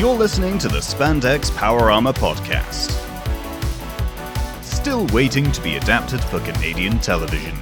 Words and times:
You're 0.00 0.16
listening 0.16 0.56
to 0.60 0.68
the 0.68 0.78
Spandex 0.78 1.54
Power 1.54 1.90
Armor 1.90 2.14
Podcast. 2.14 2.90
Still 4.64 5.06
waiting 5.08 5.52
to 5.52 5.60
be 5.60 5.76
adapted 5.76 6.22
for 6.22 6.40
Canadian 6.40 6.98
television. 7.00 7.54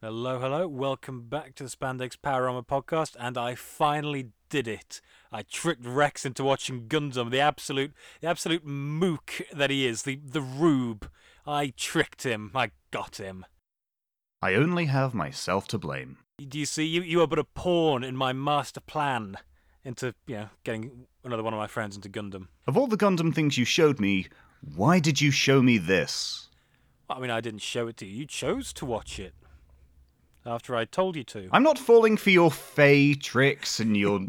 Hello, 0.00 0.40
hello. 0.40 0.66
Welcome 0.66 1.28
back 1.28 1.54
to 1.54 1.62
the 1.62 1.70
Spandex 1.70 2.20
Power 2.20 2.48
Armor 2.48 2.62
podcast, 2.62 3.14
and 3.20 3.38
I 3.38 3.54
finally 3.54 4.30
did 4.50 4.66
it. 4.66 5.00
I 5.30 5.42
tricked 5.42 5.86
Rex 5.86 6.26
into 6.26 6.42
watching 6.42 6.88
Gundam, 6.88 7.30
the 7.30 7.38
absolute, 7.38 7.92
the 8.20 8.26
absolute 8.26 8.66
mook 8.66 9.42
that 9.52 9.70
he 9.70 9.86
is, 9.86 10.02
the 10.02 10.16
the 10.16 10.42
rube. 10.42 11.08
I 11.46 11.72
tricked 11.76 12.24
him. 12.24 12.50
I 12.52 12.72
got 12.90 13.20
him. 13.20 13.46
I 14.42 14.54
only 14.54 14.86
have 14.86 15.14
myself 15.14 15.68
to 15.68 15.78
blame. 15.78 16.18
Do 16.38 16.58
you 16.58 16.66
see? 16.66 16.84
You 16.84 17.02
you 17.02 17.20
are 17.22 17.26
but 17.26 17.38
a 17.38 17.44
pawn 17.44 18.02
in 18.02 18.16
my 18.16 18.32
master 18.32 18.80
plan 18.80 19.36
into 19.84 20.14
you 20.26 20.36
know 20.36 20.48
getting 20.64 21.06
another 21.24 21.42
one 21.42 21.52
of 21.52 21.58
my 21.58 21.66
friends 21.66 21.96
into 21.96 22.08
Gundam. 22.08 22.48
Of 22.66 22.76
all 22.76 22.86
the 22.86 22.96
Gundam 22.96 23.34
things 23.34 23.58
you 23.58 23.64
showed 23.64 24.00
me, 24.00 24.26
why 24.74 24.98
did 24.98 25.20
you 25.20 25.30
show 25.30 25.62
me 25.62 25.78
this? 25.78 26.48
I 27.08 27.20
mean, 27.20 27.30
I 27.30 27.40
didn't 27.40 27.60
show 27.60 27.86
it 27.88 27.96
to 27.98 28.06
you. 28.06 28.20
You 28.20 28.26
chose 28.26 28.72
to 28.74 28.86
watch 28.86 29.18
it 29.18 29.34
after 30.46 30.74
I 30.74 30.86
told 30.86 31.16
you 31.16 31.24
to. 31.24 31.48
I'm 31.52 31.62
not 31.62 31.78
falling 31.78 32.16
for 32.16 32.30
your 32.30 32.50
fey 32.50 33.14
tricks 33.14 33.78
and 33.78 33.96
your 33.96 34.20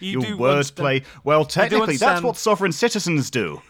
You 0.00 0.22
your 0.22 0.22
wordplay. 0.36 1.04
Well, 1.24 1.44
technically, 1.44 1.96
that's 1.96 2.22
what 2.22 2.36
sovereign 2.36 2.72
citizens 2.72 3.30
do. 3.30 3.62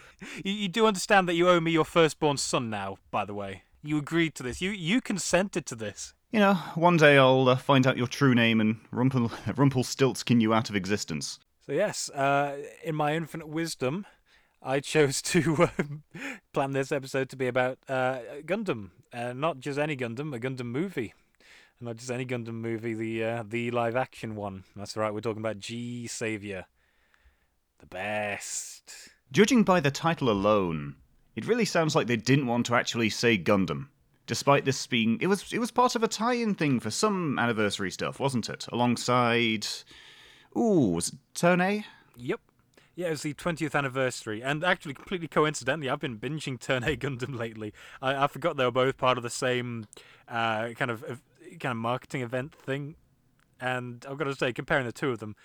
You, 0.43 0.53
you 0.53 0.67
do 0.67 0.85
understand 0.85 1.27
that 1.27 1.33
you 1.35 1.49
owe 1.49 1.59
me 1.59 1.71
your 1.71 1.85
firstborn 1.85 2.37
son 2.37 2.69
now, 2.69 2.97
by 3.11 3.25
the 3.25 3.33
way. 3.33 3.63
You 3.81 3.97
agreed 3.97 4.35
to 4.35 4.43
this. 4.43 4.61
You 4.61 4.71
you 4.71 5.01
consented 5.01 5.65
to 5.67 5.75
this. 5.75 6.13
You 6.31 6.39
know, 6.39 6.53
one 6.75 6.97
day 6.97 7.17
I'll 7.17 7.49
uh, 7.49 7.55
find 7.55 7.87
out 7.87 7.97
your 7.97 8.07
true 8.07 8.35
name 8.35 8.61
and 8.61 8.77
Rumpel 8.91 9.31
Rumpelstiltskin 9.57 10.41
you 10.41 10.53
out 10.53 10.69
of 10.69 10.75
existence. 10.75 11.39
So 11.65 11.71
yes, 11.71 12.09
uh, 12.09 12.57
in 12.83 12.95
my 12.95 13.15
infinite 13.15 13.47
wisdom, 13.47 14.05
I 14.61 14.79
chose 14.79 15.21
to 15.23 15.69
um, 15.77 16.03
plan 16.53 16.73
this 16.73 16.91
episode 16.91 17.29
to 17.29 17.35
be 17.35 17.47
about 17.47 17.79
uh, 17.87 18.19
Gundam, 18.45 18.91
uh, 19.13 19.33
not 19.33 19.59
just 19.59 19.79
any 19.79 19.95
Gundam, 19.95 20.35
a 20.35 20.39
Gundam 20.39 20.65
movie, 20.65 21.13
and 21.79 21.87
not 21.87 21.97
just 21.97 22.11
any 22.11 22.25
Gundam 22.25 22.55
movie, 22.55 22.93
the 22.93 23.23
uh, 23.23 23.43
the 23.47 23.71
live 23.71 23.95
action 23.95 24.35
one. 24.35 24.65
That's 24.75 24.97
right, 24.97 25.13
we're 25.13 25.21
talking 25.21 25.41
about 25.41 25.59
G-Saviour, 25.59 26.65
the 27.79 27.85
best. 27.85 29.09
Judging 29.31 29.63
by 29.63 29.79
the 29.79 29.91
title 29.91 30.29
alone, 30.29 30.95
it 31.35 31.47
really 31.47 31.65
sounds 31.65 31.95
like 31.95 32.07
they 32.07 32.15
didn't 32.15 32.47
want 32.47 32.65
to 32.67 32.75
actually 32.75 33.09
say 33.09 33.37
Gundam. 33.37 33.87
Despite 34.27 34.65
this 34.65 34.85
being, 34.85 35.17
it 35.21 35.27
was 35.27 35.51
it 35.51 35.59
was 35.59 35.71
part 35.71 35.95
of 35.95 36.03
a 36.03 36.07
tie-in 36.07 36.53
thing 36.53 36.79
for 36.79 36.91
some 36.91 37.39
anniversary 37.39 37.89
stuff, 37.89 38.19
wasn't 38.19 38.47
it? 38.47 38.67
Alongside, 38.71 39.65
ooh, 40.55 40.91
was 40.93 41.09
it 41.09 41.15
Turn 41.33 41.61
A? 41.61 41.85
Yep. 42.15 42.39
Yeah, 42.95 43.07
it 43.07 43.11
was 43.11 43.21
the 43.21 43.33
20th 43.33 43.75
anniversary, 43.75 44.43
and 44.43 44.61
actually, 44.61 44.93
completely 44.93 45.29
coincidentally, 45.29 45.89
I've 45.89 46.01
been 46.01 46.19
binging 46.19 46.59
Turn 46.59 46.83
A 46.87 46.97
Gundam 46.97 47.33
lately. 47.33 47.73
I, 48.01 48.25
I 48.25 48.27
forgot 48.27 48.57
they 48.57 48.65
were 48.65 48.71
both 48.71 48.97
part 48.97 49.17
of 49.17 49.23
the 49.23 49.29
same 49.29 49.87
uh, 50.27 50.71
kind 50.77 50.91
of 50.91 51.21
kind 51.59 51.71
of 51.71 51.77
marketing 51.77 52.21
event 52.21 52.53
thing, 52.53 52.95
and 53.59 54.05
I've 54.07 54.17
got 54.17 54.25
to 54.25 54.35
say, 54.35 54.51
comparing 54.51 54.85
the 54.85 54.91
two 54.91 55.11
of 55.11 55.19
them, 55.19 55.35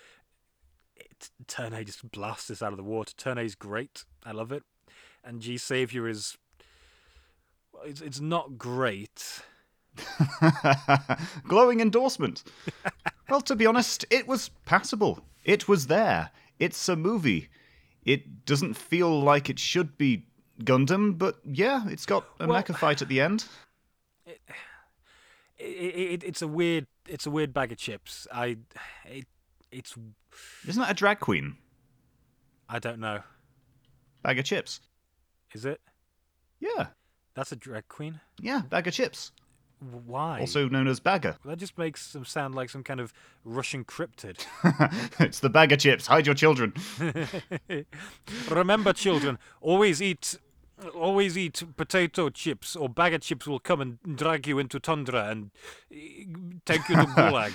it, 0.97 1.31
Turn 1.47 1.73
A 1.73 1.85
just 1.85 2.11
blasts 2.11 2.49
this 2.49 2.61
out 2.61 2.73
of 2.73 2.77
the 2.77 2.83
water. 2.83 3.15
Turn 3.17 3.39
A 3.39 3.43
is 3.43 3.55
great, 3.55 4.05
I 4.25 4.33
love 4.33 4.51
it, 4.51 4.65
and 5.25 5.41
G-Saviour 5.41 6.09
is 6.09 6.37
it's 7.85 8.01
it's 8.01 8.21
not 8.21 8.59
great. 8.59 9.43
Glowing 11.49 11.81
endorsement. 11.81 12.43
well, 13.29 13.41
to 13.43 13.55
be 13.55 13.67
honest, 13.67 14.05
it 14.11 14.27
was 14.27 14.51
passable. 14.65 15.21
It 15.45 15.69
was 15.69 15.87
there. 15.87 16.31
It's 16.59 16.89
a 16.89 16.97
movie. 16.97 17.49
It 18.05 18.45
doesn't 18.45 18.75
feel 18.75 19.21
like 19.21 19.49
it 19.49 19.59
should 19.59 19.97
be 19.97 20.27
Gundam, 20.63 21.17
but 21.17 21.39
yeah, 21.45 21.89
it's 21.89 22.07
got 22.07 22.25
a 22.41 22.47
Well- 22.47 22.63
mecha 22.63 22.77
fight 22.77 23.03
at 23.03 23.09
the 23.09 23.21
end. 23.21 23.47
It, 25.57 25.95
it, 25.95 26.25
it's 26.25 26.43
a 26.43 26.49
weird 26.49 26.89
it's 27.09 27.27
a 27.27 27.31
weird 27.31 27.55
bag 27.55 27.71
of 27.71 27.79
chips. 27.79 28.27
I 28.33 28.57
it 29.05 29.27
it's 29.71 29.95
Isn't 30.67 30.83
that 30.83 30.91
a 30.91 30.95
drag 30.95 31.21
queen? 31.21 31.57
I 32.69 32.81
don't 32.81 32.99
know. 32.99 33.21
Bag 34.25 34.41
of 34.41 34.45
chips. 34.45 34.81
Is 35.55 35.65
it? 35.65 35.81
Yeah, 36.61 36.89
That's 37.35 37.53
a 37.53 37.57
drag 37.57 37.89
queen. 37.89 38.21
yeah, 38.41 38.63
bag 38.69 38.87
of 38.89 38.95
chips. 38.95 39.33
Why? 40.07 40.41
Also 40.41 40.69
known 40.69 40.87
as 40.89 40.99
bagger. 41.01 41.37
that 41.45 41.59
just 41.59 41.77
makes 41.77 42.13
them 42.13 42.25
sound 42.25 42.55
like 42.55 42.71
some 42.71 42.83
kind 42.83 43.01
of 43.01 43.13
Russian 43.45 43.85
cryptid. 43.85 44.45
it's 45.21 45.41
the 45.41 45.51
bag 45.51 45.73
of 45.73 45.79
chips. 45.79 46.07
Hide 46.07 46.27
your 46.27 46.35
children. 46.35 46.73
Remember, 48.51 48.93
children, 48.93 49.39
always 49.61 50.01
eat, 50.01 50.39
always 50.95 51.37
eat 51.37 51.63
potato 51.77 52.31
chips, 52.31 52.75
or 52.77 52.89
bag 52.89 53.15
of 53.15 53.21
chips 53.21 53.47
will 53.47 53.59
come 53.59 53.81
and 53.81 53.99
drag 54.17 54.47
you 54.47 54.59
into 54.59 54.81
tundra 54.81 55.29
and 55.29 55.51
take 56.65 56.89
you 56.89 56.97
to 56.97 57.03
gulag. 57.17 57.53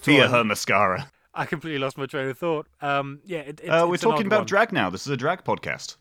Fear 0.00 0.24
I- 0.24 0.28
her 0.28 0.44
mascara. 0.44 1.10
I 1.34 1.44
completely 1.44 1.78
lost 1.78 1.96
my 1.98 2.06
train 2.06 2.28
of 2.28 2.38
thought. 2.38 2.66
Um, 2.80 3.20
yeah, 3.24 3.40
it, 3.40 3.60
it's, 3.62 3.68
Uh, 3.70 3.86
we're 3.88 3.96
talking 3.96 4.26
about 4.26 4.40
one. 4.40 4.46
drag 4.46 4.72
now. 4.72 4.90
This 4.90 5.02
is 5.02 5.08
a 5.12 5.16
drag 5.16 5.44
podcast. 5.44 5.96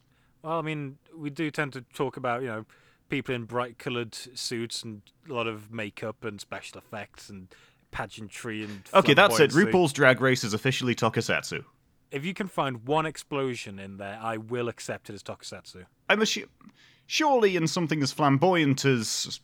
Well, 0.48 0.60
I 0.60 0.62
mean, 0.62 0.98
we 1.14 1.30
do 1.30 1.52
tend 1.52 1.74
to 1.74 1.82
talk 1.94 2.16
about 2.16 2.42
you 2.42 2.48
know 2.48 2.66
people 3.10 3.36
in 3.36 3.44
bright 3.44 3.78
coloured 3.78 4.16
suits 4.16 4.82
and 4.82 5.02
a 5.30 5.34
lot 5.34 5.46
of 5.46 5.74
makeup 5.74 6.24
and 6.24 6.40
special 6.40 6.78
effects 6.78 7.30
and 7.30 7.54
pageantry 7.92 8.64
and. 8.64 8.84
Okay, 8.94 9.14
that's 9.14 9.38
it. 9.42 9.52
RuPaul's 9.52 9.92
Drag 9.92 10.22
Race 10.22 10.46
is 10.46 10.54
officially 10.54 10.96
tokusatsu. 10.96 11.66
If 12.12 12.24
you 12.24 12.34
can 12.34 12.48
find 12.48 12.88
one 12.88 13.06
explosion 13.06 13.78
in 13.78 13.98
there, 13.98 14.18
I 14.22 14.38
will 14.38 14.70
accept 14.70 15.10
it 15.10 15.16
as 15.16 15.22
tokusatsu. 15.22 15.86
I'm 16.08 16.22
assu- 16.22 16.48
surely 17.08 17.58
in 17.58 17.68
something 17.68 18.02
as 18.02 18.14
flamboyant 18.14 18.86
as 18.86 19.42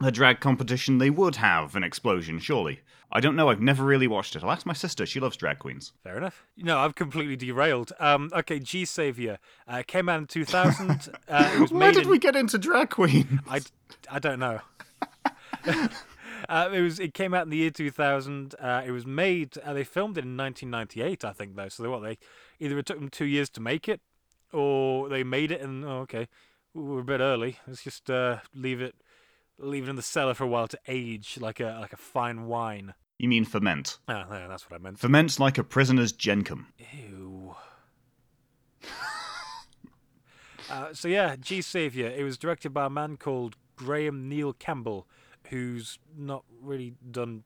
a 0.00 0.12
drag 0.12 0.38
competition, 0.38 0.98
they 0.98 1.10
would 1.10 1.34
have 1.34 1.74
an 1.74 1.82
explosion. 1.82 2.38
Surely. 2.38 2.82
I 3.12 3.20
don't 3.20 3.36
know. 3.36 3.48
I've 3.48 3.60
never 3.60 3.84
really 3.84 4.08
watched 4.08 4.34
it. 4.36 4.42
I'll 4.42 4.50
ask 4.50 4.66
my 4.66 4.72
sister. 4.72 5.06
She 5.06 5.20
loves 5.20 5.36
drag 5.36 5.58
queens. 5.58 5.92
Fair 6.02 6.16
enough. 6.16 6.44
No, 6.56 6.78
I've 6.78 6.94
completely 6.94 7.36
derailed. 7.36 7.92
Um, 8.00 8.30
okay, 8.34 8.58
G-Saviour 8.58 9.38
uh, 9.68 9.82
came 9.86 10.08
out 10.08 10.18
in 10.20 10.26
2000. 10.26 11.10
uh, 11.28 11.66
Where 11.70 11.92
did 11.92 12.04
in- 12.04 12.08
we 12.08 12.18
get 12.18 12.34
into 12.36 12.58
drag 12.58 12.90
queen? 12.90 13.40
I, 13.48 13.60
I 14.10 14.18
don't 14.18 14.40
know. 14.40 14.60
uh, 16.48 16.70
it 16.72 16.80
was 16.80 16.98
it 17.00 17.14
came 17.14 17.34
out 17.34 17.44
in 17.44 17.50
the 17.50 17.56
year 17.58 17.70
2000. 17.70 18.54
Uh, 18.58 18.82
it 18.84 18.90
was 18.90 19.06
made. 19.06 19.56
Uh, 19.58 19.72
they 19.72 19.84
filmed 19.84 20.18
it 20.18 20.24
in 20.24 20.36
1998, 20.36 21.24
I 21.24 21.32
think, 21.32 21.56
though. 21.56 21.68
So 21.68 21.82
they, 21.82 21.88
what 21.88 22.02
they 22.02 22.18
either 22.58 22.78
it 22.78 22.86
took 22.86 22.98
them 22.98 23.08
two 23.08 23.24
years 23.24 23.48
to 23.50 23.60
make 23.60 23.88
it, 23.88 24.00
or 24.52 25.08
they 25.08 25.24
made 25.24 25.52
it 25.52 25.60
and 25.60 25.84
oh, 25.84 26.00
okay, 26.00 26.28
we're 26.74 27.00
a 27.00 27.04
bit 27.04 27.20
early. 27.20 27.58
Let's 27.66 27.82
just 27.82 28.10
uh, 28.10 28.38
leave 28.54 28.80
it 28.80 28.94
leave 29.58 29.86
it 29.86 29.90
in 29.90 29.96
the 29.96 30.02
cellar 30.02 30.34
for 30.34 30.44
a 30.44 30.48
while 30.48 30.68
to 30.68 30.78
age 30.86 31.38
like 31.40 31.60
a 31.60 31.78
like 31.80 31.92
a 31.92 31.96
fine 31.96 32.46
wine. 32.46 32.94
You 33.18 33.28
mean 33.28 33.44
ferment? 33.44 33.98
Ah, 34.08 34.26
yeah, 34.30 34.46
that's 34.46 34.68
what 34.68 34.78
I 34.78 34.82
meant. 34.82 34.98
Ferment 34.98 35.40
like 35.40 35.56
a 35.56 35.64
prisoner's 35.64 36.12
jenkum. 36.12 36.66
Ew. 36.92 37.54
uh, 40.70 40.92
so 40.92 41.08
yeah, 41.08 41.36
G-Saviour. 41.36 42.10
It 42.10 42.24
was 42.24 42.36
directed 42.36 42.74
by 42.74 42.86
a 42.86 42.90
man 42.90 43.16
called 43.16 43.56
Graham 43.74 44.28
Neil 44.28 44.52
Campbell, 44.52 45.06
who's 45.48 45.98
not 46.14 46.44
really 46.60 46.94
done. 47.10 47.44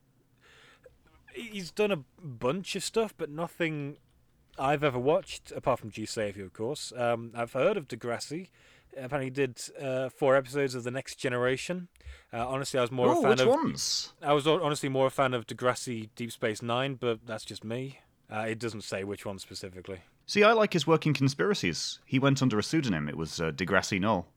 He's 1.33 1.71
done 1.71 1.91
a 1.91 2.03
bunch 2.21 2.75
of 2.75 2.83
stuff, 2.83 3.13
but 3.17 3.29
nothing 3.29 3.95
I've 4.59 4.83
ever 4.83 4.99
watched 4.99 5.53
apart 5.53 5.79
from 5.79 5.89
G-Saviour, 5.89 6.45
of 6.45 6.51
course. 6.51 6.91
Um, 6.97 7.31
I've 7.33 7.53
heard 7.53 7.77
of 7.77 7.87
Degrassi. 7.87 8.49
Apparently, 8.97 9.29
did 9.29 9.59
uh, 9.81 10.09
four 10.09 10.35
episodes 10.35 10.75
of 10.75 10.83
The 10.83 10.91
Next 10.91 11.15
Generation. 11.15 11.87
Uh, 12.33 12.47
honestly, 12.47 12.77
I 12.77 12.81
was 12.81 12.91
more 12.91 13.07
a 13.07 13.11
Oh, 13.17 13.21
fan 13.21 13.29
which 13.31 13.39
of. 13.41 13.47
ones? 13.47 14.13
I 14.21 14.33
was 14.33 14.45
honestly 14.47 14.89
more 14.89 15.07
a 15.07 15.11
fan 15.11 15.33
of 15.33 15.47
Degrassi 15.47 16.09
Deep 16.15 16.31
Space 16.31 16.61
Nine, 16.61 16.95
but 16.95 17.25
that's 17.25 17.45
just 17.45 17.63
me. 17.63 17.99
Uh, 18.31 18.45
it 18.49 18.59
doesn't 18.59 18.81
say 18.83 19.03
which 19.03 19.25
one 19.25 19.39
specifically. 19.39 19.99
See, 20.25 20.43
I 20.43 20.53
like 20.53 20.73
his 20.73 20.87
work 20.87 21.05
in 21.05 21.13
conspiracies. 21.13 21.99
He 22.05 22.19
went 22.19 22.41
under 22.41 22.57
a 22.59 22.63
pseudonym. 22.63 23.09
It 23.09 23.17
was 23.17 23.41
uh, 23.41 23.51
Degrassi 23.51 23.99
Null. 23.99 24.27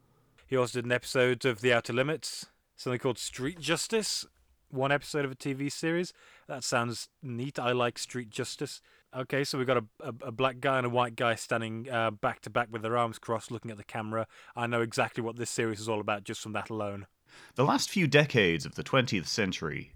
He 0.47 0.56
also 0.56 0.79
did 0.79 0.85
an 0.85 0.93
episode 0.93 1.45
of 1.45 1.61
The 1.61 1.73
Outer 1.73 1.93
Limits, 1.93 2.47
something 2.77 2.99
called 2.99 3.19
Street 3.19 3.59
Justice, 3.61 4.27
one 4.71 4.91
episode 4.93 5.25
of 5.25 5.31
a 5.33 5.37
TV 5.37 5.71
series. 5.71 6.12
That 6.49 6.65
sounds 6.65 7.09
neat. 7.23 7.59
I 7.59 7.73
like 7.73 7.99
Street 7.99 8.31
Justice. 8.31 8.81
Okay, 9.17 9.45
so 9.45 9.59
we've 9.59 9.67
got 9.67 9.77
a, 9.77 9.85
a, 10.01 10.09
a 10.27 10.33
black 10.33 10.59
guy 10.61 10.79
and 10.79 10.87
a 10.87 10.91
white 10.91 11.15
guy 11.15 11.37
standing 11.37 11.89
uh, 11.89 12.11
back 12.11 12.41
to 12.43 12.51
back 12.51 12.69
with 12.71 12.83
their 12.83 12.97
arms 12.97 13.19
crossed 13.19 13.51
looking 13.51 13.71
at 13.71 13.77
the 13.77 13.85
camera. 13.85 14.27
I 14.57 14.67
know 14.67 14.81
exactly 14.81 15.23
what 15.23 15.37
this 15.37 15.51
series 15.51 15.79
is 15.81 15.89
all 15.89 16.01
about 16.01 16.25
just 16.25 16.41
from 16.41 16.53
that 16.55 16.69
alone. 16.69 17.07
The 17.55 17.65
last 17.65 17.91
few 17.91 18.07
decades 18.09 18.67
of 18.67 18.75
the 18.75 18.83
20th 18.83 19.27
century 19.27 19.93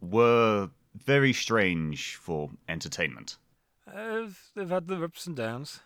were 0.00 0.70
very 0.94 1.32
strange 1.32 2.16
for 2.16 2.50
entertainment. 2.68 3.36
Uh, 3.92 4.26
they've 4.54 4.68
had 4.68 4.88
their 4.88 5.04
ups 5.04 5.26
and 5.26 5.36
downs. 5.36 5.80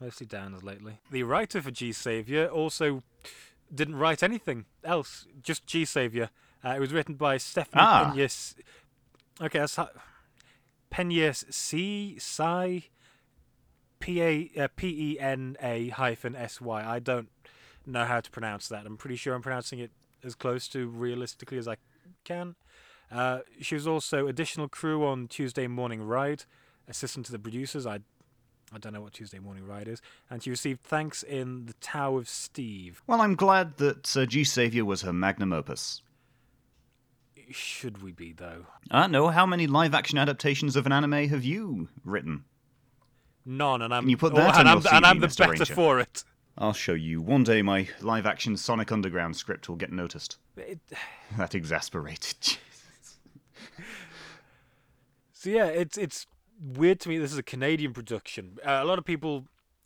Mostly 0.00 0.26
downs 0.26 0.62
lately. 0.62 0.98
The 1.10 1.22
writer 1.22 1.62
for 1.62 1.70
G-Saviour 1.70 2.46
also 2.48 3.02
didn't 3.72 3.96
write 3.96 4.22
anything 4.22 4.64
else, 4.84 5.26
just 5.42 5.66
G-Saviour. 5.66 6.30
Uh, 6.64 6.70
it 6.70 6.80
was 6.80 6.92
written 6.92 7.14
by 7.14 7.36
Stephanie 7.36 7.82
Ah. 7.84 8.12
Pinyas. 8.14 8.54
Okay, 9.40 9.60
that's 9.60 9.76
how, 9.76 9.88
Pena 10.96 11.34
C 11.34 12.16
Psi 12.18 12.84
P 14.00 14.22
A 14.22 14.50
uh, 14.58 14.68
P 14.76 15.12
E 15.12 15.20
N 15.20 15.54
A 15.60 15.90
hyphen 15.90 16.34
S 16.34 16.58
Y. 16.58 16.82
I 16.82 17.00
don't 17.00 17.28
know 17.84 18.06
how 18.06 18.20
to 18.20 18.30
pronounce 18.30 18.66
that. 18.68 18.86
I'm 18.86 18.96
pretty 18.96 19.16
sure 19.16 19.34
I'm 19.34 19.42
pronouncing 19.42 19.78
it 19.78 19.90
as 20.24 20.34
close 20.34 20.68
to 20.68 20.88
realistically 20.88 21.58
as 21.58 21.68
I 21.68 21.76
can. 22.24 22.54
Uh, 23.12 23.40
she 23.60 23.74
was 23.74 23.86
also 23.86 24.26
additional 24.26 24.68
crew 24.68 25.06
on 25.06 25.28
Tuesday 25.28 25.66
Morning 25.66 26.02
Ride, 26.02 26.44
assistant 26.88 27.26
to 27.26 27.32
the 27.32 27.38
producers. 27.38 27.86
I 27.86 27.98
I 28.72 28.78
don't 28.78 28.94
know 28.94 29.02
what 29.02 29.12
Tuesday 29.12 29.38
Morning 29.38 29.66
Ride 29.66 29.88
is, 29.88 30.00
and 30.30 30.42
she 30.42 30.48
received 30.48 30.82
thanks 30.82 31.22
in 31.22 31.66
the 31.66 31.74
Tao 31.74 32.16
of 32.16 32.26
Steve. 32.26 33.02
Well, 33.06 33.20
I'm 33.20 33.34
glad 33.34 33.76
that 33.76 34.06
Sir 34.06 34.24
G. 34.24 34.44
Savior 34.44 34.86
was 34.86 35.02
her 35.02 35.12
magnum 35.12 35.52
opus. 35.52 36.00
Should 37.50 38.02
we 38.02 38.12
be 38.12 38.32
though? 38.32 38.66
I 38.90 39.06
know. 39.06 39.28
How 39.28 39.46
many 39.46 39.66
live 39.66 39.94
action 39.94 40.18
adaptations 40.18 40.76
of 40.76 40.86
an 40.86 40.92
anime 40.92 41.28
have 41.28 41.44
you 41.44 41.88
written? 42.04 42.44
None, 43.44 43.82
and 43.82 43.94
I'm 43.94 44.02
Can 44.02 44.10
you 44.10 44.16
put 44.16 44.32
oh, 44.32 44.36
that 44.36 44.58
and 44.58 44.68
on 44.68 44.78
I'm, 44.78 44.82
your 44.82 44.94
and 44.94 45.06
I'm 45.06 45.20
the 45.20 45.28
Mr. 45.28 45.38
better 45.38 45.50
Ranger? 45.52 45.74
for 45.74 46.00
it. 46.00 46.24
I'll 46.58 46.72
show 46.72 46.94
you. 46.94 47.20
One 47.20 47.44
day 47.44 47.62
my 47.62 47.88
live 48.00 48.26
action 48.26 48.56
Sonic 48.56 48.90
Underground 48.90 49.36
script 49.36 49.68
will 49.68 49.76
get 49.76 49.92
noticed. 49.92 50.38
it 50.56 50.80
That 51.36 51.54
exasperated. 51.54 52.34
Jesus. 52.40 53.18
So 55.32 55.50
yeah, 55.50 55.66
it's 55.66 55.96
it's 55.96 56.26
weird 56.60 56.98
to 57.00 57.08
me. 57.08 57.18
This 57.18 57.32
is 57.32 57.38
a 57.38 57.42
Canadian 57.42 57.92
production. 57.92 58.58
Uh, 58.64 58.80
a 58.82 58.84
lot 58.84 58.98
of 58.98 59.04
people 59.04 59.44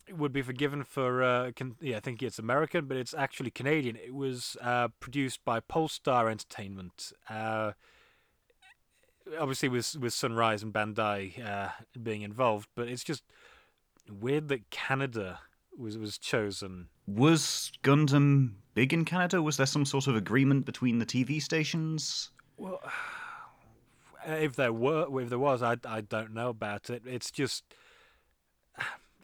would 0.09 0.33
be 0.33 0.41
forgiven 0.41 0.83
for 0.83 1.23
uh, 1.23 1.51
can, 1.55 1.75
yeah, 1.79 1.97
I 1.97 1.99
think 1.99 2.21
it's 2.23 2.39
American, 2.39 2.85
but 2.85 2.97
it's 2.97 3.13
actually 3.13 3.51
Canadian. 3.51 3.95
It 3.95 4.13
was 4.13 4.57
uh, 4.61 4.89
produced 4.99 5.43
by 5.45 5.59
Polestar 5.59 6.29
Entertainment. 6.29 7.13
Uh, 7.29 7.73
obviously, 9.39 9.69
with 9.69 9.95
with 9.97 10.13
Sunrise 10.13 10.63
and 10.63 10.73
Bandai 10.73 11.45
uh, 11.45 11.69
being 12.01 12.21
involved, 12.21 12.69
but 12.75 12.87
it's 12.87 13.03
just 13.03 13.23
weird 14.09 14.47
that 14.49 14.69
Canada 14.69 15.39
was 15.77 15.97
was 15.97 16.17
chosen. 16.17 16.87
Was 17.07 17.71
Gundam 17.83 18.53
big 18.73 18.93
in 18.93 19.05
Canada? 19.05 19.41
Was 19.41 19.57
there 19.57 19.65
some 19.65 19.85
sort 19.85 20.07
of 20.07 20.15
agreement 20.15 20.65
between 20.65 20.99
the 20.99 21.05
TV 21.05 21.41
stations? 21.41 22.31
Well, 22.57 22.81
if 24.25 24.55
there 24.55 24.73
were, 24.73 25.21
if 25.21 25.29
there 25.29 25.39
was, 25.39 25.61
I, 25.61 25.77
I 25.85 26.01
don't 26.01 26.33
know 26.33 26.49
about 26.49 26.89
it. 26.89 27.03
It's 27.05 27.31
just 27.31 27.63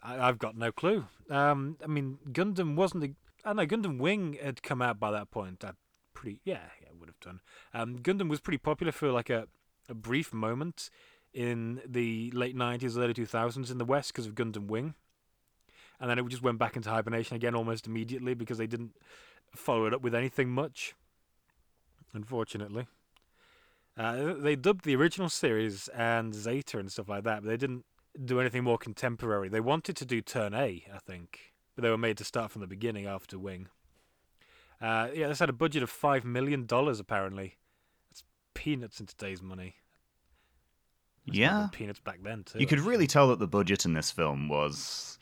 I, 0.02 0.28
I've 0.28 0.38
got 0.38 0.56
no 0.56 0.72
clue. 0.72 1.06
Um, 1.30 1.76
I 1.82 1.86
mean, 1.86 2.18
Gundam 2.30 2.74
wasn't. 2.74 3.04
A, 3.04 3.14
I 3.44 3.52
know 3.52 3.66
Gundam 3.66 3.98
Wing 3.98 4.38
had 4.42 4.62
come 4.62 4.82
out 4.82 4.98
by 4.98 5.10
that 5.10 5.30
point. 5.30 5.64
I 5.64 5.72
pretty 6.14 6.40
yeah, 6.44 6.60
yeah, 6.82 6.88
would 6.98 7.08
have 7.08 7.20
done. 7.20 7.40
Um, 7.74 7.98
Gundam 7.98 8.28
was 8.28 8.40
pretty 8.40 8.58
popular 8.58 8.92
for 8.92 9.10
like 9.10 9.30
a, 9.30 9.46
a 9.88 9.94
brief 9.94 10.32
moment 10.32 10.90
in 11.32 11.80
the 11.86 12.30
late 12.32 12.56
nineties, 12.56 12.98
early 12.98 13.14
two 13.14 13.26
thousands 13.26 13.70
in 13.70 13.78
the 13.78 13.84
West 13.84 14.12
because 14.12 14.26
of 14.26 14.34
Gundam 14.34 14.66
Wing, 14.66 14.94
and 16.00 16.10
then 16.10 16.18
it 16.18 16.26
just 16.28 16.42
went 16.42 16.58
back 16.58 16.76
into 16.76 16.90
hibernation 16.90 17.36
again 17.36 17.54
almost 17.54 17.86
immediately 17.86 18.34
because 18.34 18.58
they 18.58 18.66
didn't 18.66 18.96
follow 19.54 19.86
it 19.86 19.94
up 19.94 20.02
with 20.02 20.14
anything 20.14 20.50
much. 20.50 20.94
Unfortunately. 22.14 22.86
Uh, 23.96 24.34
they 24.38 24.54
dubbed 24.54 24.84
the 24.84 24.94
original 24.94 25.28
series 25.28 25.88
and 25.88 26.32
Zeta 26.32 26.78
and 26.78 26.90
stuff 26.90 27.08
like 27.08 27.24
that, 27.24 27.42
but 27.42 27.48
they 27.48 27.56
didn't 27.56 27.84
do 28.24 28.40
anything 28.40 28.64
more 28.64 28.78
contemporary. 28.78 29.48
They 29.48 29.60
wanted 29.60 29.96
to 29.96 30.04
do 30.04 30.20
Turn 30.20 30.54
A, 30.54 30.84
I 30.92 30.98
think, 30.98 31.52
but 31.74 31.82
they 31.82 31.90
were 31.90 31.98
made 31.98 32.16
to 32.18 32.24
start 32.24 32.50
from 32.50 32.60
the 32.60 32.66
beginning 32.66 33.06
after 33.06 33.38
Wing. 33.38 33.68
Uh, 34.80 35.08
yeah, 35.14 35.28
this 35.28 35.38
had 35.40 35.48
a 35.48 35.52
budget 35.54 35.82
of 35.82 35.90
five 35.90 36.24
million 36.24 36.66
dollars 36.66 37.00
apparently. 37.00 37.56
That's 38.10 38.22
peanuts 38.54 39.00
in 39.00 39.06
today's 39.06 39.42
money. 39.42 39.74
That's 41.26 41.36
Yeah. 41.38 41.68
peanuts 41.72 42.00
back 42.00 42.20
then 42.22 42.44
too. 42.44 42.58
You 42.58 42.66
could 42.66 42.78
actually. 42.78 42.90
really 42.90 43.06
tell 43.06 43.28
that 43.28 43.38
the 43.38 43.48
budget 43.48 43.84
in 43.84 43.92
this 43.92 44.10
film 44.10 44.48
was 44.48 45.18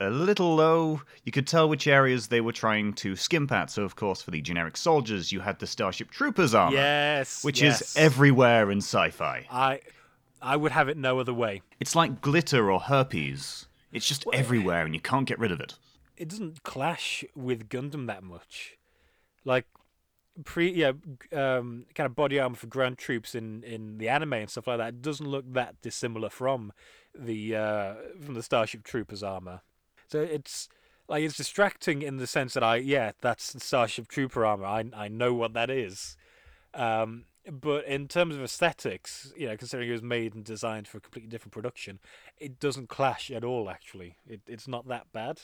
a 0.00 0.10
little 0.10 0.54
low. 0.56 1.02
You 1.24 1.32
could 1.32 1.46
tell 1.46 1.68
which 1.68 1.86
areas 1.86 2.28
they 2.28 2.40
were 2.40 2.52
trying 2.52 2.92
to 2.94 3.16
skimp 3.16 3.50
at. 3.50 3.70
So, 3.70 3.82
of 3.82 3.96
course, 3.96 4.22
for 4.22 4.30
the 4.30 4.40
generic 4.42 4.76
soldiers, 4.76 5.32
you 5.32 5.40
had 5.40 5.58
the 5.58 5.66
Starship 5.66 6.10
Troopers 6.10 6.54
armor, 6.54 6.76
Yes, 6.76 7.42
which 7.42 7.62
yes. 7.62 7.80
is 7.80 7.96
everywhere 7.96 8.70
in 8.70 8.78
sci 8.78 9.10
fi. 9.10 9.46
I, 9.50 9.80
I 10.42 10.56
would 10.56 10.72
have 10.72 10.88
it 10.88 10.96
no 10.96 11.18
other 11.18 11.34
way. 11.34 11.62
It's 11.80 11.94
like 11.96 12.20
glitter 12.20 12.70
or 12.70 12.80
herpes. 12.80 13.66
It's 13.92 14.06
just 14.06 14.24
everywhere 14.32 14.84
and 14.84 14.94
you 14.94 15.00
can't 15.00 15.26
get 15.26 15.38
rid 15.38 15.52
of 15.52 15.60
it. 15.60 15.74
it 16.16 16.28
doesn't 16.28 16.62
clash 16.62 17.24
with 17.34 17.68
Gundam 17.68 18.06
that 18.06 18.22
much. 18.22 18.76
Like 19.44 19.66
pre 20.44 20.70
yeah, 20.72 20.92
um, 21.32 21.86
kind 21.94 22.06
of 22.06 22.14
body 22.14 22.38
armor 22.38 22.56
for 22.56 22.66
ground 22.66 22.98
troops 22.98 23.34
in, 23.34 23.62
in 23.62 23.98
the 23.98 24.08
anime 24.08 24.34
and 24.34 24.50
stuff 24.50 24.66
like 24.66 24.78
that 24.78 25.02
doesn't 25.02 25.26
look 25.26 25.44
that 25.52 25.80
dissimilar 25.82 26.28
from 26.30 26.72
the 27.14 27.56
uh, 27.56 27.94
from 28.22 28.34
the 28.34 28.42
Starship 28.42 28.82
Troopers 28.82 29.22
armor. 29.22 29.60
So 30.08 30.20
it's 30.20 30.68
like 31.08 31.22
it's 31.22 31.36
distracting 31.36 32.02
in 32.02 32.16
the 32.16 32.26
sense 32.26 32.54
that 32.54 32.62
I 32.62 32.76
yeah 32.76 33.12
that's 33.20 33.52
the 33.52 33.60
Starship 33.60 34.08
Trooper 34.08 34.44
armor. 34.44 34.66
I 34.66 34.84
I 34.94 35.08
know 35.08 35.32
what 35.34 35.54
that 35.54 35.70
is. 35.70 36.16
Um, 36.74 37.24
but 37.50 37.84
in 37.86 38.08
terms 38.08 38.34
of 38.34 38.42
aesthetics, 38.42 39.32
you 39.36 39.48
know, 39.48 39.56
considering 39.56 39.88
it 39.88 39.92
was 39.92 40.02
made 40.02 40.34
and 40.34 40.44
designed 40.44 40.88
for 40.88 40.98
a 40.98 41.00
completely 41.00 41.28
different 41.28 41.52
production, 41.52 41.98
it 42.38 42.58
doesn't 42.58 42.88
clash 42.88 43.30
at 43.30 43.44
all. 43.44 43.70
Actually, 43.70 44.16
it, 44.28 44.40
it's 44.46 44.68
not 44.68 44.88
that 44.88 45.12
bad. 45.12 45.42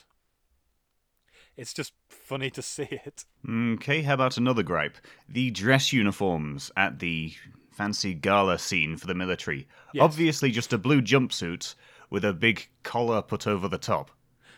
It's 1.57 1.75
just 1.75 1.93
funny 2.09 2.51
to 2.51 2.63
see 2.63 2.89
it. 2.91 3.25
Okay, 3.49 4.03
how 4.03 4.15
about 4.15 4.37
another 4.37 4.63
gripe? 4.63 4.97
The 5.29 5.51
dress 5.51 5.93
uniforms 5.93 6.71
at 6.77 6.99
the 6.99 7.35
fancy 7.71 8.15
gala 8.15 8.59
scene 8.59 8.97
for 8.97 9.07
the 9.07 9.15
military. 9.15 9.69
Yes. 9.93 10.03
Obviously, 10.03 10.51
just 10.51 10.73
a 10.73 10.79
blue 10.79 11.03
jumpsuit 11.03 11.75
with 12.11 12.25
a 12.25 12.33
big 12.33 12.69
collar 12.83 13.23
put 13.23 13.47
over 13.47 13.69
the 13.69 13.79
top. 13.79 14.11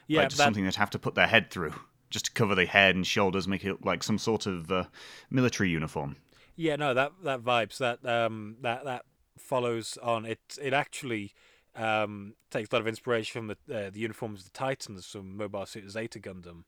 Yeah, 0.06 0.20
like 0.20 0.28
just 0.30 0.38
that, 0.38 0.44
something 0.44 0.64
they'd 0.64 0.74
have 0.74 0.90
to 0.90 0.98
put 0.98 1.14
their 1.14 1.26
head 1.26 1.50
through, 1.50 1.74
just 2.10 2.26
to 2.26 2.32
cover 2.32 2.54
the 2.54 2.66
head 2.66 2.94
and 2.94 3.06
shoulders, 3.06 3.48
make 3.48 3.64
it 3.64 3.70
look 3.70 3.84
like 3.84 4.02
some 4.02 4.18
sort 4.18 4.46
of 4.46 4.70
uh, 4.70 4.84
military 5.30 5.70
uniform. 5.70 6.16
Yeah, 6.56 6.76
no, 6.76 6.94
that 6.94 7.12
that 7.22 7.40
vibes 7.40 7.78
that 7.78 8.04
um 8.06 8.56
that 8.62 8.84
that 8.84 9.04
follows 9.38 9.98
on. 10.02 10.24
It 10.24 10.40
it 10.60 10.72
actually 10.72 11.32
um 11.76 12.34
takes 12.50 12.70
a 12.70 12.74
lot 12.74 12.80
of 12.80 12.88
inspiration 12.88 13.32
from 13.40 13.56
the 13.68 13.86
uh, 13.86 13.90
the 13.90 14.00
uniforms 14.00 14.40
of 14.40 14.52
the 14.52 14.58
Titans 14.58 15.06
from 15.06 15.36
Mobile 15.36 15.66
Suit 15.66 15.90
Zeta 15.90 16.20
Gundam. 16.20 16.64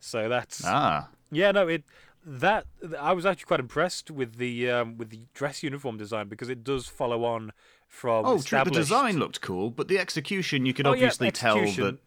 So 0.00 0.28
that's 0.28 0.62
Ah, 0.64 1.08
Yeah, 1.30 1.52
no, 1.52 1.68
it 1.68 1.84
that 2.26 2.66
I 2.98 3.12
was 3.12 3.26
actually 3.26 3.46
quite 3.46 3.60
impressed 3.60 4.10
with 4.10 4.36
the 4.36 4.70
um, 4.70 4.98
with 4.98 5.10
the 5.10 5.26
dress 5.34 5.62
uniform 5.62 5.96
design 5.96 6.28
because 6.28 6.48
it 6.48 6.64
does 6.64 6.86
follow 6.88 7.24
on 7.24 7.52
from 7.86 8.26
oh, 8.26 8.40
true. 8.40 8.64
The 8.64 8.70
design 8.70 9.18
looked 9.18 9.40
cool, 9.40 9.70
but 9.70 9.88
the 9.88 9.98
execution, 9.98 10.66
you 10.66 10.74
could 10.74 10.86
Oh, 10.86 10.94
yeah, 10.94 11.06
obviously 11.06 11.30
tell 11.30 11.60
that 11.64 11.98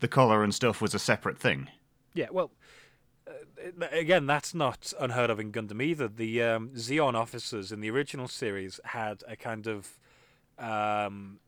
the 0.00 0.08
collar 0.08 0.42
and 0.42 0.54
stuff 0.54 0.82
was 0.82 0.94
a 0.94 0.98
separate 0.98 1.38
thing. 1.38 1.70
Yeah, 2.14 2.26
well, 2.30 2.50
again, 3.92 4.26
that's 4.26 4.54
not 4.54 4.92
unheard 4.98 5.30
of 5.30 5.40
in 5.40 5.52
Gundam 5.52 5.82
either. 5.82 6.08
The 6.08 6.42
um, 6.42 6.70
Zeon 6.70 7.14
officers 7.14 7.72
in 7.72 7.80
the 7.80 7.90
original 7.90 8.28
series 8.28 8.80
had 8.84 9.22
a 9.28 9.36
kind 9.36 9.66
of 9.66 9.98
um, 10.58 11.38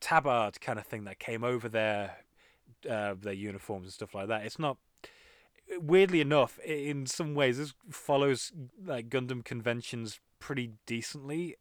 tabard 0.00 0.60
kind 0.60 0.78
of 0.78 0.86
thing 0.86 1.04
that 1.04 1.18
came 1.18 1.44
over 1.44 1.68
their 1.68 2.18
uh, 2.88 3.14
their 3.20 3.32
uniforms 3.32 3.86
and 3.86 3.92
stuff 3.92 4.14
like 4.14 4.28
that. 4.28 4.44
It's 4.44 4.58
not. 4.58 4.78
Weirdly 5.80 6.20
enough, 6.20 6.60
in 6.60 7.06
some 7.06 7.34
ways, 7.34 7.58
this 7.58 7.74
follows 7.90 8.52
like 8.84 9.08
Gundam 9.08 9.44
conventions 9.44 10.20
pretty 10.38 10.74
decently, 10.86 11.56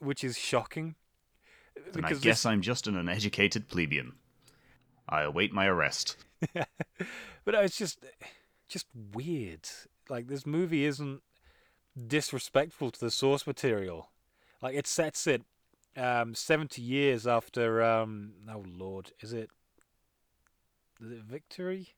which 0.00 0.24
is 0.24 0.36
shocking. 0.36 0.96
And 1.94 2.04
I 2.04 2.08
guess 2.10 2.20
this... 2.22 2.46
I'm 2.46 2.60
just 2.60 2.88
an 2.88 2.96
uneducated 2.96 3.68
plebeian. 3.68 4.14
I 5.08 5.22
await 5.22 5.52
my 5.52 5.66
arrest. 5.66 6.16
but 6.52 6.66
no, 7.46 7.60
it's 7.60 7.78
just 7.78 8.04
just 8.68 8.86
weird. 9.12 9.68
Like 10.08 10.28
this 10.28 10.46
movie 10.46 10.84
isn't 10.84 11.22
disrespectful 12.06 12.90
to 12.90 13.00
the 13.00 13.10
source 13.10 13.46
material. 13.46 14.10
Like 14.62 14.74
it 14.74 14.86
sets 14.86 15.26
it 15.26 15.42
um, 15.96 16.34
seventy 16.34 16.82
years 16.82 17.26
after 17.26 17.82
um, 17.82 18.32
oh 18.50 18.64
lord, 18.66 19.12
is 19.20 19.32
it 19.32 19.50
is 21.02 21.10
it 21.10 21.22
Victory? 21.22 21.94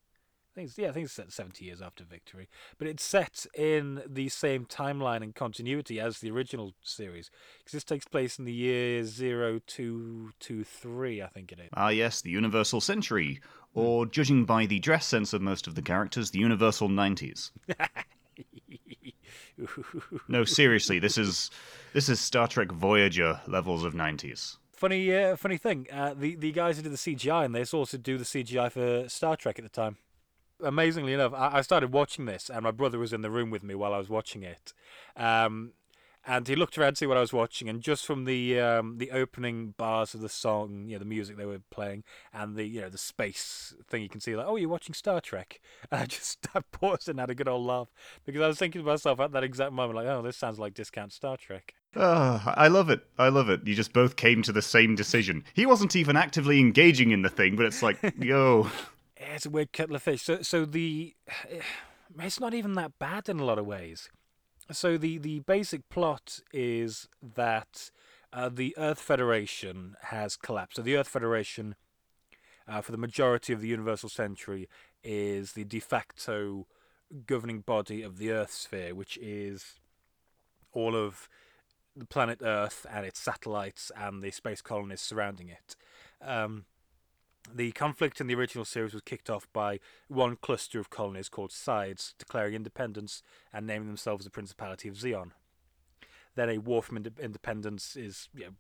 I 0.53 0.61
think 0.61 0.77
yeah, 0.77 0.89
I 0.89 0.93
think 0.93 1.05
it's 1.05 1.15
set 1.15 1.33
seventy 1.33 1.67
years 1.67 1.81
after 1.81 2.05
Victory, 2.05 2.49
but 2.79 2.89
it's 2.89 3.05
set 3.05 3.47
in 3.55 4.03
the 4.07 4.29
same 4.29 4.67
timeline 4.67 5.23
and 5.23 5.35
continuity 5.35 6.01
as 6.01 6.19
the 6.19 6.31
original 6.31 6.75
series 6.83 7.31
because 7.59 7.73
this 7.73 7.85
takes 7.85 8.07
place 8.07 8.39
in 8.39 8.45
the 8.45 8.53
year 8.53 9.05
zero 9.05 9.61
two 9.67 10.33
two 10.41 10.65
three, 10.65 11.23
I 11.23 11.29
think 11.29 11.53
it 11.53 11.61
is. 11.61 11.69
Ah, 11.75 11.91
yes, 11.91 12.21
the 12.21 12.31
Universal 12.31 12.81
Century, 12.81 13.41
or 13.75 14.07
judging 14.07 14.45
by 14.45 14.67
the 14.67 14.79
dress 14.79 15.07
sense 15.07 15.33
of 15.33 15.43
most 15.43 15.67
of 15.67 15.75
the 15.75 15.83
characters, 15.83 16.31
the 16.31 16.39
Universal 16.39 16.89
90s. 16.89 17.51
No, 20.29 20.45
seriously, 20.45 20.99
this 20.99 21.19
is 21.19 21.51
this 21.93 22.09
is 22.09 22.21
Star 22.21 22.47
Trek 22.47 22.71
Voyager 22.71 23.41
levels 23.47 23.85
of 23.85 23.95
90s. 23.95 24.57
Funny, 24.73 25.13
uh, 25.15 25.35
funny 25.37 25.57
thing. 25.57 25.89
Uh, 25.93 26.15
the 26.15 26.37
the 26.37 26.53
guys 26.53 26.77
who 26.77 26.83
did 26.83 26.93
the 26.93 26.97
CGI 26.97 27.45
and 27.45 27.55
they 27.55 27.65
also 27.65 27.99
do 27.99 28.19
the 28.19 28.25
CGI 28.25 28.71
for 28.71 29.09
Star 29.09 29.37
Trek 29.37 29.59
at 29.59 29.65
the 29.65 29.69
time. 29.69 29.97
Amazingly 30.63 31.13
enough, 31.13 31.33
I, 31.35 31.59
I 31.59 31.61
started 31.63 31.93
watching 31.93 32.27
this, 32.27 32.49
and 32.51 32.63
my 32.63 32.71
brother 32.71 32.99
was 32.99 33.13
in 33.13 33.23
the 33.23 33.31
room 33.31 33.51
with 33.51 33.63
me 33.63 33.75
while 33.75 33.93
I 33.93 33.99
was 33.99 34.09
watching 34.09 34.43
it. 34.43 34.73
Um, 35.17 35.73
and 36.29 36.47
he 36.47 36.55
looked 36.55 36.77
around 36.77 36.93
to 36.93 36.97
see 36.99 37.07
what 37.07 37.17
I 37.17 37.23
was 37.23 37.33
watching, 37.33 37.71
and 37.71 37.81
just 37.81 38.05
from 38.05 38.27
the 38.27 38.61
um, 38.61 38.99
the 38.99 39.11
opening 39.11 39.75
bars 39.79 40.13
of 40.13 40.21
the 40.21 40.29
song, 40.29 40.85
you 40.87 40.93
know, 40.93 40.99
the 40.99 41.05
music 41.07 41.39
they 41.39 41.47
were 41.47 41.61
playing, 41.71 42.05
and 42.35 42.55
the 42.55 42.65
you 42.65 42.83
know 42.83 42.91
the 42.91 42.99
space 42.99 43.75
thing, 43.89 44.03
you 44.03 44.11
can 44.11 44.21
see 44.21 44.37
like, 44.37 44.47
oh, 44.47 44.57
you're 44.57 44.69
watching 44.69 44.95
Star 44.95 45.21
Trek. 45.21 45.61
And 45.91 46.03
I 46.03 46.07
just 46.07 46.47
I 46.55 46.61
paused 46.61 47.09
and 47.09 47.19
had 47.19 47.31
a 47.31 47.35
good 47.35 47.49
old 47.49 47.67
laugh 47.67 47.89
because 48.27 48.43
I 48.43 48.47
was 48.47 48.59
thinking 48.59 48.83
to 48.83 48.87
myself 48.87 49.21
at 49.21 49.33
that 49.33 49.43
exact 49.43 49.73
moment, 49.73 49.97
like, 49.97 50.07
oh, 50.07 50.21
this 50.21 50.37
sounds 50.37 50.59
like 50.59 50.75
discount 50.75 51.13
Star 51.13 51.39
Trek. 51.39 51.75
Oh, 51.97 52.43
I 52.45 52.69
love 52.69 52.91
it. 52.91 53.01
I 53.19 53.31
love 53.31 53.49
it. 53.49 53.67
You 53.67 53.75
just 53.75 53.95
both 53.95 54.17
came 54.17 54.43
to 54.43 54.53
the 54.53 54.61
same 54.61 54.95
decision. 54.95 55.45
He 55.55 55.65
wasn't 55.65 55.97
even 55.97 56.17
actively 56.17 56.61
engaging 56.61 57.11
in 57.11 57.23
the 57.23 57.31
thing, 57.31 57.57
but 57.57 57.65
it's 57.65 57.83
like, 57.83 57.97
yo. 58.19 58.71
It's 59.17 59.47
a 59.47 59.51
weird 59.51 59.73
kettle 59.73 59.97
of 59.97 60.03
fish. 60.03 60.23
So, 60.23 60.43
so 60.43 60.67
the 60.67 61.15
it's 62.21 62.39
not 62.39 62.53
even 62.53 62.75
that 62.75 62.99
bad 62.99 63.31
in 63.31 63.41
a 63.41 63.45
lot 63.45 63.59
of 63.59 63.67
ways. 63.67 64.11
So 64.71 64.99
the 64.99 65.19
the 65.19 65.41
basic 65.41 65.89
plot 65.89 66.41
is 66.53 67.09
that 67.23 67.91
uh, 68.33 68.51
the 68.51 68.75
Earth 68.77 69.01
Federation 69.01 69.97
has 70.03 70.37
collapsed. 70.37 70.77
So 70.77 70.83
the 70.83 70.97
Earth 70.97 71.09
Federation, 71.09 71.75
uh, 72.67 72.83
for 72.83 72.93
the 72.93 72.99
majority 72.99 73.53
of 73.53 73.61
the 73.61 73.69
Universal 73.69 74.11
Century, 74.11 74.69
is 75.03 75.53
the 75.53 75.65
de 75.65 75.81
facto 75.81 76.67
governing 77.27 77.61
body 77.61 78.03
of 78.03 78.19
the 78.19 78.31
Earth 78.31 78.53
sphere, 78.53 78.95
which 78.95 79.19
is 79.23 79.77
all 80.73 80.95
of 80.95 81.29
the 81.97 82.05
planet 82.05 82.41
Earth 82.43 82.87
and 82.91 83.07
its 83.07 83.19
satellites 83.19 83.91
and 83.97 84.23
the 84.23 84.31
space 84.31 84.61
colonies 84.61 85.01
surrounding 85.01 85.49
it. 85.49 85.77
Um, 86.21 86.67
the 87.55 87.73
conflict 87.73 88.21
in 88.21 88.27
the 88.27 88.35
original 88.35 88.65
series 88.65 88.93
was 88.93 89.03
kicked 89.03 89.31
off 89.31 89.49
by 89.53 89.81
one 90.09 90.37
cluster 90.37 90.79
of 90.79 90.91
colonies 90.91 91.29
called 91.29 91.53
Sides 91.53 92.15
declaring 92.19 92.55
independence 92.55 93.23
and 93.53 93.67
naming 93.67 93.89
themselves 93.89 94.25
the 94.25 94.31
Principality 94.31 94.89
of 94.89 94.95
Zeon. 94.95 95.31
Then 96.35 96.51
a 96.51 96.59
war 96.59 96.83
from 96.83 96.99
ind- 96.99 97.19
independence 97.21 97.97
is 97.97 98.29
you 98.35 98.45
know, 98.45 98.51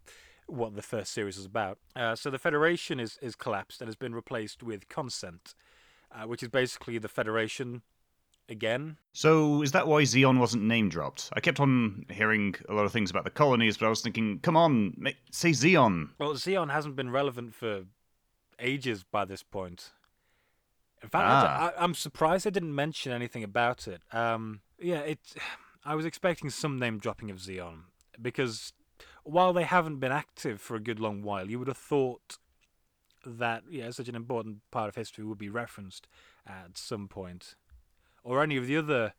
what 0.46 0.74
the 0.74 0.82
first 0.82 1.12
series 1.12 1.36
is 1.38 1.44
about. 1.44 1.78
Uh, 1.94 2.16
so 2.16 2.30
the 2.30 2.38
Federation 2.38 2.98
is, 2.98 3.18
is 3.22 3.36
collapsed 3.36 3.80
and 3.80 3.88
has 3.88 3.96
been 3.96 4.14
replaced 4.14 4.62
with 4.62 4.88
Consent, 4.88 5.54
uh, 6.12 6.26
which 6.26 6.42
is 6.42 6.48
basically 6.48 6.98
the 6.98 7.08
Federation 7.08 7.82
again. 8.48 8.96
So 9.12 9.62
is 9.62 9.72
that 9.72 9.86
why 9.86 10.02
Zeon 10.02 10.38
wasn't 10.38 10.64
name 10.64 10.88
dropped? 10.88 11.30
I 11.34 11.40
kept 11.40 11.60
on 11.60 12.06
hearing 12.10 12.54
a 12.68 12.74
lot 12.74 12.84
of 12.84 12.92
things 12.92 13.10
about 13.10 13.24
the 13.24 13.30
colonies, 13.30 13.76
but 13.76 13.86
I 13.86 13.90
was 13.90 14.00
thinking, 14.00 14.40
come 14.40 14.56
on, 14.56 14.94
say 15.30 15.50
Zeon. 15.50 16.10
Well, 16.18 16.34
Zeon 16.34 16.70
hasn't 16.72 16.96
been 16.96 17.10
relevant 17.10 17.54
for 17.54 17.84
ages 18.58 19.04
by 19.04 19.24
this 19.24 19.42
point. 19.42 19.92
In 21.02 21.08
fact, 21.08 21.24
Ah. 21.26 21.72
I, 21.78 21.84
am 21.84 21.94
surprised 21.94 22.44
they 22.44 22.50
didn't 22.50 22.74
mention 22.74 23.12
anything 23.12 23.44
about 23.44 23.86
it. 23.86 24.02
Um, 24.12 24.60
yeah, 24.78 25.00
it. 25.00 25.18
I 25.84 25.94
was 25.94 26.04
expecting 26.04 26.50
some 26.50 26.78
name 26.78 26.98
dropping 26.98 27.30
of 27.30 27.38
Zeon 27.38 27.84
because 28.20 28.72
while 29.22 29.52
they 29.52 29.62
haven't 29.62 30.00
been 30.00 30.12
active 30.12 30.60
for 30.60 30.74
a 30.74 30.80
good 30.80 30.98
long 31.00 31.22
while, 31.22 31.48
you 31.48 31.58
would 31.58 31.68
have 31.68 31.78
thought 31.78 32.38
that 33.24 33.62
yeah, 33.70 33.90
such 33.90 34.08
an 34.08 34.14
important 34.14 34.58
part 34.70 34.88
of 34.88 34.96
history 34.96 35.24
would 35.24 35.38
be 35.38 35.48
referenced 35.48 36.08
at 36.46 36.76
some 36.76 37.08
point, 37.08 37.54
or 38.22 38.42
any 38.42 38.56
of 38.56 38.66
the 38.66 38.76
other 38.76 39.14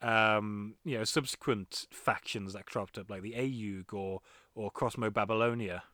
um, 0.00 0.76
you 0.84 0.96
know 0.98 1.04
subsequent 1.04 1.86
factions 1.90 2.52
that 2.52 2.66
cropped 2.66 2.98
up, 2.98 3.10
like 3.10 3.22
the 3.22 3.32
AEUG 3.32 3.92
or 3.92 4.20
or 4.54 4.70
Cosmo 4.70 5.10
Babylonia. 5.10 5.84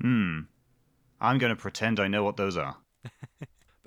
Hmm. 0.00 0.40
I'm 1.20 1.38
going 1.38 1.54
to 1.54 1.60
pretend 1.60 1.98
I 2.00 2.08
know 2.08 2.24
what 2.24 2.36
those 2.36 2.56
are. 2.56 2.76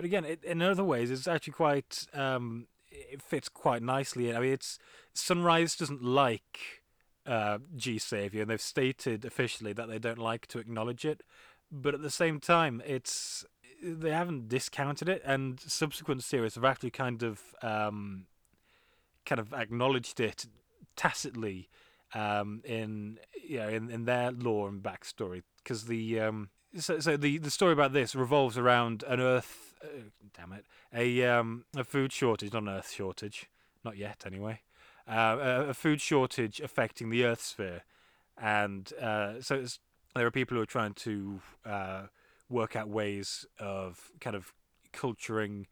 But 0.02 0.06
again, 0.08 0.26
it, 0.26 0.44
in 0.44 0.64
other 0.64 0.84
ways, 0.84 1.12
it's 1.12 1.28
actually 1.28 1.54
quite. 1.54 2.08
Um, 2.12 2.66
it 2.90 3.22
fits 3.22 3.48
quite 3.50 3.84
nicely. 3.84 4.36
I 4.36 4.40
mean, 4.40 4.54
it's 4.54 4.80
Sunrise 5.14 5.76
doesn't 5.76 6.02
like 6.02 6.82
uh, 7.28 7.60
G-Saviour, 7.76 8.42
and 8.42 8.50
they've 8.50 8.60
stated 8.60 9.26
officially 9.26 9.74
that 9.74 9.88
they 9.90 10.00
don't 10.00 10.18
like 10.18 10.48
to 10.48 10.58
acknowledge 10.58 11.06
it. 11.06 11.22
But 11.72 11.94
at 11.94 12.02
the 12.02 12.10
same 12.10 12.40
time, 12.40 12.82
it's 12.84 13.46
they 13.84 14.10
haven't 14.10 14.48
discounted 14.48 15.08
it, 15.08 15.22
and 15.24 15.60
subsequent 15.60 16.24
series 16.24 16.56
have 16.56 16.66
actually 16.66 16.90
kind 16.90 17.22
of 17.22 17.40
um, 17.62 18.26
kind 19.24 19.40
of 19.40 19.54
acknowledged 19.54 20.20
it 20.20 20.48
tacitly 20.96 21.70
um, 22.16 22.64
in 22.66 23.20
you 23.48 23.60
know 23.60 23.70
in, 23.70 23.92
in 23.92 24.06
their 24.06 24.32
lore 24.32 24.68
and 24.68 24.82
backstory 24.82 25.44
because 25.64 25.86
the 25.86 26.20
um, 26.20 26.50
so, 26.78 27.00
so 27.00 27.18
the 27.18 27.38
the 27.38 27.51
story 27.51 27.74
about 27.74 27.94
this 27.94 28.16
revolves 28.16 28.58
around 28.58 29.04
an 29.08 29.20
Earth. 29.20 29.75
Uh, 29.84 29.88
damn 30.38 30.54
it, 30.54 30.66
a 30.94 31.25
um 31.25 31.66
a 31.75 31.84
food 31.84 32.12
shortage, 32.13 32.54
not 32.54 32.63
an 32.63 32.70
Earth 32.70 32.92
shortage, 32.92 33.50
not 33.84 33.98
yet 33.98 34.24
anyway. 34.25 34.62
Uh, 35.08 35.38
a, 35.40 35.70
a 35.70 35.74
food 35.74 36.00
shortage 36.00 36.60
affecting 36.60 37.10
the 37.10 37.25
Earth 37.25 37.42
sphere, 37.42 37.84
and 38.38 38.94
uh, 39.01 39.42
so 39.42 39.56
it's, 39.56 39.80
there 40.16 40.25
are 40.25 40.32
people 40.32 40.56
who 40.56 40.62
are 40.62 40.68
trying 40.68 40.94
to 40.94 41.42
uh, 41.66 42.04
work 42.50 42.75
out 42.75 42.88
ways 42.88 43.46
of 43.60 44.12
kind 44.20 44.36
of 44.36 44.54
culturing 44.94 45.66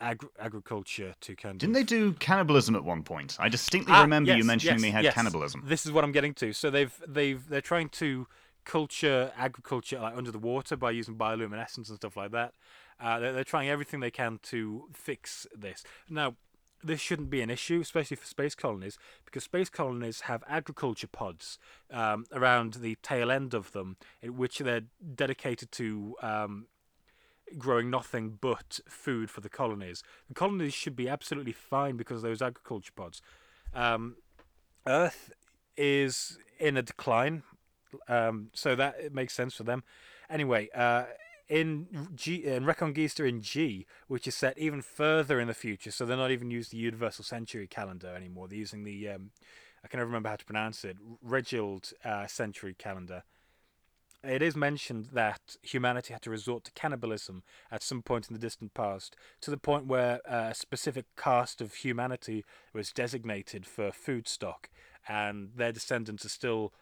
agri- 0.00 0.28
agriculture 0.38 1.14
to 1.20 1.34
kind 1.36 1.58
Didn't 1.58 1.74
of 1.76 1.80
they 1.80 1.84
do 1.84 2.12
cannibalism 2.14 2.74
at 2.74 2.84
one 2.84 3.02
point? 3.02 3.36
I 3.40 3.48
distinctly 3.48 3.94
Ah, 3.94 4.02
remember 4.02 4.36
you 4.36 4.44
mentioning 4.44 4.74
yes, 4.76 4.82
they 4.82 4.90
had 4.90 5.04
yes. 5.04 5.14
cannibalism. 5.14 5.62
This 5.66 5.86
is 5.86 5.92
what 5.92 6.04
I'm 6.04 6.12
getting 6.12 6.34
to. 6.34 6.52
So 6.52 6.70
they've 6.70 6.92
they've 7.06 7.48
they're 7.48 7.60
trying 7.60 7.88
to 7.90 8.26
culture 8.64 9.32
agriculture 9.36 9.98
like 9.98 10.16
under 10.16 10.30
the 10.30 10.38
water 10.38 10.76
by 10.76 10.90
using 10.90 11.16
bioluminescence 11.16 11.88
and 11.88 11.96
stuff 11.96 12.16
like 12.16 12.32
that. 12.32 12.54
Uh, 13.00 13.18
they're, 13.18 13.32
they're 13.32 13.44
trying 13.44 13.68
everything 13.68 14.00
they 14.00 14.10
can 14.10 14.38
to 14.42 14.84
fix 14.92 15.46
this. 15.56 15.84
Now, 16.08 16.36
this 16.82 17.00
shouldn't 17.00 17.30
be 17.30 17.42
an 17.42 17.50
issue, 17.50 17.80
especially 17.80 18.16
for 18.16 18.26
space 18.26 18.54
colonies, 18.54 18.98
because 19.24 19.44
space 19.44 19.68
colonies 19.68 20.22
have 20.22 20.42
agriculture 20.48 21.06
pods 21.06 21.58
um, 21.90 22.24
around 22.32 22.74
the 22.74 22.96
tail 23.02 23.30
end 23.30 23.54
of 23.54 23.72
them, 23.72 23.96
in 24.22 24.36
which 24.36 24.58
they're 24.58 24.82
dedicated 25.14 25.70
to 25.72 26.16
um, 26.22 26.66
growing 27.58 27.90
nothing 27.90 28.38
but 28.40 28.80
food 28.88 29.30
for 29.30 29.40
the 29.40 29.48
colonies. 29.48 30.02
The 30.28 30.34
colonies 30.34 30.74
should 30.74 30.96
be 30.96 31.08
absolutely 31.08 31.52
fine 31.52 31.96
because 31.96 32.18
of 32.18 32.22
those 32.22 32.42
agriculture 32.42 32.92
pods. 32.94 33.20
Um, 33.74 34.16
Earth 34.86 35.32
is 35.76 36.38
in 36.58 36.76
a 36.76 36.82
decline, 36.82 37.42
um, 38.08 38.48
so 38.52 38.74
that 38.74 38.96
it 39.00 39.14
makes 39.14 39.34
sense 39.34 39.54
for 39.54 39.64
them. 39.64 39.82
Anyway, 40.28 40.68
uh, 40.74 41.04
in 41.48 42.08
G 42.14 42.36
in 42.36 42.64
Reconguista 42.64 43.28
in 43.28 43.42
G, 43.42 43.86
which 44.06 44.26
is 44.28 44.34
set 44.36 44.56
even 44.56 44.82
further 44.82 45.40
in 45.40 45.48
the 45.48 45.54
future, 45.54 45.90
so 45.90 46.06
they're 46.06 46.16
not 46.16 46.30
even 46.30 46.50
using 46.50 46.78
the 46.78 46.84
Universal 46.84 47.24
Century 47.24 47.66
calendar 47.66 48.14
anymore. 48.14 48.48
They're 48.48 48.58
using 48.58 48.84
the 48.84 49.08
um, 49.08 49.30
I 49.84 49.88
can 49.88 49.98
never 49.98 50.08
remember 50.08 50.28
how 50.28 50.36
to 50.36 50.44
pronounce 50.44 50.84
it, 50.84 50.96
Regild 51.22 51.92
uh, 52.04 52.26
Century 52.26 52.74
calendar. 52.74 53.24
It 54.22 54.42
is 54.42 54.54
mentioned 54.54 55.08
that 55.14 55.56
humanity 55.62 56.12
had 56.12 56.20
to 56.22 56.30
resort 56.30 56.64
to 56.64 56.72
cannibalism 56.72 57.42
at 57.70 57.82
some 57.82 58.02
point 58.02 58.28
in 58.28 58.34
the 58.34 58.40
distant 58.40 58.74
past, 58.74 59.16
to 59.40 59.50
the 59.50 59.56
point 59.56 59.86
where 59.86 60.20
uh, 60.30 60.50
a 60.50 60.54
specific 60.54 61.06
caste 61.16 61.62
of 61.62 61.72
humanity 61.72 62.44
was 62.74 62.92
designated 62.92 63.64
for 63.64 63.90
food 63.90 64.28
stock, 64.28 64.68
and 65.08 65.52
their 65.56 65.72
descendants 65.72 66.26
are 66.26 66.30
still 66.30 66.74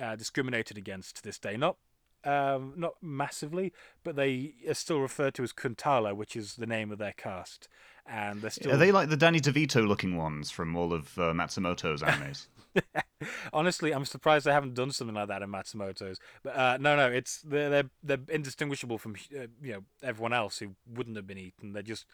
uh, 0.00 0.16
discriminated 0.16 0.76
against 0.76 1.16
to 1.16 1.22
this 1.22 1.38
day. 1.38 1.56
Not 1.56 1.76
um, 2.24 2.74
not 2.76 2.94
massively, 3.00 3.72
but 4.02 4.16
they 4.16 4.54
are 4.68 4.74
still 4.74 5.00
referred 5.00 5.34
to 5.34 5.42
as 5.42 5.52
Kuntala, 5.52 6.14
which 6.14 6.36
is 6.36 6.56
the 6.56 6.66
name 6.66 6.90
of 6.90 6.98
their 6.98 7.12
caste, 7.12 7.68
and 8.06 8.42
they're 8.42 8.50
still. 8.50 8.72
Are 8.72 8.76
they 8.76 8.92
like 8.92 9.08
the 9.08 9.16
Danny 9.16 9.40
DeVito 9.40 9.86
looking 9.86 10.16
ones 10.16 10.50
from 10.50 10.76
all 10.76 10.92
of 10.92 11.16
uh, 11.18 11.32
Matsumoto's 11.32 12.02
animes? 12.02 12.48
Honestly, 13.52 13.92
I'm 13.92 14.04
surprised 14.04 14.46
they 14.46 14.52
haven't 14.52 14.74
done 14.74 14.90
something 14.90 15.14
like 15.14 15.28
that 15.28 15.42
in 15.42 15.50
Matsumoto's. 15.50 16.18
But 16.42 16.56
uh, 16.56 16.78
no, 16.80 16.96
no, 16.96 17.08
it's 17.08 17.42
they're 17.42 17.70
they're, 17.70 17.90
they're 18.02 18.18
indistinguishable 18.28 18.98
from 18.98 19.16
uh, 19.36 19.46
you 19.62 19.72
know 19.72 19.84
everyone 20.02 20.32
else 20.32 20.58
who 20.58 20.74
wouldn't 20.92 21.16
have 21.16 21.26
been 21.26 21.38
eaten. 21.38 21.72
They're 21.72 21.82
just 21.82 22.04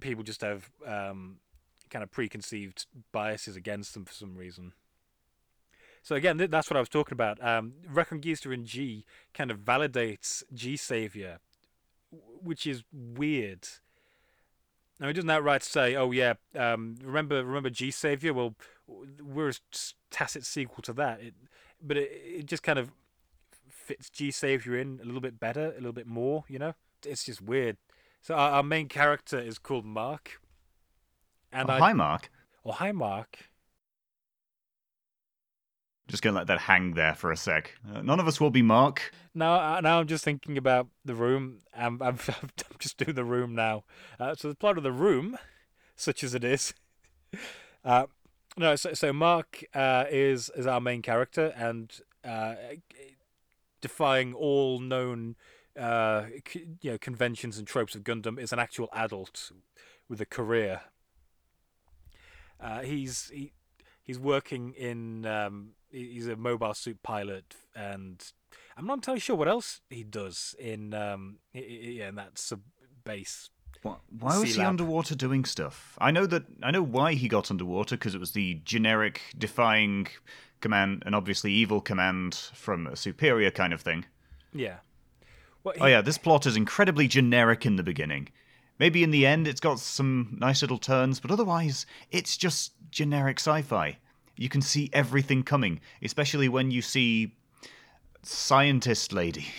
people 0.00 0.22
just 0.22 0.40
have 0.42 0.70
um, 0.86 1.38
kind 1.90 2.02
of 2.02 2.10
preconceived 2.10 2.86
biases 3.12 3.56
against 3.56 3.94
them 3.94 4.04
for 4.04 4.12
some 4.12 4.36
reason. 4.36 4.72
So 6.02 6.14
again, 6.14 6.38
th- 6.38 6.50
that's 6.50 6.70
what 6.70 6.76
I 6.76 6.80
was 6.80 6.88
talking 6.88 7.14
about. 7.14 7.42
Um, 7.44 7.74
Reconguista 7.90 8.52
in 8.52 8.64
G 8.64 9.04
kind 9.34 9.50
of 9.50 9.58
validates 9.58 10.42
G-Saviour, 10.52 11.38
which 12.42 12.66
is 12.66 12.82
weird. 12.92 13.68
Now, 15.00 15.08
it 15.08 15.12
doesn't 15.12 15.30
outright 15.30 15.62
say, 15.62 15.94
"Oh 15.94 16.10
yeah, 16.10 16.34
um, 16.56 16.96
remember 17.02 17.44
remember 17.44 17.70
G-Saviour." 17.70 18.34
Well, 18.34 18.54
we're 18.86 19.50
a 19.50 19.54
tacit 20.10 20.44
sequel 20.44 20.82
to 20.82 20.92
that. 20.94 21.20
It, 21.20 21.34
but 21.80 21.96
it, 21.96 22.10
it 22.24 22.46
just 22.46 22.62
kind 22.62 22.78
of 22.78 22.90
fits 23.68 24.10
G-Saviour 24.10 24.76
in 24.76 24.98
a 25.00 25.04
little 25.04 25.20
bit 25.20 25.38
better, 25.38 25.72
a 25.72 25.76
little 25.76 25.92
bit 25.92 26.06
more. 26.06 26.44
You 26.48 26.58
know, 26.58 26.74
it's 27.06 27.24
just 27.24 27.40
weird. 27.40 27.76
So 28.22 28.34
our, 28.34 28.50
our 28.50 28.62
main 28.62 28.88
character 28.88 29.38
is 29.38 29.58
called 29.58 29.84
Mark, 29.84 30.40
and 31.52 31.70
oh, 31.70 31.74
I 31.74 31.78
hi, 31.78 31.92
Mark. 31.92 32.30
oh 32.64 32.72
hi 32.72 32.90
Mark. 32.92 33.50
Just 36.08 36.22
gonna 36.22 36.36
let 36.36 36.46
that 36.46 36.60
hang 36.60 36.94
there 36.94 37.14
for 37.14 37.30
a 37.30 37.36
sec. 37.36 37.74
Uh, 37.86 38.00
none 38.00 38.18
of 38.18 38.26
us 38.26 38.40
will 38.40 38.50
be 38.50 38.62
Mark. 38.62 39.12
Now, 39.34 39.76
uh, 39.76 39.80
now 39.82 40.00
I'm 40.00 40.06
just 40.06 40.24
thinking 40.24 40.56
about 40.56 40.88
the 41.04 41.14
room. 41.14 41.58
I'm, 41.76 42.00
I'm, 42.02 42.18
I'm 42.28 42.50
just 42.78 42.96
doing 42.96 43.14
the 43.14 43.24
room 43.24 43.54
now. 43.54 43.84
Uh, 44.18 44.34
so 44.34 44.48
the 44.48 44.54
plot 44.54 44.78
of 44.78 44.84
the 44.84 44.92
room, 44.92 45.36
such 45.96 46.24
as 46.24 46.34
it 46.34 46.44
is, 46.44 46.72
uh, 47.84 48.06
No, 48.56 48.74
so, 48.74 48.94
so 48.94 49.12
Mark 49.12 49.62
uh, 49.74 50.06
is 50.10 50.50
is 50.56 50.66
our 50.66 50.80
main 50.80 51.02
character 51.02 51.52
and 51.54 51.92
uh, 52.24 52.54
defying 53.82 54.32
all 54.32 54.80
known 54.80 55.36
c- 55.76 56.66
you 56.80 56.92
know 56.92 56.98
conventions 56.98 57.58
and 57.58 57.66
tropes 57.66 57.94
of 57.94 58.02
Gundam 58.02 58.38
is 58.40 58.52
an 58.52 58.58
actual 58.58 58.88
adult 58.94 59.52
with 60.08 60.22
a 60.22 60.26
career. 60.26 60.80
He's 62.82 63.28
he, 63.28 63.52
he's 64.02 64.18
working 64.18 64.72
in 64.72 65.26
um, 65.26 65.74
he's 65.90 66.28
a 66.28 66.36
mobile 66.36 66.74
suit 66.74 67.02
pilot 67.02 67.54
and 67.74 68.32
I'm 68.76 68.86
not 68.86 68.98
entirely 68.98 69.20
sure 69.20 69.36
what 69.36 69.48
else 69.48 69.80
he 69.90 70.04
does 70.04 70.54
in 70.58 70.94
um, 70.94 71.38
yeah 71.52 72.08
in 72.08 72.14
that 72.16 72.38
sub 72.38 72.60
base. 73.04 73.50
Why, 73.82 73.96
why 74.18 74.38
was 74.38 74.54
he 74.54 74.62
underwater 74.62 75.14
doing 75.14 75.44
stuff? 75.44 75.96
I 75.98 76.10
know 76.10 76.26
that 76.26 76.44
I 76.62 76.70
know 76.70 76.82
why 76.82 77.14
he 77.14 77.28
got 77.28 77.50
underwater 77.50 77.96
because 77.96 78.14
it 78.14 78.20
was 78.20 78.32
the 78.32 78.60
generic 78.64 79.20
defying 79.36 80.08
command 80.60 81.02
and 81.06 81.14
obviously 81.14 81.52
evil 81.52 81.80
command 81.80 82.34
from 82.54 82.86
a 82.86 82.96
superior 82.96 83.50
kind 83.50 83.72
of 83.72 83.80
thing. 83.80 84.04
Yeah. 84.52 84.78
Well, 85.64 85.74
Oh 85.80 85.86
yeah, 85.86 86.00
this 86.00 86.18
plot 86.18 86.46
is 86.46 86.56
incredibly 86.56 87.08
generic 87.08 87.66
in 87.66 87.76
the 87.76 87.82
beginning. 87.82 88.28
Maybe 88.78 89.02
in 89.02 89.10
the 89.10 89.26
end 89.26 89.48
it's 89.48 89.60
got 89.60 89.80
some 89.80 90.36
nice 90.40 90.62
little 90.62 90.78
turns, 90.78 91.20
but 91.20 91.30
otherwise 91.30 91.86
it's 92.10 92.36
just 92.36 92.72
generic 92.90 93.38
sci-fi. 93.38 93.98
You 94.38 94.48
can 94.48 94.62
see 94.62 94.88
everything 94.92 95.42
coming, 95.42 95.80
especially 96.02 96.48
when 96.48 96.70
you 96.70 96.80
see 96.80 97.34
scientist 98.22 99.12
lady. 99.12 99.46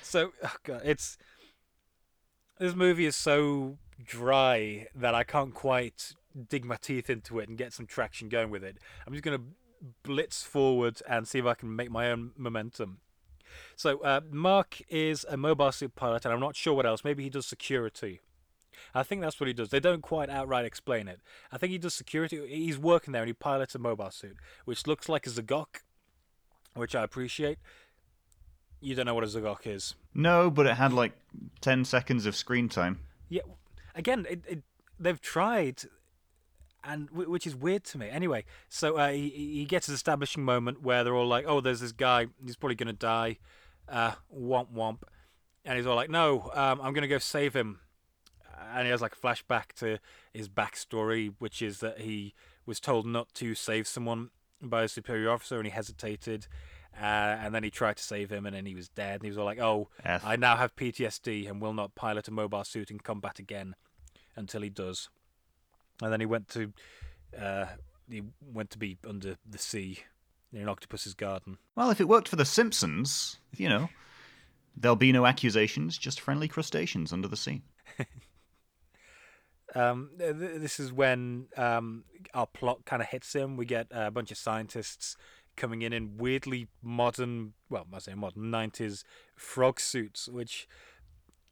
So 0.00 0.32
oh 0.42 0.56
God, 0.64 0.80
it's 0.84 1.18
this 2.58 2.74
movie 2.74 3.04
is 3.04 3.14
so 3.14 3.76
dry 4.02 4.86
that 4.94 5.14
I 5.14 5.22
can't 5.22 5.52
quite 5.52 6.14
dig 6.48 6.64
my 6.64 6.76
teeth 6.76 7.10
into 7.10 7.40
it 7.40 7.48
and 7.50 7.58
get 7.58 7.74
some 7.74 7.84
traction 7.84 8.30
going 8.30 8.48
with 8.48 8.64
it. 8.64 8.78
I'm 9.06 9.12
just 9.12 9.22
gonna 9.22 9.42
blitz 10.02 10.42
forward 10.42 11.02
and 11.06 11.28
see 11.28 11.40
if 11.40 11.44
I 11.44 11.52
can 11.52 11.76
make 11.76 11.90
my 11.90 12.10
own 12.10 12.30
momentum. 12.38 13.00
So 13.76 14.00
uh, 14.00 14.22
Mark 14.30 14.80
is 14.88 15.26
a 15.28 15.36
mobile 15.36 15.72
suit 15.72 15.94
pilot, 15.94 16.24
and 16.24 16.32
I'm 16.32 16.40
not 16.40 16.56
sure 16.56 16.72
what 16.72 16.86
else. 16.86 17.04
Maybe 17.04 17.22
he 17.22 17.30
does 17.30 17.46
security. 17.46 18.20
I 18.94 19.02
think 19.02 19.20
that's 19.20 19.40
what 19.40 19.46
he 19.46 19.52
does. 19.52 19.70
They 19.70 19.80
don't 19.80 20.02
quite 20.02 20.30
outright 20.30 20.64
explain 20.64 21.08
it. 21.08 21.20
I 21.52 21.58
think 21.58 21.72
he 21.72 21.78
does 21.78 21.94
security. 21.94 22.46
He's 22.48 22.78
working 22.78 23.12
there 23.12 23.22
and 23.22 23.28
he 23.28 23.34
pilots 23.34 23.74
a 23.74 23.78
mobile 23.78 24.10
suit, 24.10 24.36
which 24.64 24.86
looks 24.86 25.08
like 25.08 25.26
a 25.26 25.30
Z'Gok, 25.30 25.82
which 26.74 26.94
I 26.94 27.02
appreciate. 27.02 27.58
You 28.80 28.94
don't 28.94 29.06
know 29.06 29.14
what 29.14 29.24
a 29.24 29.28
Z'Gok 29.28 29.66
is. 29.66 29.94
No, 30.14 30.50
but 30.50 30.66
it 30.66 30.74
had 30.74 30.92
like 30.92 31.12
10 31.60 31.84
seconds 31.84 32.26
of 32.26 32.36
screen 32.36 32.68
time. 32.68 33.00
Yeah, 33.28 33.42
again, 33.94 34.26
it, 34.28 34.40
it, 34.46 34.62
they've 34.98 35.20
tried, 35.20 35.82
and 36.84 37.10
which 37.10 37.46
is 37.46 37.54
weird 37.54 37.84
to 37.84 37.98
me. 37.98 38.08
Anyway, 38.08 38.44
so 38.68 38.96
uh, 38.96 39.10
he 39.10 39.28
he 39.28 39.64
gets 39.64 39.86
his 39.86 39.96
establishing 39.96 40.44
moment 40.44 40.82
where 40.82 41.04
they're 41.04 41.14
all 41.14 41.26
like, 41.26 41.44
"Oh, 41.46 41.60
there's 41.60 41.80
this 41.80 41.92
guy. 41.92 42.26
He's 42.44 42.56
probably 42.56 42.76
gonna 42.76 42.92
die." 42.92 43.38
Uh, 43.88 44.12
womp 44.34 44.72
womp, 44.72 45.02
and 45.64 45.76
he's 45.76 45.86
all 45.86 45.96
like, 45.96 46.10
"No, 46.10 46.50
um, 46.54 46.80
I'm 46.82 46.92
gonna 46.94 47.08
go 47.08 47.18
save 47.18 47.54
him." 47.54 47.80
And 48.74 48.86
he 48.86 48.90
has 48.90 49.02
like 49.02 49.14
a 49.14 49.16
flashback 49.16 49.72
to 49.76 49.98
his 50.32 50.48
backstory, 50.48 51.34
which 51.38 51.62
is 51.62 51.80
that 51.80 52.00
he 52.00 52.34
was 52.66 52.80
told 52.80 53.06
not 53.06 53.32
to 53.34 53.54
save 53.54 53.86
someone 53.86 54.30
by 54.60 54.82
a 54.82 54.88
superior 54.88 55.30
officer, 55.30 55.56
and 55.56 55.66
he 55.66 55.70
hesitated. 55.70 56.46
Uh, 57.00 57.04
and 57.40 57.54
then 57.54 57.62
he 57.62 57.70
tried 57.70 57.96
to 57.96 58.02
save 58.02 58.30
him, 58.30 58.44
and 58.44 58.56
then 58.56 58.66
he 58.66 58.74
was 58.74 58.88
dead. 58.88 59.16
And 59.16 59.22
he 59.22 59.28
was 59.28 59.38
all 59.38 59.44
like, 59.44 59.60
"Oh. 59.60 59.88
I 60.04 60.36
now 60.36 60.56
have 60.56 60.74
PTSD 60.74 61.48
and 61.48 61.60
will 61.60 61.72
not 61.74 61.94
pilot 61.94 62.26
a 62.28 62.32
mobile 62.32 62.64
suit 62.64 62.90
in 62.90 62.98
combat 62.98 63.38
again 63.38 63.76
until 64.34 64.62
he 64.62 64.70
does. 64.70 65.08
And 66.02 66.12
then 66.12 66.20
he 66.20 66.26
went 66.26 66.48
to 66.50 66.72
uh, 67.38 67.66
he 68.10 68.22
went 68.40 68.70
to 68.70 68.78
be 68.78 68.98
under 69.06 69.36
the 69.48 69.58
sea 69.58 70.00
in 70.52 70.62
an 70.62 70.68
octopus's 70.68 71.14
garden. 71.14 71.58
Well, 71.76 71.90
if 71.90 72.00
it 72.00 72.08
worked 72.08 72.28
for 72.28 72.36
The 72.36 72.44
Simpsons, 72.44 73.38
you 73.56 73.68
know, 73.68 73.88
there'll 74.76 74.96
be 74.96 75.12
no 75.12 75.26
accusations, 75.26 75.98
just 75.98 76.20
friendly 76.20 76.48
crustaceans 76.48 77.12
under 77.12 77.28
the 77.28 77.36
sea. 77.36 77.62
Um, 79.78 80.10
th- 80.18 80.36
th- 80.38 80.60
this 80.60 80.80
is 80.80 80.92
when 80.92 81.46
um, 81.56 82.04
our 82.34 82.46
plot 82.46 82.84
kind 82.84 83.00
of 83.00 83.08
hits 83.08 83.32
him. 83.34 83.56
We 83.56 83.64
get 83.64 83.86
a 83.90 84.10
bunch 84.10 84.30
of 84.30 84.36
scientists 84.36 85.16
coming 85.56 85.82
in 85.82 85.92
in 85.92 86.16
weirdly 86.16 86.68
modern, 86.82 87.52
well, 87.70 87.86
I 87.92 87.98
say 87.98 88.14
modern 88.14 88.44
'90s 88.50 89.04
frog 89.36 89.78
suits, 89.80 90.28
which 90.28 90.68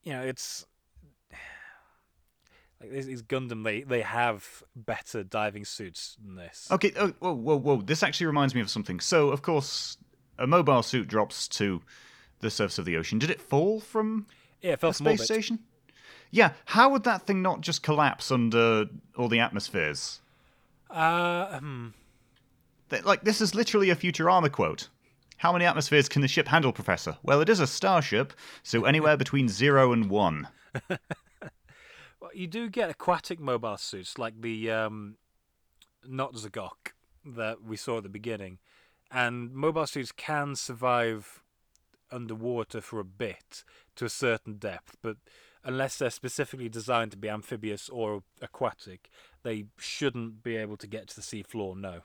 you 0.03 0.13
know 0.13 0.23
it's 0.23 0.67
like 2.81 2.91
these 2.91 3.07
these 3.07 3.23
Gundam. 3.23 3.65
They 3.65 3.83
they 3.83 4.03
have 4.03 4.63
better 4.75 5.23
diving 5.23 5.65
suits 5.65 6.17
than 6.25 6.37
this. 6.37 6.69
Okay, 6.71 6.93
oh, 6.97 7.09
whoa, 7.21 7.33
whoa, 7.33 7.57
whoa. 7.59 7.83
This 7.83 8.03
actually 8.03 8.27
reminds 8.27 8.55
me 8.55 8.61
of 8.61 8.71
something. 8.71 9.01
So, 9.01 9.31
of 9.31 9.43
course, 9.43 9.99
a 10.39 10.47
mobile 10.47 10.83
suit 10.83 11.09
drops 11.09 11.49
to 11.49 11.83
the 12.41 12.51
surface 12.51 12.79
of 12.79 12.85
the 12.85 12.97
ocean. 12.97 13.19
Did 13.19 13.31
it 13.31 13.41
fall 13.41 13.81
from 13.81 14.27
Yeah, 14.63 14.73
it 14.73 14.81
fell 14.81 14.91
a 14.91 14.93
from 14.93 15.07
space 15.07 15.21
orbit. 15.21 15.27
station? 15.27 15.59
Yeah, 16.31 16.53
how 16.67 16.91
would 16.91 17.05
that 17.05 17.27
thing 17.27 17.43
not 17.43 17.61
just 17.61 17.83
collapse 17.83 18.31
under 18.31 18.87
all 19.17 19.29
the 19.29 19.41
atmospheres? 19.41 20.21
Uh, 20.91 21.59
hmm. 21.59 21.89
Like, 23.05 23.23
this 23.23 23.41
is 23.41 23.55
literally 23.55 23.91
a 23.91 23.97
Futurama 23.97 24.51
quote. 24.51 24.89
How 25.39 25.53
many 25.53 25.65
atmospheres 25.65 26.09
can 26.09 26.23
the 26.23 26.29
ship 26.29 26.49
handle, 26.49 26.73
Professor? 26.73 27.19
Well, 27.23 27.41
it 27.41 27.49
is 27.49 27.61
a 27.61 27.67
starship, 27.67 28.33
so 28.63 28.85
anywhere 28.85 29.17
between 29.17 29.49
zero 29.49 29.93
and 29.93 30.09
one. 30.09 30.49
Well, 32.27 32.35
you 32.35 32.47
do 32.47 32.69
get 32.69 32.91
aquatic 32.91 33.39
mobile 33.39 33.77
suits 33.77 34.19
like 34.19 34.41
the 34.41 34.71
um, 34.71 35.17
not 36.05 36.35
Z'Gok 36.35 36.93
that 37.25 37.63
we 37.63 37.77
saw 37.77 37.99
at 37.99 38.03
the 38.03 38.09
beginning, 38.09 38.59
and 39.13 39.53
mobile 39.53 39.87
suits 39.87 40.11
can 40.11 40.57
survive 40.57 41.45
underwater 42.11 42.81
for 42.81 42.99
a 42.99 43.05
bit 43.05 43.63
to 43.95 44.07
a 44.07 44.09
certain 44.09 44.55
depth, 44.55 44.97
but 45.03 45.19
unless 45.67 45.99
they're 45.99 46.11
specifically 46.11 46.69
designed 46.69 47.11
to 47.11 47.17
be 47.17 47.29
amphibious 47.29 47.89
or 47.89 48.23
aquatic, 48.41 49.11
they 49.43 49.67
shouldn't 49.77 50.43
be 50.43 50.57
able 50.57 50.77
to 50.77 50.87
get 50.87 51.09
to 51.09 51.17
the 51.17 51.23
seafloor. 51.23 51.77
No. 51.77 52.01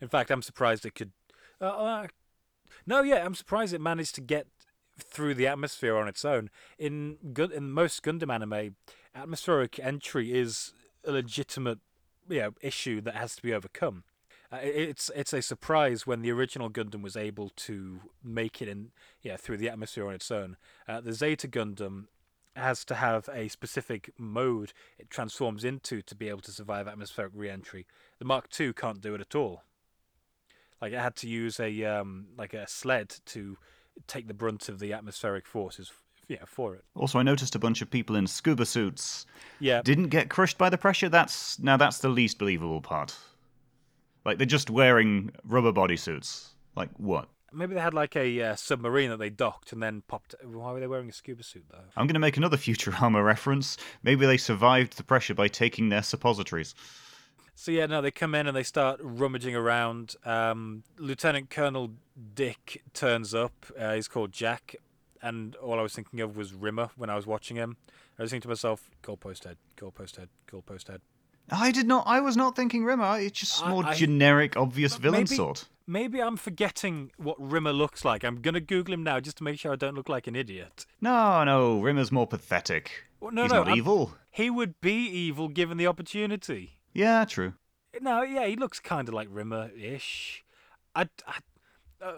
In 0.00 0.08
fact, 0.08 0.30
I'm 0.30 0.42
surprised 0.42 0.84
it 0.84 0.94
could. 0.94 1.12
Uh, 1.60 1.64
uh, 1.64 2.06
no, 2.86 3.02
yeah, 3.02 3.24
I'm 3.24 3.34
surprised 3.34 3.72
it 3.72 3.80
managed 3.80 4.14
to 4.16 4.20
get 4.20 4.46
through 4.98 5.34
the 5.34 5.46
atmosphere 5.46 5.96
on 5.96 6.06
its 6.06 6.24
own. 6.24 6.50
In 6.78 7.16
Gun- 7.32 7.52
in 7.52 7.70
most 7.70 8.02
Gundam 8.02 8.32
anime, 8.32 8.76
atmospheric 9.14 9.78
entry 9.78 10.32
is 10.32 10.72
a 11.04 11.12
legitimate 11.12 11.78
you 12.28 12.40
know, 12.40 12.50
issue 12.60 13.00
that 13.00 13.14
has 13.14 13.36
to 13.36 13.42
be 13.42 13.54
overcome. 13.54 14.04
Uh, 14.52 14.58
it's 14.62 15.10
it's 15.16 15.32
a 15.32 15.42
surprise 15.42 16.06
when 16.06 16.22
the 16.22 16.30
original 16.30 16.70
Gundam 16.70 17.02
was 17.02 17.16
able 17.16 17.50
to 17.56 18.00
make 18.22 18.62
it 18.62 18.68
in 18.68 18.92
yeah 19.20 19.36
through 19.36 19.56
the 19.56 19.68
atmosphere 19.68 20.06
on 20.06 20.14
its 20.14 20.30
own. 20.30 20.56
Uh, 20.86 21.00
the 21.00 21.12
Zeta 21.12 21.48
Gundam 21.48 22.06
has 22.58 22.84
to 22.86 22.94
have 22.94 23.28
a 23.32 23.48
specific 23.48 24.12
mode 24.18 24.72
it 24.98 25.10
transforms 25.10 25.64
into 25.64 26.02
to 26.02 26.14
be 26.14 26.28
able 26.28 26.40
to 26.42 26.52
survive 26.52 26.88
atmospheric 26.88 27.32
re-entry. 27.34 27.86
The 28.18 28.24
Mark 28.24 28.48
II 28.58 28.72
can't 28.72 29.00
do 29.00 29.14
it 29.14 29.20
at 29.20 29.34
all. 29.34 29.62
Like 30.80 30.92
it 30.92 30.98
had 30.98 31.16
to 31.16 31.28
use 31.28 31.58
a 31.60 31.84
um 31.84 32.26
like 32.36 32.54
a 32.54 32.66
sled 32.68 33.14
to 33.26 33.56
take 34.06 34.28
the 34.28 34.34
brunt 34.34 34.68
of 34.68 34.78
the 34.78 34.92
atmospheric 34.92 35.46
forces 35.46 35.92
yeah 36.28 36.44
for 36.46 36.74
it. 36.74 36.84
Also, 36.94 37.18
I 37.18 37.22
noticed 37.22 37.54
a 37.54 37.58
bunch 37.58 37.80
of 37.82 37.90
people 37.90 38.16
in 38.16 38.26
scuba 38.26 38.66
suits 38.66 39.26
Yeah. 39.60 39.80
didn't 39.82 40.08
get 40.08 40.28
crushed 40.28 40.58
by 40.58 40.68
the 40.68 40.76
pressure. 40.78 41.08
That's 41.08 41.58
now 41.58 41.76
that's 41.76 41.98
the 41.98 42.08
least 42.08 42.38
believable 42.38 42.80
part. 42.80 43.16
Like 44.24 44.38
they're 44.38 44.46
just 44.46 44.70
wearing 44.70 45.30
rubber 45.44 45.72
bodysuits. 45.72 46.48
Like 46.74 46.90
what? 46.98 47.28
Maybe 47.52 47.74
they 47.74 47.80
had 47.80 47.94
like 47.94 48.16
a 48.16 48.42
uh, 48.42 48.56
submarine 48.56 49.10
that 49.10 49.18
they 49.18 49.30
docked 49.30 49.72
and 49.72 49.82
then 49.82 50.02
popped. 50.08 50.34
Why 50.42 50.72
were 50.72 50.80
they 50.80 50.86
wearing 50.86 51.08
a 51.08 51.12
scuba 51.12 51.42
suit 51.42 51.64
though? 51.70 51.78
I'm 51.96 52.06
going 52.06 52.14
to 52.14 52.20
make 52.20 52.36
another 52.36 52.56
Futurama 52.56 53.24
reference. 53.24 53.76
Maybe 54.02 54.26
they 54.26 54.36
survived 54.36 54.96
the 54.96 55.04
pressure 55.04 55.34
by 55.34 55.48
taking 55.48 55.88
their 55.88 56.02
suppositories. 56.02 56.74
So 57.54 57.70
yeah, 57.70 57.86
no, 57.86 58.02
they 58.02 58.10
come 58.10 58.34
in 58.34 58.46
and 58.46 58.54
they 58.54 58.62
start 58.62 59.00
rummaging 59.02 59.56
around. 59.56 60.14
Um, 60.26 60.82
Lieutenant 60.98 61.48
Colonel 61.48 61.92
Dick 62.34 62.82
turns 62.92 63.34
up. 63.34 63.64
Uh, 63.78 63.94
he's 63.94 64.08
called 64.08 64.30
Jack, 64.30 64.76
and 65.22 65.56
all 65.56 65.78
I 65.78 65.82
was 65.82 65.94
thinking 65.94 66.20
of 66.20 66.36
was 66.36 66.52
Rimmer 66.52 66.90
when 66.96 67.08
I 67.08 67.16
was 67.16 67.26
watching 67.26 67.56
him. 67.56 67.78
I 68.18 68.22
was 68.22 68.30
thinking 68.30 68.42
to 68.42 68.48
myself, 68.48 68.90
goalpost 69.02 69.44
head, 69.44 69.56
goalpost 69.76 70.16
head, 70.16 70.28
goalpost 70.50 70.88
head. 70.88 71.00
I 71.50 71.70
did 71.70 71.86
not. 71.86 72.04
I 72.06 72.20
was 72.20 72.36
not 72.36 72.56
thinking 72.56 72.84
Rimmer. 72.84 73.18
It's 73.20 73.38
just 73.40 73.64
I- 73.64 73.70
more 73.70 73.84
I- 73.86 73.94
generic, 73.94 74.56
obvious 74.56 74.96
villain 74.96 75.20
maybe- 75.20 75.36
sort. 75.36 75.68
Maybe 75.88 76.20
I'm 76.20 76.36
forgetting 76.36 77.12
what 77.16 77.36
Rimmer 77.38 77.72
looks 77.72 78.04
like. 78.04 78.24
I'm 78.24 78.40
gonna 78.42 78.58
Google 78.60 78.92
him 78.94 79.04
now 79.04 79.20
just 79.20 79.36
to 79.38 79.44
make 79.44 79.60
sure 79.60 79.72
I 79.72 79.76
don't 79.76 79.94
look 79.94 80.08
like 80.08 80.26
an 80.26 80.34
idiot. 80.34 80.84
No, 81.00 81.44
no, 81.44 81.80
Rimmer's 81.80 82.10
more 82.10 82.26
pathetic. 82.26 83.04
Well, 83.20 83.30
no, 83.30 83.42
He's 83.42 83.52
no, 83.52 83.58
not 83.58 83.68
I'm- 83.68 83.76
evil. 83.78 84.14
He 84.30 84.50
would 84.50 84.80
be 84.80 85.06
evil 85.06 85.48
given 85.48 85.76
the 85.78 85.86
opportunity. 85.86 86.80
Yeah, 86.92 87.24
true. 87.24 87.54
No, 88.00 88.22
yeah, 88.22 88.46
he 88.46 88.56
looks 88.56 88.80
kind 88.80 89.06
of 89.08 89.14
like 89.14 89.28
Rimmer-ish. 89.30 90.44
I, 90.94 91.08
I, 91.26 91.38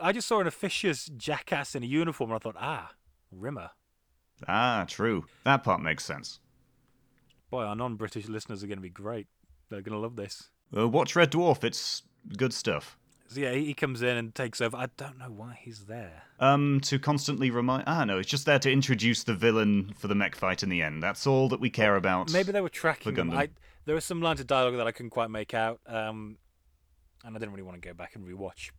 I 0.02 0.12
just 0.12 0.26
saw 0.26 0.40
an 0.40 0.46
officious 0.46 1.04
jackass 1.16 1.74
in 1.74 1.82
a 1.82 1.86
uniform, 1.86 2.30
and 2.30 2.36
I 2.36 2.38
thought, 2.40 2.56
ah, 2.58 2.92
Rimmer. 3.30 3.70
Ah, 4.48 4.86
true. 4.88 5.26
That 5.44 5.62
part 5.62 5.80
makes 5.82 6.04
sense. 6.04 6.40
Boy, 7.50 7.64
our 7.64 7.76
non-British 7.76 8.28
listeners 8.28 8.62
are 8.62 8.66
going 8.66 8.78
to 8.78 8.82
be 8.82 8.90
great. 8.90 9.26
They're 9.70 9.82
going 9.82 9.94
to 9.94 9.98
love 9.98 10.16
this. 10.16 10.50
Uh, 10.76 10.88
watch 10.88 11.16
Red 11.16 11.32
Dwarf. 11.32 11.64
It's 11.64 12.02
good 12.36 12.52
stuff. 12.52 12.98
So 13.28 13.40
yeah, 13.40 13.52
he 13.52 13.74
comes 13.74 14.00
in 14.00 14.16
and 14.16 14.34
takes 14.34 14.60
over. 14.60 14.76
I 14.76 14.88
don't 14.96 15.18
know 15.18 15.30
why 15.30 15.58
he's 15.62 15.84
there. 15.84 16.22
Um, 16.40 16.80
to 16.84 16.98
constantly 16.98 17.50
remind. 17.50 17.84
Ah, 17.86 18.04
no, 18.04 18.18
it's 18.18 18.28
just 18.28 18.46
there 18.46 18.58
to 18.58 18.72
introduce 18.72 19.22
the 19.22 19.34
villain 19.34 19.92
for 19.98 20.08
the 20.08 20.14
mech 20.14 20.34
fight 20.34 20.62
in 20.62 20.70
the 20.70 20.80
end. 20.80 21.02
That's 21.02 21.26
all 21.26 21.48
that 21.50 21.60
we 21.60 21.68
care 21.68 21.96
about. 21.96 22.32
Maybe 22.32 22.52
they 22.52 22.62
were 22.62 22.70
tracking 22.70 23.14
him. 23.14 23.30
Gundam. 23.30 23.36
I, 23.36 23.48
there 23.84 23.94
were 23.94 24.00
some 24.00 24.22
lines 24.22 24.40
of 24.40 24.46
dialogue 24.46 24.76
that 24.76 24.86
I 24.86 24.92
couldn't 24.92 25.10
quite 25.10 25.30
make 25.30 25.52
out, 25.52 25.80
um, 25.86 26.38
and 27.22 27.36
I 27.36 27.38
didn't 27.38 27.52
really 27.52 27.64
want 27.64 27.80
to 27.80 27.86
go 27.86 27.92
back 27.92 28.14
and 28.14 28.26
rewatch 28.26 28.70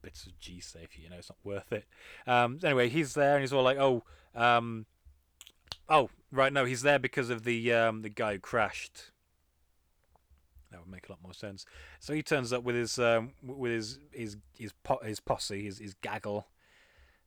bits 0.00 0.26
of 0.26 0.38
G 0.38 0.60
Safe. 0.60 0.98
You 0.98 1.10
know, 1.10 1.16
it's 1.16 1.30
not 1.30 1.38
worth 1.44 1.70
it. 1.72 1.84
Um, 2.26 2.60
anyway, 2.64 2.88
he's 2.88 3.12
there 3.12 3.34
and 3.34 3.42
he's 3.42 3.52
all 3.52 3.62
like, 3.62 3.78
"Oh, 3.78 4.04
um, 4.34 4.86
oh, 5.90 6.08
right, 6.30 6.52
no, 6.52 6.64
he's 6.64 6.82
there 6.82 6.98
because 6.98 7.30
of 7.30 7.44
the 7.44 7.72
um, 7.72 8.02
the 8.02 8.08
guy 8.08 8.34
who 8.34 8.38
crashed." 8.38 9.10
That 10.70 10.80
would 10.80 10.90
make 10.90 11.08
a 11.08 11.12
lot 11.12 11.22
more 11.22 11.32
sense. 11.32 11.64
So 11.98 12.12
he 12.12 12.22
turns 12.22 12.52
up 12.52 12.62
with 12.62 12.76
his 12.76 12.98
um, 12.98 13.32
with 13.42 13.72
his 13.72 13.98
his 14.12 14.36
his, 14.56 14.72
po- 14.84 15.00
his 15.02 15.20
posse, 15.20 15.64
his 15.64 15.78
his 15.78 15.94
gaggle, 15.94 16.46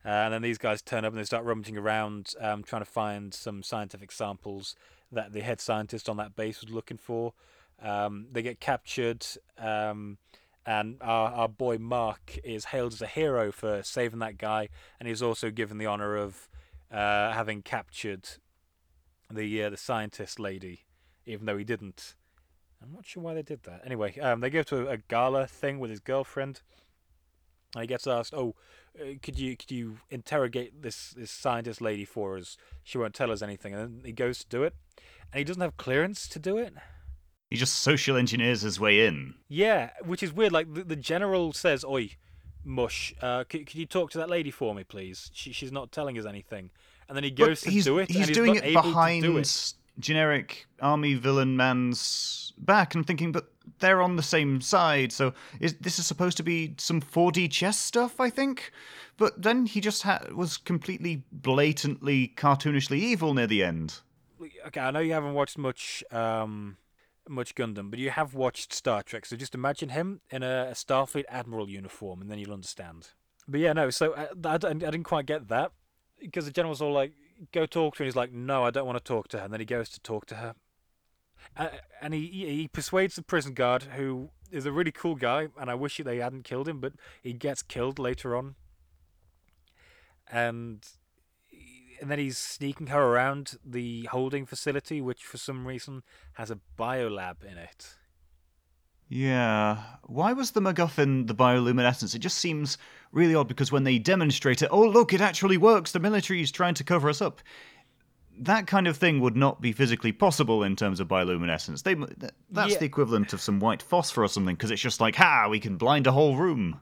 uh, 0.06 0.10
and 0.10 0.34
then 0.34 0.42
these 0.42 0.58
guys 0.58 0.82
turn 0.82 1.06
up 1.06 1.14
and 1.14 1.20
they 1.20 1.26
start 1.26 1.44
rummaging 1.46 1.78
around, 1.78 2.34
um, 2.40 2.64
trying 2.64 2.82
to 2.82 2.90
find 2.90 3.34
some 3.34 3.64
scientific 3.64 4.12
samples 4.12 4.76
that 5.12 5.34
the 5.34 5.42
head 5.42 5.60
scientist 5.60 6.08
on 6.08 6.18
that 6.18 6.36
base 6.36 6.62
was 6.62 6.72
looking 6.72 6.98
for. 6.98 7.34
Um, 7.82 8.28
they 8.32 8.42
get 8.42 8.60
captured, 8.60 9.26
um, 9.58 10.18
and 10.66 10.98
our, 11.02 11.32
our 11.32 11.50
boy 11.50 11.78
Mark 11.80 12.38
is 12.44 12.66
hailed 12.66 12.94
as 12.94 13.02
a 13.02 13.08
hero 13.08 13.52
for 13.52 13.82
saving 13.82 14.20
that 14.20 14.38
guy, 14.38 14.70
and 15.00 15.10
he's 15.10 15.22
also 15.22 15.50
given 15.50 15.80
the 15.80 15.88
honor 15.88 16.16
of 16.16 16.48
uh, 16.92 17.32
having 17.32 17.62
captured 17.64 18.28
the 19.36 19.64
uh, 19.64 19.70
the 19.70 19.78
scientist 19.78 20.40
lady, 20.40 20.82
even 21.26 21.46
though 21.46 21.58
he 21.58 21.64
didn't. 21.64 22.16
I'm 22.82 22.94
not 22.94 23.06
sure 23.06 23.22
why 23.22 23.36
they 23.36 23.44
did 23.44 23.64
that. 23.64 23.82
Anyway, 23.86 24.18
um, 24.20 24.42
they 24.42 24.50
go 24.50 24.64
to 24.64 24.90
a 24.90 24.98
gala 24.98 25.46
thing 25.46 25.80
with 25.80 25.92
his 25.92 26.00
girlfriend. 26.00 26.62
And 27.76 27.82
he 27.84 27.88
gets 27.88 28.08
asked, 28.08 28.34
"Oh, 28.34 28.56
uh, 29.00 29.14
could 29.22 29.40
you 29.40 29.56
could 29.56 29.72
you 29.72 30.00
interrogate 30.10 30.82
this 30.82 31.12
this 31.12 31.32
scientist 31.32 31.80
lady 31.80 32.06
for 32.06 32.38
us? 32.38 32.58
She 32.84 32.98
won't 32.98 33.14
tell 33.14 33.32
us 33.32 33.42
anything." 33.42 33.74
And 33.74 33.82
then 33.82 34.06
he 34.06 34.12
goes 34.12 34.40
to 34.40 34.48
do 34.50 34.64
it, 34.64 34.76
and 35.32 35.40
he 35.40 35.44
doesn't 35.44 35.62
have 35.62 35.78
clearance 35.78 36.28
to 36.30 36.40
do 36.40 36.58
it. 36.58 36.74
He 37.50 37.56
just 37.56 37.76
social 37.76 38.18
engineers 38.18 38.62
his 38.62 38.80
way 38.80 39.06
in. 39.06 39.36
Yeah, 39.48 39.92
which 40.04 40.24
is 40.24 40.34
weird. 40.34 40.52
Like 40.52 40.74
the, 40.74 40.84
the 40.84 40.96
general 40.98 41.54
says, 41.54 41.86
"Oi, 41.86 42.18
mush, 42.66 43.14
uh, 43.22 43.46
could, 43.46 43.68
could 43.68 43.76
you 43.76 43.86
talk 43.86 44.12
to 44.12 44.18
that 44.18 44.30
lady 44.30 44.52
for 44.52 44.76
me, 44.76 44.84
please? 44.84 45.30
She, 45.34 45.54
she's 45.54 45.72
not 45.72 45.92
telling 45.92 46.18
us 46.18 46.26
anything." 46.26 46.72
And 47.08 47.16
then 47.16 47.24
he 47.24 47.32
But 47.32 47.48
goes 47.48 47.62
to 47.62 47.70
he's, 47.70 47.86
do 47.86 48.00
it. 48.00 48.10
He's 48.10 48.28
and 48.28 48.36
doing 48.36 48.54
he's 48.54 48.62
not 48.62 48.68
it 48.68 48.72
able 48.72 48.82
to 48.84 48.88
behind 48.90 49.24
do 49.24 49.38
it. 49.38 49.74
generic 50.00 50.66
army 50.82 51.14
villain 51.16 51.58
man's 51.58 52.54
back 52.58 52.96
and 52.96 53.06
thinking, 53.06 53.32
but 53.32 53.52
they're 53.80 54.02
on 54.02 54.16
the 54.16 54.24
same 54.24 54.62
side, 54.62 55.12
so 55.12 55.34
is 55.60 55.76
this 55.76 56.00
is 56.00 56.06
supposed 56.06 56.38
to 56.38 56.44
be 56.44 56.76
some 56.78 57.02
4D 57.02 57.50
chess 57.52 57.78
stuff, 57.78 58.20
I 58.20 58.30
think? 58.30 58.72
But 59.18 59.42
then 59.42 59.66
he 59.66 59.82
just 59.82 60.04
ha- 60.04 60.26
was 60.34 60.58
completely 60.58 61.24
blatantly 61.32 62.34
cartoonishly 62.36 62.98
evil 62.98 63.34
near 63.34 63.48
the 63.48 63.64
end. 63.64 64.00
okay, 64.68 64.80
I 64.80 64.92
know 64.92 65.00
you 65.00 65.14
haven't 65.14 65.34
watched 65.34 65.58
much 65.58 66.04
um 66.12 66.78
much 67.30 67.56
Gundam, 67.56 67.90
but 67.92 68.00
you 68.00 68.10
have 68.10 68.34
watched 68.34 68.74
Star 68.74 69.04
Trek. 69.04 69.26
So 69.26 69.36
just 69.36 69.56
imagine 69.56 69.90
him 69.90 70.22
in 70.32 70.44
a, 70.44 70.68
a 70.72 70.74
Starfleet 70.74 71.26
admiral 71.30 71.70
uniform, 71.70 72.22
and 72.22 72.30
then 72.30 72.40
you'll 72.40 72.54
understand. 72.54 73.10
But 73.48 73.60
yeah, 73.60 73.74
no. 73.74 73.90
So 73.90 74.14
uh, 74.14 74.28
I, 74.44 74.50
I, 74.50 74.70
I 74.70 74.74
didn't 74.74 75.04
quite 75.04 75.26
get 75.26 75.48
that 75.50 75.72
because 76.22 76.46
the 76.46 76.52
general's 76.52 76.82
all 76.82 76.94
like, 76.94 77.14
"Go 77.52 77.66
talk 77.66 77.96
to 77.96 78.00
her." 78.00 78.04
And 78.04 78.08
he's 78.08 78.16
like, 78.16 78.32
"No, 78.32 78.64
I 78.64 78.72
don't 78.72 78.86
want 78.86 78.98
to 78.98 79.04
talk 79.04 79.28
to 79.30 79.40
her." 79.40 79.44
And 79.44 79.54
then 79.54 79.60
he 79.60 79.66
goes 79.66 79.90
to 79.90 80.00
talk 80.00 80.26
to 80.28 80.36
her, 80.36 80.56
uh, 81.58 81.70
and 82.02 82.14
he 82.14 82.28
he 82.28 82.68
persuades 82.68 83.16
the 83.16 83.22
prison 83.22 83.54
guard, 83.54 83.84
who 83.84 84.30
is 84.52 84.66
a 84.66 84.72
really 84.72 84.92
cool 84.92 85.16
guy, 85.16 85.48
and 85.60 85.70
I 85.70 85.76
wish 85.76 86.00
they 86.04 86.18
hadn't 86.18 86.44
killed 86.44 86.68
him, 86.68 86.80
but 86.80 86.94
he 87.22 87.34
gets 87.34 87.62
killed 87.62 88.00
later 88.00 88.36
on. 88.36 88.56
And 90.32 90.86
and 92.02 92.10
then 92.10 92.20
he's 92.20 92.38
sneaking 92.38 92.88
her 92.88 93.02
around 93.02 93.58
the 93.64 94.06
holding 94.06 94.46
facility, 94.46 95.02
which 95.02 95.24
for 95.24 95.38
some 95.38 95.68
reason 95.68 96.04
has 96.34 96.50
a 96.50 96.60
biolab 96.78 97.44
in 97.44 97.58
it. 97.58 97.96
Yeah. 99.14 99.84
Why 100.04 100.32
was 100.32 100.52
the 100.52 100.62
MacGuffin 100.62 101.28
the 101.28 101.36
bioluminescence? 101.36 102.16
It 102.16 102.20
just 102.20 102.38
seems 102.38 102.78
really 103.12 103.36
odd 103.36 103.50
because 103.50 103.70
when 103.70 103.84
they 103.84 104.00
demonstrate 104.00 104.62
it, 104.62 104.70
oh, 104.72 104.88
look, 104.88 105.12
it 105.12 105.20
actually 105.20 105.58
works. 105.58 105.92
The 105.92 106.00
military 106.00 106.42
is 106.42 106.50
trying 106.50 106.76
to 106.76 106.86
cover 106.86 107.10
us 107.10 107.22
up. 107.22 107.42
That 108.40 108.68
kind 108.68 108.88
of 108.88 108.96
thing 108.96 109.20
would 109.20 109.36
not 109.36 109.60
be 109.60 109.74
physically 109.74 110.14
possible 110.14 110.64
in 110.64 110.78
terms 110.78 111.02
of 111.02 111.10
bioluminescence. 111.10 111.84
They, 111.84 111.96
that's 112.50 112.72
Yeah. 112.72 112.80
the 112.80 112.86
equivalent 112.86 113.34
of 113.34 113.42
some 113.42 113.60
white 113.60 113.82
phosphor 113.82 114.24
or 114.24 114.30
something 114.30 114.56
because 114.56 114.72
it's 114.72 114.82
just 114.82 115.02
like, 115.02 115.18
ha, 115.18 115.50
we 115.50 115.60
can 115.60 115.76
blind 115.76 116.08
a 116.08 116.14
whole 116.14 116.38
room. 116.38 116.80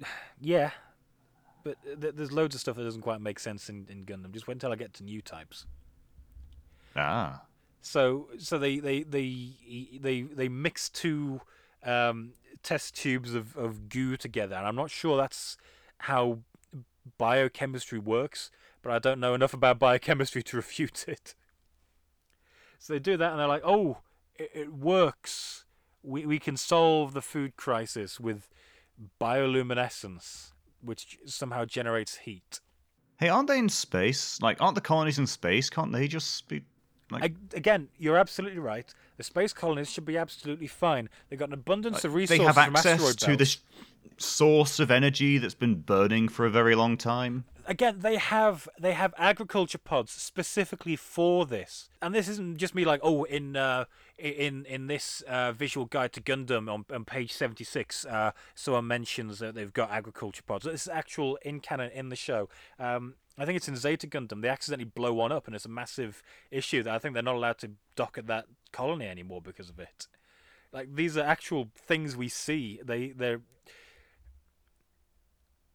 Yeah, 0.42 0.70
but 1.64 1.76
th- 2.00 2.14
there's 2.16 2.32
loads 2.32 2.54
of 2.54 2.62
stuff 2.62 2.76
that 2.76 2.84
doesn't 2.84 3.02
quite 3.02 3.20
make 3.20 3.38
sense 3.38 3.68
in, 3.68 3.86
in 3.90 4.06
Gundam. 4.06 4.32
Just 4.32 4.48
wait 4.48 4.54
until 4.54 4.72
I 4.72 4.76
get 4.76 4.94
to 4.94 5.04
new 5.04 5.20
types. 5.20 5.66
Ah. 6.96 7.42
So 7.80 8.28
so 8.38 8.58
they 8.58 8.78
they 8.78 9.02
they 9.02 9.54
they 10.00 10.22
they 10.22 10.48
mix 10.48 10.88
two 10.88 11.40
um, 11.84 12.32
test 12.62 12.94
tubes 12.94 13.34
of, 13.34 13.56
of 13.56 13.88
goo 13.88 14.16
together, 14.16 14.56
and 14.56 14.66
I'm 14.66 14.76
not 14.76 14.90
sure 14.90 15.16
that's 15.16 15.56
how 15.98 16.40
biochemistry 17.18 17.98
works, 17.98 18.50
but 18.82 18.92
I 18.92 18.98
don't 18.98 19.20
know 19.20 19.34
enough 19.34 19.54
about 19.54 19.78
biochemistry 19.78 20.42
to 20.44 20.56
refute 20.56 21.06
it. 21.08 21.34
So 22.78 22.92
they 22.92 22.98
do 22.98 23.16
that, 23.16 23.30
and 23.32 23.40
they're 23.40 23.46
like, 23.46 23.62
"Oh, 23.64 23.98
it, 24.36 24.50
it 24.54 24.72
works. 24.72 25.64
We 26.02 26.26
we 26.26 26.38
can 26.38 26.56
solve 26.56 27.12
the 27.12 27.22
food 27.22 27.56
crisis 27.56 28.18
with 28.18 28.48
bioluminescence, 29.20 30.52
which 30.82 31.18
somehow 31.26 31.64
generates 31.64 32.18
heat." 32.18 32.60
Hey, 33.18 33.28
aren't 33.28 33.48
they 33.48 33.58
in 33.58 33.68
space? 33.68 34.40
Like, 34.40 34.62
aren't 34.62 34.76
the 34.76 34.80
colonies 34.80 35.18
in 35.18 35.26
space? 35.26 35.68
Can't 35.68 35.92
they 35.92 36.08
just 36.08 36.48
be. 36.48 36.62
Like, 37.10 37.24
Ag- 37.24 37.36
Again, 37.54 37.88
you're 37.98 38.16
absolutely 38.16 38.58
right. 38.60 38.92
The 39.16 39.24
space 39.24 39.52
colonists 39.52 39.92
should 39.94 40.04
be 40.04 40.16
absolutely 40.16 40.66
fine. 40.66 41.08
They've 41.28 41.38
got 41.38 41.48
an 41.48 41.54
abundance 41.54 42.04
of 42.04 42.14
resources. 42.14 42.38
they 42.38 42.44
have 42.44 42.54
from 42.54 42.76
access 42.76 43.14
to 43.16 43.36
this 43.36 43.58
source 44.16 44.78
of 44.80 44.90
energy 44.90 45.38
that's 45.38 45.54
been 45.54 45.76
burning 45.76 46.28
for 46.28 46.46
a 46.46 46.50
very 46.50 46.74
long 46.74 46.96
time. 46.96 47.44
Again, 47.66 48.00
they 48.00 48.16
have 48.16 48.68
they 48.80 48.92
have 48.94 49.14
agriculture 49.16 49.78
pods 49.78 50.10
specifically 50.10 50.96
for 50.96 51.46
this, 51.46 51.88
and 52.02 52.14
this 52.14 52.28
isn't 52.28 52.56
just 52.56 52.74
me 52.74 52.84
like 52.84 53.00
oh 53.02 53.24
in 53.24 53.54
uh, 53.56 53.84
in 54.18 54.64
in 54.66 54.86
this 54.88 55.22
uh, 55.28 55.52
visual 55.52 55.86
guide 55.86 56.12
to 56.14 56.20
Gundam 56.20 56.72
on, 56.72 56.84
on 56.92 57.04
page 57.04 57.32
seventy 57.32 57.64
six, 57.64 58.04
uh, 58.06 58.32
someone 58.54 58.86
mentions 58.88 59.38
that 59.38 59.54
they've 59.54 59.72
got 59.72 59.90
agriculture 59.90 60.42
pods. 60.42 60.64
This 60.64 60.82
is 60.82 60.88
actual 60.88 61.36
in 61.42 61.60
canon 61.60 61.90
in 61.92 62.08
the 62.08 62.16
show. 62.16 62.48
Um, 62.78 63.14
I 63.40 63.46
think 63.46 63.56
it's 63.56 63.68
in 63.68 63.76
Zeta 63.76 64.06
Gundam. 64.06 64.42
They 64.42 64.48
accidentally 64.48 64.84
blow 64.84 65.14
one 65.14 65.32
up, 65.32 65.46
and 65.46 65.56
it's 65.56 65.64
a 65.64 65.70
massive 65.70 66.22
issue 66.50 66.82
that 66.82 66.94
I 66.94 66.98
think 66.98 67.14
they're 67.14 67.22
not 67.22 67.36
allowed 67.36 67.58
to 67.60 67.70
dock 67.96 68.18
at 68.18 68.26
that 68.26 68.44
colony 68.70 69.06
anymore 69.06 69.40
because 69.40 69.70
of 69.70 69.78
it. 69.78 70.08
Like 70.74 70.94
these 70.94 71.16
are 71.16 71.24
actual 71.24 71.70
things 71.74 72.16
we 72.16 72.28
see. 72.28 72.80
They 72.84 73.12
they're 73.12 73.40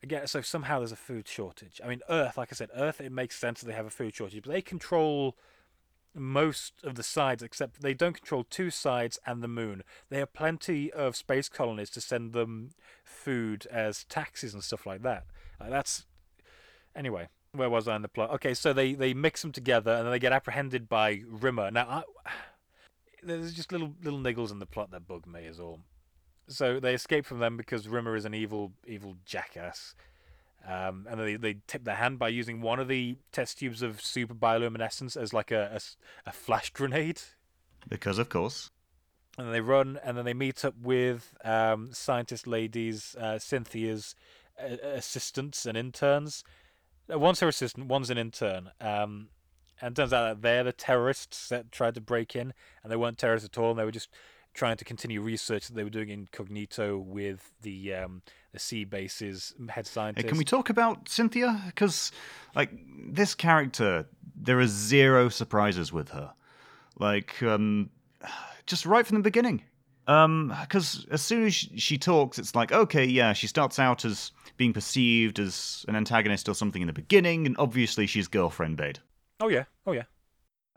again. 0.03 0.27
So 0.27 0.41
somehow 0.41 0.77
there's 0.77 0.91
a 0.91 0.95
food 0.95 1.27
shortage. 1.27 1.81
I 1.83 1.87
mean, 1.87 2.01
Earth, 2.07 2.37
like 2.37 2.49
I 2.51 2.55
said, 2.55 2.69
Earth. 2.75 3.01
It 3.01 3.11
makes 3.11 3.35
sense 3.35 3.61
that 3.61 3.67
they 3.67 3.73
have 3.73 3.87
a 3.87 3.89
food 3.89 4.15
shortage, 4.15 4.43
but 4.43 4.51
they 4.51 4.61
control 4.61 5.35
most 6.13 6.73
of 6.83 6.95
the 6.95 7.03
sides 7.03 7.43
except 7.43 7.81
they 7.81 7.93
don't 7.93 8.15
control 8.15 8.45
two 8.47 8.69
sides 8.69 9.17
and 9.25 9.41
the 9.41 9.47
moon. 9.47 9.83
They 10.09 10.19
have 10.19 10.33
plenty 10.33 10.93
of 10.93 11.15
space 11.15 11.49
colonies 11.49 11.89
to 11.89 11.99
send 11.99 12.31
them 12.31 12.69
food 13.03 13.67
as 13.71 14.03
taxes 14.05 14.53
and 14.53 14.63
stuff 14.63 14.85
like 14.85 15.01
that. 15.01 15.25
Like 15.59 15.71
that's 15.71 16.05
anyway. 16.95 17.27
Where 17.55 17.69
was 17.69 17.87
I 17.87 17.95
in 17.95 18.01
the 18.01 18.07
plot? 18.07 18.31
Okay, 18.31 18.53
so 18.53 18.73
they 18.73 18.93
they 18.93 19.13
mix 19.13 19.41
them 19.41 19.51
together 19.51 19.93
and 19.93 20.05
then 20.05 20.11
they 20.11 20.19
get 20.19 20.33
apprehended 20.33 20.87
by 20.89 21.21
Rimmer. 21.27 21.71
Now, 21.71 22.03
I, 22.25 22.31
there's 23.23 23.53
just 23.53 23.71
little 23.71 23.93
little 24.03 24.19
niggles 24.19 24.51
in 24.51 24.59
the 24.59 24.65
plot 24.65 24.91
that 24.91 25.07
bug 25.07 25.25
me 25.27 25.45
is 25.45 25.59
all. 25.59 25.79
So 26.47 26.79
they 26.79 26.93
escape 26.93 27.25
from 27.25 27.39
them 27.39 27.57
because 27.57 27.87
Rimmer 27.87 28.15
is 28.15 28.25
an 28.25 28.33
evil 28.33 28.73
evil 28.87 29.15
jackass. 29.25 29.95
Um, 30.67 31.05
and 31.07 31.19
they, 31.19 31.35
they 31.35 31.57
tip 31.67 31.83
their 31.83 31.95
hand 31.95 32.17
by 32.17 32.29
using 32.29 32.59
one 32.59 32.79
of 32.79 32.87
the 32.87 33.17
test 33.31 33.59
tubes 33.59 33.83
of 33.83 34.01
super 34.01 34.33
bioluminescence 34.33 35.15
as 35.15 35.31
like 35.31 35.51
a 35.51 35.79
a 36.25 36.31
flash 36.31 36.71
grenade. 36.71 37.21
Because, 37.87 38.17
of 38.17 38.29
course. 38.29 38.71
And 39.37 39.53
they 39.53 39.61
run, 39.61 39.99
and 40.03 40.17
then 40.17 40.25
they 40.25 40.33
meet 40.33 40.65
up 40.65 40.75
with 40.81 41.35
um, 41.43 41.89
scientist 41.91 42.47
ladies, 42.47 43.15
uh, 43.19 43.37
Cynthia's 43.37 44.15
uh, 44.59 44.77
assistants 44.83 45.65
and 45.65 45.77
interns. 45.77 46.43
Uh, 47.11 47.19
One's 47.19 47.39
her 47.39 47.47
assistant, 47.47 47.87
one's 47.87 48.09
an 48.09 48.17
intern. 48.17 48.71
Um, 48.81 49.29
and 49.81 49.91
it 49.91 49.95
turns 50.01 50.13
out 50.13 50.23
that 50.23 50.41
they're 50.41 50.63
the 50.63 50.71
terrorists 50.71 51.49
that 51.49 51.71
tried 51.71 51.95
to 51.95 52.01
break 52.01 52.35
in, 52.35 52.53
and 52.81 52.91
they 52.91 52.95
weren't 52.95 53.17
terrorists 53.17 53.49
at 53.51 53.57
all. 53.57 53.71
And 53.71 53.79
they 53.79 53.83
were 53.83 53.91
just 53.91 54.09
trying 54.53 54.77
to 54.77 54.85
continue 54.85 55.21
research 55.21 55.67
that 55.67 55.75
they 55.75 55.83
were 55.83 55.89
doing 55.89 56.09
incognito 56.09 56.97
with 56.97 57.51
the 57.61 57.93
um, 57.93 58.21
the 58.53 58.59
sea 58.59 58.85
base's 58.85 59.53
head 59.69 59.85
Hey, 59.85 59.91
scientist. 59.91 60.27
can 60.29 60.37
we 60.37 60.45
talk 60.45 60.69
about 60.69 61.09
Cynthia? 61.09 61.61
Because, 61.65 62.11
like, 62.55 62.71
this 63.09 63.35
character, 63.35 64.05
there 64.33 64.57
are 64.59 64.67
zero 64.67 65.27
surprises 65.27 65.91
with 65.91 66.09
her. 66.11 66.33
Like, 66.97 67.43
um, 67.43 67.89
just 68.65 68.85
right 68.85 69.05
from 69.05 69.17
the 69.17 69.23
beginning. 69.23 69.63
Um, 70.07 70.55
because 70.61 71.05
as 71.09 71.21
soon 71.21 71.45
as 71.45 71.53
she, 71.53 71.97
talks, 71.97 72.37
it's 72.37 72.53
like, 72.53 72.71
okay, 72.71 73.05
yeah, 73.05 73.33
she 73.33 73.47
starts 73.47 73.79
out 73.79 74.05
as 74.05 74.31
being 74.57 74.73
perceived 74.73 75.39
as 75.39 75.83
an 75.87 75.95
antagonist 75.95 76.47
or 76.47 76.53
something 76.53 76.81
in 76.81 76.87
the 76.87 76.93
beginning, 76.93 77.45
and 77.45 77.55
obviously 77.57 78.05
she's 78.05 78.27
girlfriend 78.27 78.77
bait. 78.77 78.99
Oh 79.39 79.47
yeah, 79.47 79.63
oh 79.87 79.93
yeah. 79.93 80.03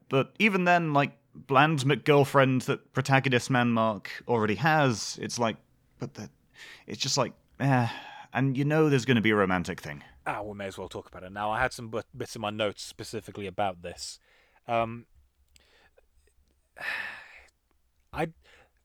But 0.09 0.35
even 0.38 0.64
then, 0.64 0.95
like 0.95 1.12
bland 1.35 1.81
McGirlfriend 1.81 2.64
that 2.64 2.93
protagonist 2.93 3.51
man 3.51 3.71
Mark 3.71 4.11
already 4.27 4.57
has, 4.57 5.19
it's 5.21 5.38
like, 5.38 5.57
but 5.99 6.14
that, 6.14 6.31
it's 6.87 7.01
just 7.01 7.19
like, 7.19 7.33
eh. 7.61 7.88
And 8.33 8.57
you 8.57 8.64
know, 8.64 8.88
there's 8.88 9.05
going 9.05 9.17
to 9.17 9.23
be 9.23 9.31
a 9.31 9.37
romantic 9.37 9.81
thing. 9.81 10.03
Ah, 10.27 10.43
we 10.43 10.55
may 10.55 10.67
as 10.67 10.77
well 10.77 10.88
talk 10.88 11.09
about 11.09 11.23
it 11.23 11.33
now. 11.33 11.51
I 11.51 11.61
had 11.61 11.73
some 11.73 11.93
bits 12.17 12.35
in 12.35 12.43
my 12.43 12.51
notes 12.51 12.83
specifically 12.83 13.47
about 13.47 13.83
this. 13.83 14.19
Um, 14.67 15.07
I 18.12 18.29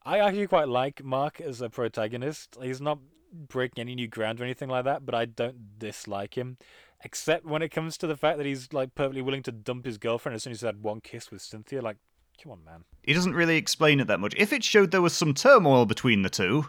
I 0.05 0.19
actually 0.19 0.47
quite 0.47 0.67
like 0.67 1.03
Mark 1.03 1.39
as 1.39 1.61
a 1.61 1.69
protagonist. 1.69 2.57
He's 2.61 2.81
not 2.81 2.99
breaking 3.31 3.81
any 3.81 3.95
new 3.95 4.07
ground 4.07 4.39
or 4.39 4.43
anything 4.43 4.69
like 4.69 4.85
that, 4.85 5.05
but 5.05 5.15
I 5.15 5.25
don't 5.25 5.79
dislike 5.79 6.37
him. 6.37 6.57
Except 7.05 7.45
when 7.45 7.61
it 7.61 7.69
comes 7.69 7.97
to 7.97 8.07
the 8.07 8.15
fact 8.15 8.37
that 8.37 8.45
he's 8.45 8.71
like 8.71 8.95
perfectly 8.95 9.21
willing 9.21 9.43
to 9.43 9.51
dump 9.51 9.85
his 9.85 9.97
girlfriend 9.97 10.35
as 10.35 10.43
soon 10.43 10.51
as 10.51 10.61
he's 10.61 10.65
had 10.65 10.83
one 10.83 11.01
kiss 11.01 11.31
with 11.31 11.41
Cynthia. 11.41 11.81
Like, 11.81 11.97
come 12.41 12.51
on, 12.51 12.63
man. 12.63 12.85
He 13.03 13.13
doesn't 13.13 13.33
really 13.33 13.57
explain 13.57 13.99
it 13.99 14.07
that 14.07 14.19
much. 14.19 14.33
If 14.37 14.53
it 14.53 14.63
showed 14.63 14.91
there 14.91 15.01
was 15.01 15.13
some 15.13 15.33
turmoil 15.33 15.85
between 15.85 16.21
the 16.21 16.29
two, 16.29 16.67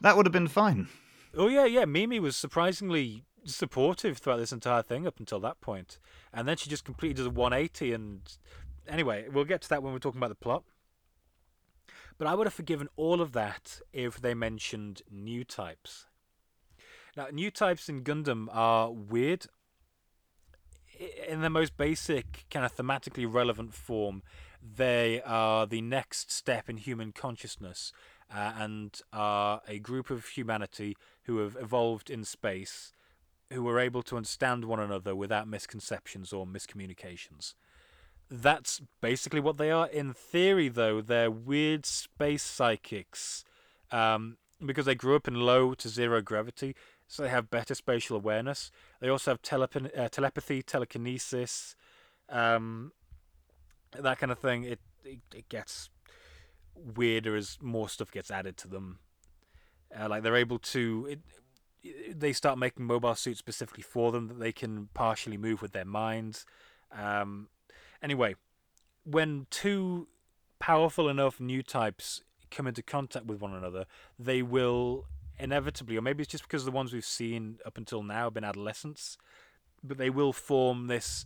that 0.00 0.16
would 0.16 0.26
have 0.26 0.32
been 0.32 0.48
fine. 0.48 0.88
Oh 1.36 1.48
yeah, 1.48 1.64
yeah. 1.64 1.84
Mimi 1.84 2.18
was 2.20 2.36
surprisingly 2.36 3.24
supportive 3.44 4.18
throughout 4.18 4.38
this 4.38 4.52
entire 4.52 4.82
thing 4.82 5.06
up 5.06 5.18
until 5.18 5.40
that 5.40 5.60
point, 5.60 5.98
and 6.32 6.46
then 6.46 6.56
she 6.56 6.68
just 6.68 6.84
completely 6.84 7.14
does 7.14 7.26
a 7.26 7.30
180. 7.30 7.92
And 7.92 8.20
anyway, 8.88 9.26
we'll 9.32 9.44
get 9.44 9.62
to 9.62 9.68
that 9.70 9.82
when 9.82 9.92
we're 9.92 9.98
talking 10.00 10.18
about 10.18 10.30
the 10.30 10.34
plot. 10.34 10.64
But 12.18 12.26
I 12.26 12.34
would 12.34 12.46
have 12.46 12.54
forgiven 12.54 12.88
all 12.96 13.20
of 13.20 13.32
that 13.32 13.80
if 13.92 14.20
they 14.20 14.34
mentioned 14.34 15.02
new 15.10 15.44
types. 15.44 16.06
Now, 17.16 17.26
new 17.32 17.50
types 17.50 17.88
in 17.88 18.02
Gundam 18.02 18.48
are 18.50 18.90
weird. 18.90 19.46
In 21.28 21.40
the 21.40 21.50
most 21.50 21.76
basic, 21.76 22.44
kind 22.50 22.64
of 22.64 22.74
thematically 22.74 23.26
relevant 23.30 23.74
form, 23.74 24.22
they 24.62 25.20
are 25.22 25.66
the 25.66 25.80
next 25.80 26.30
step 26.30 26.68
in 26.68 26.76
human 26.76 27.12
consciousness 27.12 27.92
uh, 28.32 28.52
and 28.56 29.00
are 29.12 29.62
a 29.66 29.78
group 29.78 30.10
of 30.10 30.26
humanity 30.26 30.96
who 31.24 31.38
have 31.38 31.56
evolved 31.60 32.08
in 32.08 32.24
space 32.24 32.92
who 33.52 33.68
are 33.68 33.78
able 33.78 34.02
to 34.02 34.16
understand 34.16 34.64
one 34.64 34.80
another 34.80 35.14
without 35.14 35.46
misconceptions 35.46 36.32
or 36.32 36.46
miscommunications 36.46 37.54
that's 38.32 38.80
basically 39.02 39.40
what 39.40 39.58
they 39.58 39.70
are. 39.70 39.86
In 39.86 40.14
theory, 40.14 40.68
though, 40.68 41.02
they're 41.02 41.30
weird 41.30 41.84
space 41.84 42.42
psychics 42.42 43.44
um, 43.90 44.38
because 44.64 44.86
they 44.86 44.94
grew 44.94 45.16
up 45.16 45.28
in 45.28 45.34
low 45.34 45.74
to 45.74 45.88
zero 45.88 46.22
gravity, 46.22 46.74
so 47.06 47.22
they 47.22 47.28
have 47.28 47.50
better 47.50 47.74
spatial 47.74 48.16
awareness. 48.16 48.70
They 49.00 49.08
also 49.10 49.32
have 49.32 49.42
telep- 49.42 49.98
uh, 49.98 50.08
telepathy, 50.08 50.62
telekinesis, 50.62 51.76
um, 52.30 52.92
that 53.98 54.18
kind 54.18 54.32
of 54.32 54.38
thing. 54.38 54.64
It, 54.64 54.80
it, 55.04 55.20
it 55.34 55.48
gets 55.50 55.90
weirder 56.74 57.36
as 57.36 57.58
more 57.60 57.90
stuff 57.90 58.10
gets 58.10 58.30
added 58.30 58.56
to 58.58 58.68
them. 58.68 59.00
Uh, 59.94 60.08
like 60.08 60.22
they're 60.22 60.36
able 60.36 60.58
to. 60.58 61.06
It, 61.10 61.20
they 62.18 62.32
start 62.32 62.58
making 62.58 62.86
mobile 62.86 63.16
suits 63.16 63.40
specifically 63.40 63.82
for 63.82 64.10
them 64.12 64.28
that 64.28 64.38
they 64.38 64.52
can 64.52 64.88
partially 64.94 65.36
move 65.36 65.60
with 65.60 65.72
their 65.72 65.84
minds. 65.84 66.46
Um, 66.96 67.48
Anyway, 68.02 68.34
when 69.04 69.46
two 69.50 70.08
powerful 70.58 71.08
enough 71.08 71.40
new 71.40 71.62
types 71.62 72.22
come 72.50 72.66
into 72.66 72.82
contact 72.82 73.26
with 73.26 73.40
one 73.40 73.54
another, 73.54 73.86
they 74.18 74.42
will 74.42 75.06
inevitably, 75.38 75.96
or 75.96 76.02
maybe 76.02 76.22
it's 76.22 76.30
just 76.30 76.44
because 76.44 76.64
the 76.64 76.70
ones 76.70 76.92
we've 76.92 77.04
seen 77.04 77.58
up 77.64 77.78
until 77.78 78.02
now 78.02 78.24
have 78.24 78.34
been 78.34 78.44
adolescents, 78.44 79.16
but 79.82 79.98
they 79.98 80.10
will 80.10 80.32
form 80.32 80.86
this 80.86 81.24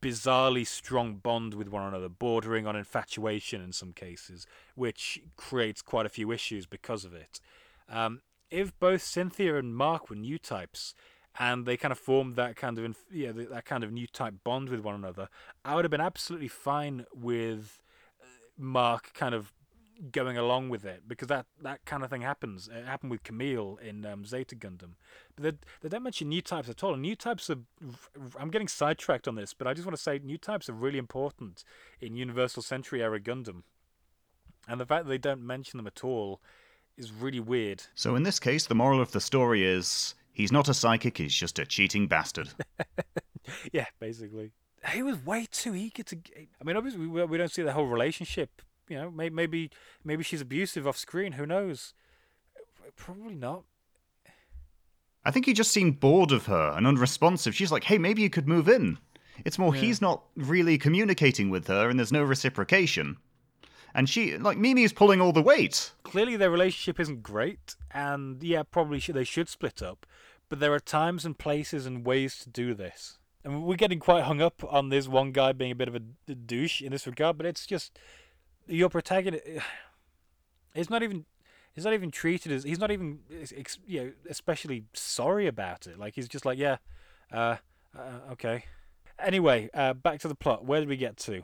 bizarrely 0.00 0.66
strong 0.66 1.16
bond 1.16 1.54
with 1.54 1.68
one 1.68 1.86
another, 1.86 2.08
bordering 2.08 2.66
on 2.66 2.76
infatuation 2.76 3.62
in 3.62 3.72
some 3.72 3.92
cases, 3.92 4.46
which 4.74 5.20
creates 5.36 5.82
quite 5.82 6.06
a 6.06 6.10
few 6.10 6.30
issues 6.30 6.66
because 6.66 7.04
of 7.04 7.14
it. 7.14 7.40
Um, 7.88 8.20
if 8.50 8.78
both 8.78 9.02
Cynthia 9.02 9.56
and 9.56 9.74
Mark 9.74 10.10
were 10.10 10.16
new 10.16 10.38
types, 10.38 10.94
and 11.38 11.66
they 11.66 11.76
kind 11.76 11.92
of 11.92 11.98
formed 11.98 12.36
that 12.36 12.56
kind 12.56 12.78
of 12.78 12.96
yeah 13.10 13.32
that 13.32 13.64
kind 13.64 13.84
of 13.84 13.92
new 13.92 14.06
type 14.06 14.34
bond 14.44 14.68
with 14.68 14.80
one 14.80 14.94
another. 14.94 15.28
I 15.64 15.74
would 15.74 15.84
have 15.84 15.90
been 15.90 16.00
absolutely 16.00 16.48
fine 16.48 17.06
with 17.14 17.80
uh, 18.20 18.26
Mark 18.58 19.12
kind 19.14 19.34
of 19.34 19.52
going 20.12 20.36
along 20.36 20.68
with 20.68 20.84
it 20.84 21.08
because 21.08 21.28
that 21.28 21.46
that 21.62 21.84
kind 21.84 22.02
of 22.02 22.10
thing 22.10 22.22
happens. 22.22 22.68
It 22.68 22.84
happened 22.84 23.10
with 23.10 23.22
Kamille 23.22 23.80
in 23.80 24.04
um, 24.04 24.24
Zeta 24.24 24.54
Gundam, 24.54 24.94
but 25.34 25.42
they, 25.42 25.52
they 25.82 25.88
don't 25.88 26.02
mention 26.02 26.28
new 26.28 26.42
types 26.42 26.68
at 26.68 26.82
all. 26.82 26.92
And 26.92 27.02
new 27.02 27.16
types 27.16 27.48
are. 27.50 27.58
I'm 28.38 28.50
getting 28.50 28.68
sidetracked 28.68 29.28
on 29.28 29.34
this, 29.34 29.54
but 29.54 29.66
I 29.66 29.74
just 29.74 29.86
want 29.86 29.96
to 29.96 30.02
say 30.02 30.20
new 30.22 30.38
types 30.38 30.68
are 30.68 30.74
really 30.74 30.98
important 30.98 31.64
in 32.00 32.16
Universal 32.16 32.62
Century 32.62 33.02
era 33.02 33.20
Gundam, 33.20 33.62
and 34.68 34.80
the 34.80 34.86
fact 34.86 35.04
that 35.04 35.10
they 35.10 35.18
don't 35.18 35.42
mention 35.42 35.78
them 35.78 35.86
at 35.86 36.04
all 36.04 36.40
is 36.96 37.12
really 37.12 37.40
weird. 37.40 37.82
So 37.94 38.14
in 38.16 38.22
this 38.22 38.38
case, 38.38 38.66
the 38.66 38.74
moral 38.74 39.00
of 39.00 39.12
the 39.12 39.20
story 39.20 39.64
is 39.64 40.14
He's 40.36 40.52
not 40.52 40.68
a 40.68 40.74
psychic, 40.74 41.16
he's 41.16 41.34
just 41.34 41.58
a 41.58 41.64
cheating 41.64 42.08
bastard. 42.08 42.50
yeah, 43.72 43.86
basically. 43.98 44.52
He 44.92 45.02
was 45.02 45.24
way 45.24 45.46
too 45.50 45.74
eager 45.74 46.02
to. 46.02 46.18
I 46.60 46.64
mean, 46.64 46.76
obviously, 46.76 47.06
we, 47.06 47.24
we 47.24 47.38
don't 47.38 47.50
see 47.50 47.62
the 47.62 47.72
whole 47.72 47.86
relationship. 47.86 48.60
You 48.86 48.98
know, 48.98 49.10
maybe 49.10 49.70
maybe 50.04 50.22
she's 50.22 50.42
abusive 50.42 50.86
off 50.86 50.98
screen. 50.98 51.32
Who 51.32 51.46
knows? 51.46 51.94
Probably 52.96 53.34
not. 53.34 53.64
I 55.24 55.30
think 55.30 55.46
he 55.46 55.54
just 55.54 55.70
seemed 55.70 56.00
bored 56.00 56.32
of 56.32 56.44
her 56.46 56.74
and 56.76 56.86
unresponsive. 56.86 57.54
She's 57.54 57.72
like, 57.72 57.84
"Hey, 57.84 57.96
maybe 57.96 58.20
you 58.20 58.28
could 58.28 58.46
move 58.46 58.68
in." 58.68 58.98
It's 59.46 59.58
more 59.58 59.74
yeah. 59.74 59.80
he's 59.80 60.02
not 60.02 60.22
really 60.36 60.76
communicating 60.76 61.48
with 61.48 61.66
her, 61.68 61.88
and 61.88 61.98
there's 61.98 62.12
no 62.12 62.22
reciprocation. 62.22 63.16
And 63.94 64.06
she, 64.06 64.36
like 64.36 64.58
Mimi, 64.58 64.82
is 64.82 64.92
pulling 64.92 65.22
all 65.22 65.32
the 65.32 65.40
weight. 65.40 65.92
Clearly, 66.02 66.36
their 66.36 66.50
relationship 66.50 67.00
isn't 67.00 67.22
great, 67.22 67.74
and 67.90 68.42
yeah, 68.42 68.64
probably 68.64 69.00
should, 69.00 69.14
they 69.14 69.24
should 69.24 69.48
split 69.48 69.80
up 69.80 70.04
but 70.48 70.60
there 70.60 70.72
are 70.72 70.80
times 70.80 71.24
and 71.24 71.38
places 71.38 71.86
and 71.86 72.06
ways 72.06 72.38
to 72.40 72.48
do 72.48 72.74
this. 72.74 73.18
And 73.44 73.62
we're 73.62 73.76
getting 73.76 74.00
quite 74.00 74.24
hung 74.24 74.42
up 74.42 74.64
on 74.68 74.88
this 74.88 75.06
one 75.06 75.32
guy 75.32 75.52
being 75.52 75.70
a 75.70 75.76
bit 75.76 75.88
of 75.88 75.94
a 75.94 76.34
douche 76.34 76.82
in 76.82 76.90
this 76.90 77.06
regard, 77.06 77.36
but 77.36 77.46
it's 77.46 77.66
just 77.66 77.98
your 78.66 78.88
protagonist. 78.88 79.44
He's 80.74 80.90
not 80.90 81.02
even. 81.02 81.24
He's 81.72 81.84
not 81.84 81.92
even 81.92 82.10
treated 82.10 82.52
as. 82.52 82.64
He's 82.64 82.78
not 82.78 82.90
even, 82.90 83.18
you 83.86 84.02
know, 84.02 84.12
especially 84.30 84.84
sorry 84.94 85.46
about 85.46 85.86
it. 85.86 85.98
Like 85.98 86.14
he's 86.14 86.26
just 86.26 86.46
like, 86.46 86.58
yeah, 86.58 86.78
uh, 87.30 87.56
uh 87.94 88.32
okay. 88.32 88.64
Anyway, 89.18 89.68
uh, 89.74 89.92
back 89.92 90.20
to 90.20 90.28
the 90.28 90.34
plot. 90.34 90.64
Where 90.64 90.80
did 90.80 90.88
we 90.88 90.96
get 90.96 91.18
to? 91.18 91.42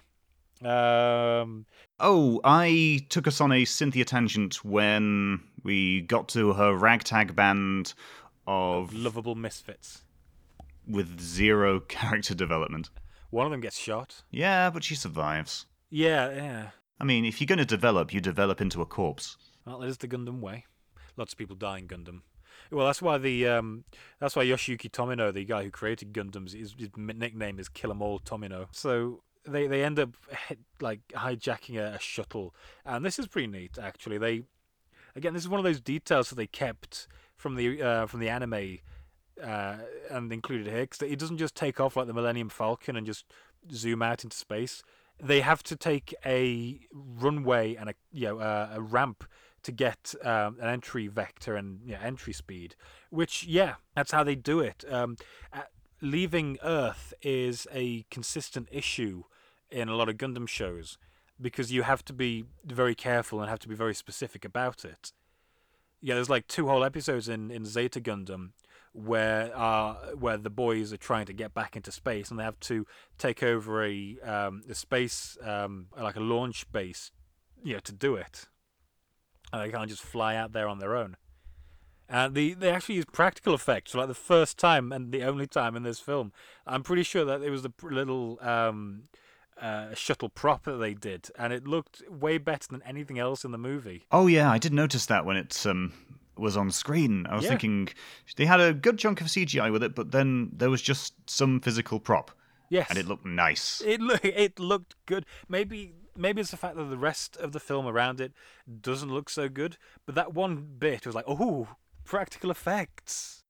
Um. 0.67 1.67
Oh, 2.01 2.41
I 2.45 3.01
took 3.11 3.27
us 3.27 3.43
on 3.43 3.53
a 3.53 3.65
Cynthia 3.67 4.07
tangent 4.07 4.65
when 4.65 5.41
we 5.65 6.01
got 6.03 6.29
to 6.31 6.55
her 6.55 6.75
ragtag 6.75 7.37
band 7.37 7.95
of 8.46 8.92
lovable 8.92 9.35
misfits 9.35 10.02
with 10.87 11.20
zero 11.20 11.81
character 11.88 12.35
development. 12.35 12.90
One 13.31 13.46
of 13.46 13.52
them 13.52 13.61
gets 13.61 13.78
shot. 13.78 14.22
Yeah, 14.31 14.70
but 14.70 14.85
she 14.85 14.94
survives. 14.94 15.66
Yeah, 15.90 16.31
yeah. 16.31 16.68
I 17.00 17.05
mean, 17.05 17.24
if 17.24 17.40
you're 17.40 17.46
going 17.46 17.59
to 17.59 17.64
develop, 17.64 18.12
you 18.12 18.20
develop 18.20 18.61
into 18.61 18.83
a 18.83 18.87
corpse. 18.87 19.37
Well, 19.66 19.81
that 19.81 19.88
is 19.88 19.98
the 19.98 20.09
Gundam 20.09 20.40
way. 20.40 20.66
Lots 21.16 21.33
of 21.33 21.38
people 21.38 21.57
die 21.57 21.78
in 21.78 21.88
Gundam. 21.88 22.20
Well, 22.70 22.87
that's 22.87 23.02
why 23.02 23.18
the 23.18 23.46
um, 23.48 23.85
that's 24.18 24.35
why 24.35 24.44
Yoshiyuki 24.44 24.90
Tomino, 24.90 25.33
the 25.33 25.44
guy 25.44 25.64
who 25.64 25.70
created 25.70 26.12
Gundams, 26.12 26.52
his, 26.59 26.74
his 26.78 26.88
nickname 26.96 27.59
is 27.59 27.68
Kill 27.68 27.90
'Em 27.90 28.00
All 28.00 28.18
Tomino. 28.18 28.68
So 28.72 29.22
they 29.46 29.66
they 29.66 29.85
end 29.85 29.98
up 29.98 30.11
like 30.81 31.00
hijacking 31.09 31.76
a, 31.76 31.96
a 31.96 31.98
shuttle, 31.98 32.55
and 32.85 33.05
this 33.05 33.18
is 33.18 33.26
pretty 33.26 33.48
neat 33.48 33.78
actually. 33.78 34.18
They 34.18 34.44
again, 35.14 35.35
this 35.35 35.42
is 35.42 35.48
one 35.48 35.61
of 35.61 35.64
those 35.64 35.81
details 35.81 36.31
that 36.31 36.37
they 36.37 36.46
kept 36.46 37.09
from 37.42 37.57
the 37.57 37.83
uh, 37.83 38.07
from 38.07 38.20
the 38.20 38.28
anime 38.28 38.78
uh, 39.42 39.76
and 40.11 40.33
included 40.33 40.68
here 40.68 40.83
because 40.83 41.02
it 41.02 41.18
doesn't 41.18 41.38
just 41.38 41.57
take 41.57 41.81
off 41.81 41.96
like 41.96 42.07
the 42.07 42.14
Millennium 42.14 42.48
Falcon 42.48 42.96
and 42.96 43.05
just 43.05 43.26
zoom 43.72 44.00
out 44.00 44.22
into 44.24 44.37
space. 44.37 44.83
They 45.20 45.40
have 45.40 45.62
to 45.64 45.76
take 45.76 46.14
a 46.24 46.81
runway 46.92 47.74
and 47.74 47.90
a 47.90 47.94
you 48.12 48.28
know 48.28 48.38
uh, 48.38 48.70
a 48.74 48.81
ramp 48.81 49.24
to 49.64 49.72
get 49.72 50.14
um, 50.22 50.57
an 50.61 50.68
entry 50.68 51.09
vector 51.09 51.57
and 51.57 51.81
yeah, 51.85 51.98
entry 52.00 52.33
speed. 52.33 52.76
Which 53.11 53.44
yeah, 53.44 53.74
that's 53.94 54.12
how 54.12 54.22
they 54.22 54.37
do 54.37 54.61
it. 54.61 54.85
Um, 54.88 55.16
leaving 56.00 56.59
Earth 56.62 57.12
is 57.22 57.66
a 57.72 58.05
consistent 58.11 58.68
issue 58.70 59.24
in 59.70 59.88
a 59.88 59.96
lot 59.96 60.09
of 60.09 60.16
Gundam 60.16 60.48
shows 60.48 60.96
because 61.40 61.72
you 61.72 61.83
have 61.83 62.05
to 62.05 62.12
be 62.12 62.44
very 62.64 62.94
careful 62.94 63.40
and 63.40 63.48
have 63.48 63.59
to 63.61 63.68
be 63.68 63.74
very 63.74 63.94
specific 63.94 64.44
about 64.44 64.85
it 64.85 65.12
yeah, 66.03 66.15
there's 66.15 66.31
like 66.31 66.47
two 66.47 66.67
whole 66.67 66.85
episodes 66.85 67.29
in, 67.29 67.51
in 67.51 67.65
Zeta 67.65 68.01
Gundam 68.01 68.51
where 68.95 69.51
uh 69.57 69.95
where 70.19 70.37
the 70.37 70.51
boys 70.51 70.93
are 70.93 70.99
trying 70.99 71.25
to 71.25 71.33
get 71.33 71.55
back 71.55 71.77
into 71.77 71.91
space 71.91 72.31
and 72.31 72.38
they 72.38 72.45
have 72.45 72.61
to 72.61 72.87
take 73.17 73.43
over 73.43 73.83
a 73.83 74.19
um 74.23 74.62
a 74.69 74.75
space 74.75 75.38
um 75.43 75.87
like 75.99 76.15
a 76.15 76.21
launch 76.21 76.71
base 76.73 77.11
you 77.62 77.75
know, 77.75 77.81
to 77.81 77.93
do 77.93 78.15
it. 78.15 78.49
And 79.53 79.62
they 79.62 79.71
can't 79.71 79.88
just 79.88 80.03
fly 80.03 80.37
out 80.37 80.53
there 80.53 80.69
on 80.69 80.79
their 80.79 80.97
own. 80.97 81.17
And 82.09 82.35
the 82.35 82.55
they 82.55 82.71
actually 82.71 82.97
use 82.97 83.05
practical 83.07 83.55
effects 83.55 83.93
for 83.93 83.99
like 83.99 84.09
the 84.09 84.15
first 84.15 84.59
time 84.59 84.93
and 84.93 85.12
the 85.12 85.23
only 85.23 85.47
time 85.47 85.77
in 85.77 85.83
this 85.83 86.01
film. 86.01 86.33
I'm 86.67 86.83
pretty 86.83 87.05
sure 87.05 87.25
that 87.25 87.43
it 87.43 87.51
was 87.51 87.62
the 87.62 87.73
little 87.83 88.38
um, 88.43 89.05
uh, 89.61 89.95
shuttle 89.95 90.29
prop 90.29 90.65
that 90.65 90.77
they 90.79 90.95
did, 90.95 91.29
and 91.38 91.53
it 91.53 91.67
looked 91.67 92.03
way 92.11 92.38
better 92.38 92.67
than 92.71 92.83
anything 92.85 93.19
else 93.19 93.45
in 93.45 93.53
the 93.53 93.59
movie. 93.59 94.05
Oh 94.11 94.27
yeah, 94.27 94.51
I 94.51 94.59
did 94.59 94.73
notice 94.73 95.07
that 95.07 95.25
when 95.25 95.37
it 95.37 95.65
um, 95.67 95.93
was 96.37 96.57
on 96.57 96.71
screen. 96.71 97.27
I 97.29 97.35
was 97.35 97.45
Yeah. 97.45 97.51
thinking 97.51 97.88
they 98.37 98.47
had 98.47 98.61
a 98.61 98.73
good 98.75 98.99
chunk 98.99 99.21
of 99.21 99.29
CGI 99.29 99.71
with 99.71 99.83
it, 99.83 99.95
but 99.95 100.11
then 100.11 100.51
there 100.53 100.71
was 100.71 100.83
just 100.83 101.15
some 101.31 101.61
physical 101.61 102.01
prop, 102.01 102.31
Yes, 102.71 102.88
and 102.91 102.99
it 102.99 103.07
looked 103.07 103.27
nice. 103.27 103.83
It 103.85 104.01
look 104.01 104.25
it 104.25 104.59
looked 104.59 104.97
good. 105.07 105.27
Maybe 105.49 105.95
maybe 106.17 106.41
it's 106.41 106.51
the 106.51 106.57
fact 106.57 106.77
that 106.77 106.85
the 106.85 106.99
rest 106.99 107.37
of 107.37 107.53
the 107.53 107.61
film 107.61 107.87
around 107.87 108.21
it 108.21 108.33
doesn't 108.81 109.12
look 109.12 109.31
so 109.31 109.49
good, 109.49 109.77
but 110.07 110.15
that 110.15 110.35
one 110.35 110.67
bit 110.79 111.07
was 111.07 111.15
like, 111.15 111.25
oh, 111.29 111.69
practical 112.05 112.51
effects. 112.51 113.45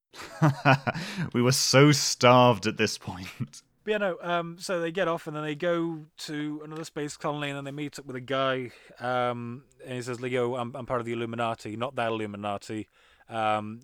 we 1.33 1.41
were 1.41 1.53
so 1.53 1.91
starved 1.93 2.67
at 2.67 2.77
this 2.77 2.99
point. 2.99 3.63
But 3.85 3.91
yeah, 3.91 3.99
no. 3.99 4.17
Um, 4.23 4.57
so 4.61 4.81
they 4.81 4.93
get 4.93 5.09
off 5.09 5.27
and 5.27 5.35
then 5.35 5.43
they 5.43 5.55
go 5.55 6.05
to 6.19 6.63
another 6.65 6.85
space 6.85 7.17
colony 7.17 7.49
and 7.49 7.57
then 7.57 7.65
they 7.65 7.73
meet 7.73 7.99
up 7.99 8.07
with 8.07 8.17
a 8.17 8.21
guy. 8.21 8.71
Um, 9.01 9.65
and 9.85 9.95
he 9.95 10.03
says, 10.03 10.21
"Leo, 10.21 10.55
I'm 10.57 10.75
I'm 10.77 10.87
part 10.87 11.01
of 11.01 11.07
the 11.07 11.13
Illuminati, 11.13 11.77
not 11.77 11.97
that 11.97 12.09
Illuminati. 12.09 12.89
Um, 13.29 13.81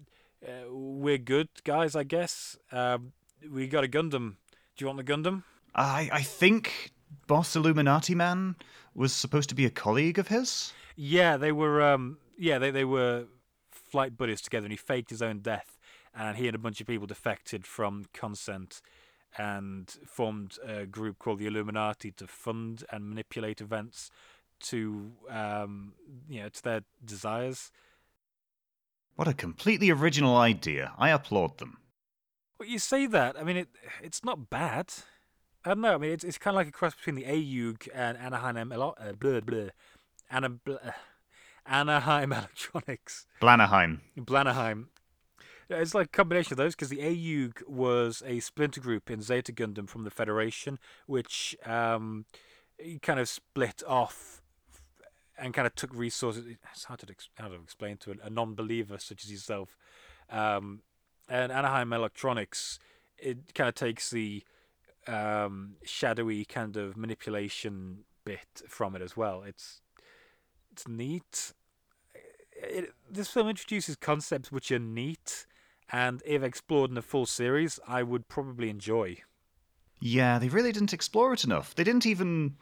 uh, 0.46 0.70
we're 0.70 1.18
good 1.18 1.48
guys, 1.64 1.96
I 1.96 2.04
guess. 2.04 2.56
Um, 2.70 3.12
we 3.50 3.66
got 3.66 3.84
a 3.84 3.88
Gundam. 3.88 4.36
Do 4.76 4.84
you 4.84 4.86
want 4.86 5.04
the 5.04 5.12
Gundam?" 5.12 5.42
I 5.74 6.08
I 6.12 6.22
think 6.22 6.92
Boss 7.26 7.56
Illuminati 7.56 8.14
Man 8.14 8.54
was 8.94 9.12
supposed 9.12 9.48
to 9.48 9.54
be 9.54 9.64
a 9.64 9.70
colleague 9.70 10.18
of 10.18 10.28
his. 10.28 10.72
Yeah, 10.94 11.36
they 11.36 11.50
were. 11.52 11.82
Um, 11.82 12.18
yeah, 12.38 12.58
they 12.58 12.70
they 12.70 12.84
were 12.84 13.26
flight 13.70 14.16
buddies 14.16 14.40
together, 14.40 14.66
and 14.66 14.72
he 14.72 14.76
faked 14.76 15.10
his 15.10 15.22
own 15.22 15.40
death. 15.40 15.78
And 16.14 16.36
he 16.36 16.48
and 16.48 16.54
a 16.54 16.58
bunch 16.58 16.80
of 16.80 16.86
people 16.86 17.06
defected 17.06 17.66
from 17.66 18.06
Consent 18.12 18.80
and 19.36 19.90
formed 20.06 20.58
a 20.66 20.86
group 20.86 21.18
called 21.18 21.38
the 21.38 21.46
Illuminati 21.46 22.10
to 22.12 22.26
fund 22.26 22.84
and 22.90 23.08
manipulate 23.08 23.60
events 23.60 24.10
to, 24.60 25.12
um, 25.28 25.92
you 26.28 26.42
know, 26.42 26.48
to 26.48 26.62
their 26.62 26.80
desires. 27.04 27.70
What 29.16 29.28
a 29.28 29.34
completely 29.34 29.90
original 29.90 30.36
idea. 30.36 30.92
I 30.98 31.10
applaud 31.10 31.58
them. 31.58 31.78
Well, 32.58 32.68
you 32.68 32.78
say 32.78 33.06
that. 33.06 33.38
I 33.38 33.44
mean, 33.44 33.56
it 33.56 33.68
it's 34.02 34.24
not 34.24 34.50
bad. 34.50 34.92
I 35.64 35.70
don't 35.70 35.80
know. 35.80 35.94
I 35.94 35.98
mean, 35.98 36.12
it's 36.12 36.24
it's 36.24 36.38
kind 36.38 36.54
of 36.54 36.58
like 36.58 36.68
a 36.68 36.72
cross 36.72 36.94
between 36.94 37.16
the 37.16 37.24
AEUG 37.24 37.88
and 37.94 38.16
Anaheim, 38.18 38.72
Elo- 38.72 38.94
uh, 38.98 39.12
blah, 39.12 39.40
blah, 39.40 39.68
Ana, 40.30 40.48
blah, 40.50 40.76
Anaheim 41.66 42.32
Electronics. 42.38 43.26
Blanaheim. 43.40 44.00
Blanaheim. 44.16 44.88
It's 45.70 45.94
like 45.94 46.06
a 46.06 46.10
combination 46.10 46.54
of 46.54 46.56
those 46.56 46.74
because 46.74 46.88
the 46.88 46.98
AEUG 46.98 47.68
was 47.68 48.22
a 48.24 48.40
splinter 48.40 48.80
group 48.80 49.10
in 49.10 49.20
Zeta 49.20 49.52
Gundam 49.52 49.88
from 49.88 50.04
the 50.04 50.10
Federation, 50.10 50.78
which 51.06 51.56
um, 51.66 52.24
kind 53.02 53.20
of 53.20 53.28
split 53.28 53.82
off 53.86 54.40
and 55.38 55.52
kind 55.52 55.66
of 55.66 55.74
took 55.74 55.94
resources. 55.94 56.46
It's 56.46 56.84
hard 56.84 57.00
to, 57.00 57.14
how 57.36 57.48
to 57.48 57.54
explain 57.56 57.98
to 57.98 58.12
a, 58.12 58.26
a 58.26 58.30
non-believer 58.30 58.98
such 58.98 59.24
as 59.24 59.30
yourself. 59.30 59.76
Um, 60.30 60.80
and 61.28 61.52
Anaheim 61.52 61.92
Electronics, 61.92 62.78
it 63.18 63.54
kind 63.54 63.68
of 63.68 63.74
takes 63.74 64.10
the 64.10 64.42
um, 65.06 65.76
shadowy 65.84 66.44
kind 66.44 66.76
of 66.76 66.96
manipulation 66.96 68.04
bit 68.24 68.62
from 68.68 68.94
it 68.96 69.02
as 69.02 69.16
well. 69.16 69.42
It's 69.42 69.80
it's 70.72 70.86
neat. 70.86 71.52
It, 72.52 72.92
this 73.10 73.28
film 73.28 73.48
introduces 73.48 73.96
concepts 73.96 74.50
which 74.50 74.70
are 74.70 74.78
neat, 74.78 75.46
and 75.90 76.22
if 76.24 76.42
explored 76.42 76.90
in 76.90 76.98
a 76.98 77.02
full 77.02 77.26
series, 77.26 77.80
I 77.86 78.02
would 78.02 78.28
probably 78.28 78.70
enjoy. 78.70 79.18
Yeah, 80.00 80.38
they 80.38 80.48
really 80.48 80.72
didn't 80.72 80.92
explore 80.92 81.32
it 81.32 81.44
enough. 81.44 81.74
They 81.74 81.84
didn't 81.84 82.06
even 82.06 82.56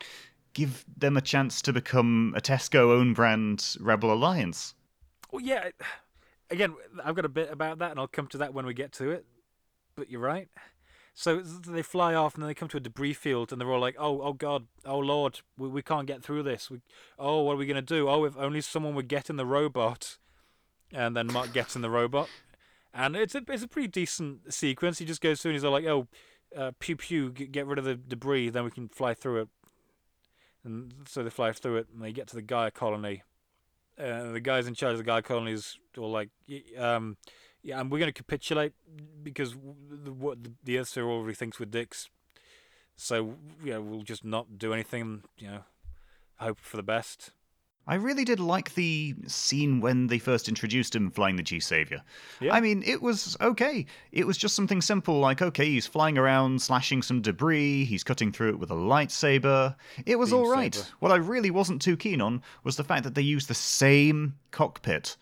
give 0.54 0.84
them 0.96 1.16
a 1.16 1.20
chance 1.20 1.60
to 1.62 1.72
become 1.72 2.32
a 2.36 2.40
Tesco 2.40 2.90
own 2.90 3.12
brand 3.12 3.76
Rebel 3.78 4.12
Alliance. 4.12 4.74
Well, 5.30 5.42
yeah. 5.42 5.70
Again, 6.50 6.76
I've 7.04 7.16
got 7.16 7.24
a 7.24 7.28
bit 7.28 7.50
about 7.50 7.80
that, 7.80 7.90
and 7.90 7.98
I'll 7.98 8.06
come 8.06 8.28
to 8.28 8.38
that 8.38 8.54
when 8.54 8.66
we 8.66 8.72
get 8.72 8.92
to 8.92 9.10
it. 9.10 9.26
But 9.96 10.08
you're 10.08 10.20
right. 10.20 10.48
So 11.12 11.40
they 11.40 11.82
fly 11.82 12.14
off, 12.14 12.34
and 12.34 12.42
then 12.42 12.46
they 12.46 12.54
come 12.54 12.68
to 12.68 12.76
a 12.76 12.80
debris 12.80 13.14
field, 13.14 13.50
and 13.50 13.60
they're 13.60 13.72
all 13.72 13.80
like, 13.80 13.96
"Oh, 13.98 14.22
oh 14.22 14.32
God, 14.32 14.66
oh 14.84 14.98
Lord, 14.98 15.40
we, 15.58 15.66
we 15.66 15.82
can't 15.82 16.06
get 16.06 16.22
through 16.22 16.44
this. 16.44 16.70
We, 16.70 16.82
oh, 17.18 17.42
what 17.42 17.54
are 17.54 17.56
we 17.56 17.66
gonna 17.66 17.82
do? 17.82 18.08
Oh, 18.08 18.24
if 18.24 18.36
only 18.36 18.60
someone 18.60 18.94
would 18.94 19.08
get 19.08 19.28
in 19.28 19.36
the 19.36 19.46
robot." 19.46 20.18
And 20.92 21.16
then 21.16 21.26
Mark 21.32 21.52
gets 21.52 21.74
in 21.74 21.82
the 21.82 21.90
robot, 21.90 22.28
and 22.96 23.14
it's 23.14 23.34
a 23.34 23.42
it's 23.48 23.62
a 23.62 23.68
pretty 23.68 23.88
decent 23.88 24.52
sequence. 24.52 24.98
He 24.98 25.04
just 25.04 25.20
goes 25.20 25.40
through, 25.40 25.50
and 25.50 25.56
he's 25.56 25.64
all 25.64 25.72
like, 25.72 25.84
"Oh, 25.84 26.08
uh, 26.56 26.72
pew 26.78 26.96
pew, 26.96 27.30
get 27.30 27.66
rid 27.66 27.78
of 27.78 27.84
the 27.84 27.94
debris, 27.94 28.48
then 28.48 28.64
we 28.64 28.70
can 28.70 28.88
fly 28.88 29.14
through 29.14 29.42
it." 29.42 29.48
And 30.64 30.92
so 31.06 31.22
they 31.22 31.30
fly 31.30 31.52
through 31.52 31.76
it, 31.76 31.88
and 31.92 32.02
they 32.02 32.12
get 32.12 32.26
to 32.28 32.36
the 32.36 32.42
Gaia 32.42 32.70
colony, 32.70 33.22
uh, 33.98 34.32
the 34.32 34.40
guys 34.40 34.66
in 34.66 34.74
charge 34.74 34.92
of 34.92 34.98
the 34.98 35.04
Gaia 35.04 35.22
colony 35.22 35.52
is 35.52 35.78
all 35.96 36.10
like, 36.10 36.30
um, 36.78 37.16
"Yeah, 37.62 37.80
and 37.80 37.90
we're 37.90 37.98
going 37.98 38.12
to 38.12 38.22
capitulate 38.22 38.72
because 39.22 39.52
the, 39.52 40.12
what 40.12 40.42
the, 40.42 40.52
the 40.64 40.78
Earth 40.78 40.96
already 40.96 41.34
thinks 41.34 41.58
we're 41.58 41.66
dicks. 41.66 42.08
So 42.96 43.34
yeah, 43.62 43.78
we'll 43.78 44.02
just 44.02 44.24
not 44.24 44.58
do 44.58 44.72
anything. 44.72 45.22
You 45.38 45.48
know, 45.48 45.60
hope 46.38 46.60
for 46.60 46.76
the 46.76 46.82
best." 46.82 47.32
I 47.88 47.94
really 47.94 48.24
did 48.24 48.40
like 48.40 48.74
the 48.74 49.14
scene 49.28 49.80
when 49.80 50.08
they 50.08 50.18
first 50.18 50.48
introduced 50.48 50.96
him 50.96 51.08
flying 51.10 51.36
the 51.36 51.42
G-Saviour. 51.44 52.02
Yeah. 52.40 52.52
I 52.52 52.60
mean, 52.60 52.82
it 52.84 53.00
was 53.00 53.36
okay. 53.40 53.86
It 54.10 54.26
was 54.26 54.36
just 54.36 54.56
something 54.56 54.80
simple 54.82 55.20
like, 55.20 55.40
okay, 55.40 55.66
he's 55.66 55.86
flying 55.86 56.18
around, 56.18 56.60
slashing 56.60 57.02
some 57.02 57.22
debris, 57.22 57.84
he's 57.84 58.02
cutting 58.02 58.32
through 58.32 58.50
it 58.50 58.58
with 58.58 58.72
a 58.72 58.74
lightsaber. 58.74 59.76
It 60.04 60.18
was 60.18 60.30
Beam 60.30 60.38
all 60.40 60.50
right. 60.50 60.74
saber. 60.74 60.88
What 60.98 61.12
I 61.12 61.16
really 61.16 61.52
wasn't 61.52 61.80
too 61.80 61.96
keen 61.96 62.20
on 62.20 62.42
was 62.64 62.76
the 62.76 62.84
fact 62.84 63.04
that 63.04 63.14
they 63.14 63.22
used 63.22 63.46
the 63.46 63.54
same 63.54 64.34
cockpit 64.50 65.16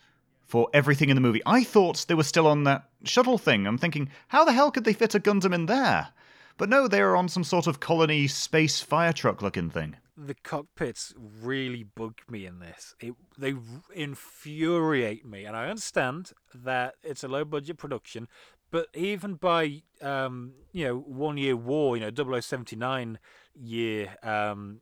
for 0.45 0.67
everything 0.73 1.09
in 1.09 1.15
the 1.15 1.21
movie. 1.21 1.41
I 1.45 1.63
thought 1.63 2.05
they 2.07 2.15
were 2.15 2.23
still 2.23 2.47
on 2.47 2.63
that 2.63 2.89
shuttle 3.03 3.37
thing. 3.37 3.67
I'm 3.67 3.77
thinking, 3.77 4.09
how 4.29 4.43
the 4.43 4.53
hell 4.53 4.71
could 4.71 4.85
they 4.85 4.93
fit 4.93 5.13
a 5.13 5.19
Gundam 5.19 5.53
in 5.53 5.67
there? 5.67 6.09
But 6.57 6.69
no, 6.69 6.87
they 6.87 7.01
were 7.01 7.15
on 7.15 7.29
some 7.29 7.43
sort 7.43 7.67
of 7.67 7.79
colony 7.79 8.27
space 8.27 8.79
fire 8.79 9.13
truck 9.13 9.41
looking 9.41 9.69
thing. 9.69 9.97
The 10.17 10.33
cockpits 10.33 11.13
really 11.17 11.83
bug 11.83 12.15
me 12.29 12.45
in 12.45 12.59
this. 12.59 12.95
It 12.99 13.15
they 13.37 13.53
infuriate 13.93 15.25
me, 15.25 15.45
and 15.45 15.55
I 15.55 15.67
understand 15.67 16.31
that 16.53 16.95
it's 17.03 17.23
a 17.23 17.27
low 17.27 17.43
budget 17.45 17.77
production, 17.77 18.27
but 18.71 18.87
even 18.93 19.35
by 19.35 19.83
um, 20.01 20.53
you 20.71 20.85
know 20.85 20.97
one 20.97 21.37
year 21.37 21.55
war, 21.55 21.97
you 21.97 22.09
know 22.09 22.39
0079 22.39 23.19
year 23.55 24.15
um, 24.23 24.81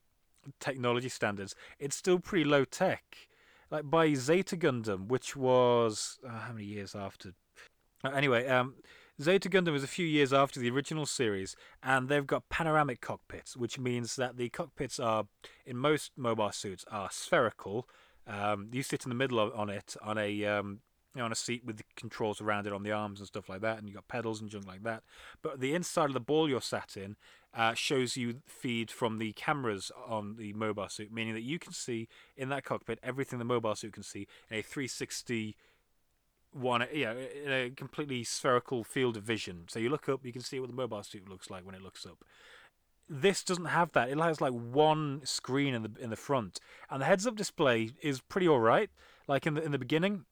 technology 0.59 1.09
standards, 1.09 1.55
it's 1.79 1.95
still 1.95 2.19
pretty 2.19 2.45
low 2.45 2.65
tech. 2.65 3.03
Like 3.71 3.89
by 3.89 4.13
Zeta 4.13 4.55
Gundam, 4.55 5.07
which 5.07 5.35
was 5.35 6.19
uh, 6.27 6.29
how 6.29 6.53
many 6.53 6.65
years 6.65 6.93
after? 6.95 7.33
Anyway, 8.05 8.45
um, 8.47 8.75
Zeta 9.21 9.47
Gundam 9.47 9.75
is 9.75 9.83
a 9.83 9.87
few 9.87 10.07
years 10.07 10.33
after 10.33 10.59
the 10.59 10.71
original 10.71 11.05
series, 11.05 11.55
and 11.83 12.09
they've 12.09 12.25
got 12.25 12.49
panoramic 12.49 12.99
cockpits, 12.99 13.55
which 13.55 13.77
means 13.77 14.15
that 14.15 14.37
the 14.37 14.49
cockpits 14.49 14.99
are, 14.99 15.25
in 15.67 15.77
most 15.77 16.11
mobile 16.17 16.51
suits, 16.51 16.83
are 16.91 17.11
spherical. 17.11 17.87
Um, 18.25 18.69
you 18.71 18.81
sit 18.81 19.05
in 19.05 19.09
the 19.09 19.15
middle 19.15 19.39
of, 19.39 19.53
on 19.53 19.69
it 19.69 19.95
on 20.01 20.17
a 20.17 20.45
um, 20.45 20.79
on 21.15 21.31
a 21.31 21.35
seat 21.35 21.63
with 21.63 21.77
the 21.77 21.83
controls 21.95 22.41
around 22.41 22.65
it 22.65 22.73
on 22.73 22.81
the 22.81 22.91
arms 22.91 23.19
and 23.19 23.27
stuff 23.27 23.47
like 23.47 23.61
that, 23.61 23.77
and 23.77 23.87
you've 23.87 23.93
got 23.93 24.07
pedals 24.07 24.41
and 24.41 24.49
junk 24.49 24.65
like 24.65 24.81
that. 24.81 25.03
But 25.43 25.59
the 25.59 25.75
inside 25.75 26.05
of 26.05 26.13
the 26.13 26.19
ball 26.19 26.49
you're 26.49 26.59
sat 26.59 26.97
in 26.97 27.15
uh, 27.53 27.75
shows 27.75 28.17
you 28.17 28.41
feed 28.47 28.89
from 28.89 29.19
the 29.19 29.33
cameras 29.33 29.91
on 30.07 30.37
the 30.37 30.53
mobile 30.53 30.89
suit, 30.89 31.13
meaning 31.13 31.35
that 31.35 31.43
you 31.43 31.59
can 31.59 31.71
see 31.71 32.07
in 32.35 32.49
that 32.49 32.63
cockpit 32.63 32.97
everything 33.03 33.37
the 33.37 33.45
mobile 33.45 33.75
suit 33.75 33.93
can 33.93 34.01
see 34.01 34.27
in 34.49 34.57
a 34.57 34.61
360 34.63 35.55
one 36.53 36.85
you 36.93 37.05
know 37.05 37.17
in 37.45 37.51
a 37.51 37.69
completely 37.71 38.23
spherical 38.23 38.83
field 38.83 39.17
of 39.17 39.23
vision. 39.23 39.65
So 39.67 39.79
you 39.79 39.89
look 39.89 40.07
up 40.07 40.25
you 40.25 40.31
can 40.31 40.41
see 40.41 40.59
what 40.59 40.69
the 40.69 40.75
mobile 40.75 41.03
suit 41.03 41.27
looks 41.27 41.49
like 41.49 41.65
when 41.65 41.75
it 41.75 41.81
looks 41.81 42.05
up. 42.05 42.23
This 43.09 43.43
doesn't 43.43 43.65
have 43.65 43.91
that. 43.91 44.09
It 44.09 44.17
has 44.17 44.39
like 44.39 44.53
one 44.53 45.21
screen 45.25 45.73
in 45.73 45.83
the 45.83 45.91
in 45.99 46.09
the 46.09 46.15
front. 46.15 46.59
And 46.89 47.01
the 47.01 47.05
heads 47.05 47.27
up 47.27 47.35
display 47.35 47.91
is 48.01 48.21
pretty 48.21 48.47
all 48.47 48.59
right. 48.61 48.89
Like 49.27 49.45
in 49.45 49.55
the 49.55 49.63
in 49.63 49.71
the 49.71 49.79
beginning 49.79 50.25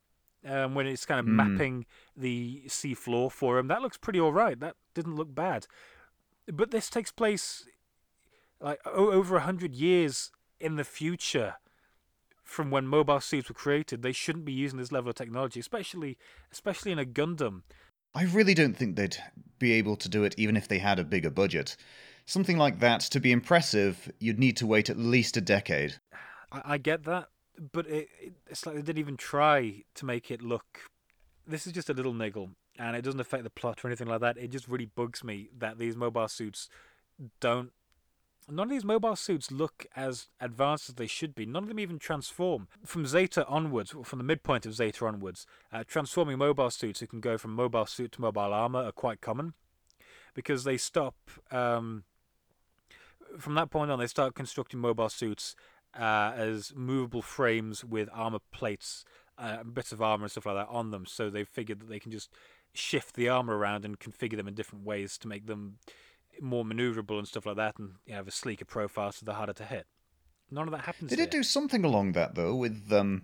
um, 0.47 0.73
when 0.75 0.87
it's 0.87 1.05
kind 1.05 1.19
of 1.19 1.25
Hmm. 1.25 1.35
mapping 1.35 1.85
the 2.15 2.63
sea 2.67 2.93
floor 2.93 3.29
for 3.29 3.59
him 3.59 3.67
that 3.67 3.81
looks 3.81 3.97
pretty 3.97 4.19
all 4.19 4.33
right. 4.33 4.59
That 4.59 4.75
didn't 4.93 5.15
look 5.15 5.33
bad. 5.35 5.67
But 6.51 6.71
this 6.71 6.89
takes 6.89 7.11
place 7.11 7.65
like 8.59 8.79
over 8.85 9.35
a 9.37 9.41
hundred 9.41 9.73
years 9.75 10.31
in 10.59 10.75
the 10.75 10.83
future 10.83 11.55
from 12.51 12.69
when 12.69 12.85
mobile 12.85 13.21
suits 13.21 13.49
were 13.49 13.55
created. 13.55 14.01
They 14.01 14.11
shouldn't 14.11 14.45
be 14.45 14.51
using 14.51 14.77
this 14.77 14.91
level 14.91 15.09
of 15.09 15.15
technology, 15.15 15.59
especially 15.59 16.17
especially 16.51 16.91
in 16.91 16.99
a 16.99 17.05
Gundam. 17.05 17.61
I 18.13 18.23
really 18.25 18.53
don't 18.53 18.75
think 18.75 18.95
they'd 18.95 19.17
be 19.57 19.71
able 19.73 19.95
to 19.95 20.09
do 20.09 20.23
it 20.25 20.35
even 20.37 20.57
if 20.57 20.67
they 20.67 20.79
had 20.79 20.99
a 20.99 21.03
bigger 21.03 21.29
budget. 21.29 21.77
Something 22.25 22.57
like 22.57 22.79
that, 22.79 23.01
to 23.01 23.19
be 23.19 23.31
impressive, 23.31 24.11
you'd 24.19 24.39
need 24.39 24.57
to 24.57 24.67
wait 24.67 24.89
at 24.89 24.97
least 24.97 25.37
a 25.37 25.41
decade. 25.41 25.95
I, 26.51 26.61
I 26.73 26.77
get 26.77 27.05
that, 27.05 27.29
but 27.71 27.87
it, 27.87 28.09
it, 28.21 28.33
it's 28.47 28.65
like 28.65 28.75
they 28.75 28.81
didn't 28.81 28.99
even 28.99 29.17
try 29.17 29.83
to 29.95 30.05
make 30.05 30.29
it 30.29 30.41
look. 30.41 30.81
This 31.47 31.65
is 31.65 31.73
just 31.73 31.89
a 31.89 31.93
little 31.93 32.13
niggle, 32.13 32.51
and 32.77 32.95
it 32.95 33.01
doesn't 33.01 33.19
affect 33.19 33.43
the 33.43 33.49
plot 33.49 33.83
or 33.83 33.87
anything 33.87 34.07
like 34.07 34.21
that. 34.21 34.37
It 34.37 34.51
just 34.51 34.67
really 34.67 34.85
bugs 34.85 35.23
me 35.23 35.49
that 35.57 35.79
these 35.79 35.95
mobile 35.95 36.27
suits 36.27 36.69
don't. 37.39 37.71
None 38.51 38.67
of 38.67 38.69
these 38.69 38.83
mobile 38.83 39.15
suits 39.15 39.49
look 39.49 39.85
as 39.95 40.27
advanced 40.41 40.89
as 40.89 40.95
they 40.95 41.07
should 41.07 41.33
be. 41.33 41.45
None 41.45 41.63
of 41.63 41.69
them 41.69 41.79
even 41.79 41.97
transform. 41.97 42.67
From 42.85 43.05
Zeta 43.05 43.47
onwards, 43.47 43.95
from 44.03 44.19
the 44.19 44.25
midpoint 44.25 44.65
of 44.65 44.75
Zeta 44.75 45.05
onwards, 45.05 45.47
uh, 45.71 45.85
transforming 45.87 46.37
mobile 46.37 46.69
suits 46.69 46.99
who 46.99 47.07
can 47.07 47.21
go 47.21 47.37
from 47.37 47.55
mobile 47.55 47.85
suit 47.85 48.11
to 48.13 48.21
mobile 48.21 48.53
armor 48.53 48.83
are 48.83 48.91
quite 48.91 49.21
common 49.21 49.53
because 50.33 50.65
they 50.65 50.75
stop. 50.75 51.15
Um, 51.49 52.03
from 53.39 53.55
that 53.55 53.71
point 53.71 53.89
on, 53.89 53.99
they 53.99 54.07
start 54.07 54.35
constructing 54.35 54.81
mobile 54.81 55.09
suits 55.09 55.55
uh, 55.97 56.33
as 56.35 56.73
movable 56.75 57.21
frames 57.21 57.85
with 57.85 58.09
armor 58.11 58.39
plates, 58.51 59.05
uh, 59.37 59.63
bits 59.63 59.93
of 59.93 60.01
armor 60.01 60.25
and 60.25 60.31
stuff 60.31 60.45
like 60.45 60.55
that 60.55 60.67
on 60.69 60.91
them. 60.91 61.05
So 61.05 61.29
they 61.29 61.45
figured 61.45 61.79
that 61.79 61.89
they 61.89 61.99
can 61.99 62.11
just 62.11 62.29
shift 62.73 63.15
the 63.15 63.29
armor 63.29 63.57
around 63.57 63.85
and 63.85 63.97
configure 63.97 64.35
them 64.35 64.47
in 64.47 64.55
different 64.55 64.85
ways 64.85 65.17
to 65.19 65.27
make 65.29 65.45
them 65.45 65.77
more 66.39 66.63
maneuverable 66.63 67.17
and 67.17 67.27
stuff 67.27 67.45
like 67.45 67.57
that, 67.57 67.77
and 67.79 67.93
you 68.05 68.13
have 68.13 68.27
a 68.27 68.31
sleeker 68.31 68.65
profile 68.65 69.11
so 69.11 69.25
they're 69.25 69.35
harder 69.35 69.53
to 69.53 69.65
hit. 69.65 69.85
None 70.49 70.67
of 70.67 70.71
that 70.71 70.81
happens. 70.81 71.09
They 71.09 71.15
here. 71.15 71.25
did 71.25 71.31
do 71.31 71.43
something 71.43 71.83
along 71.83 72.11
that 72.13 72.35
though, 72.35 72.55
with 72.55 72.91
um, 72.91 73.23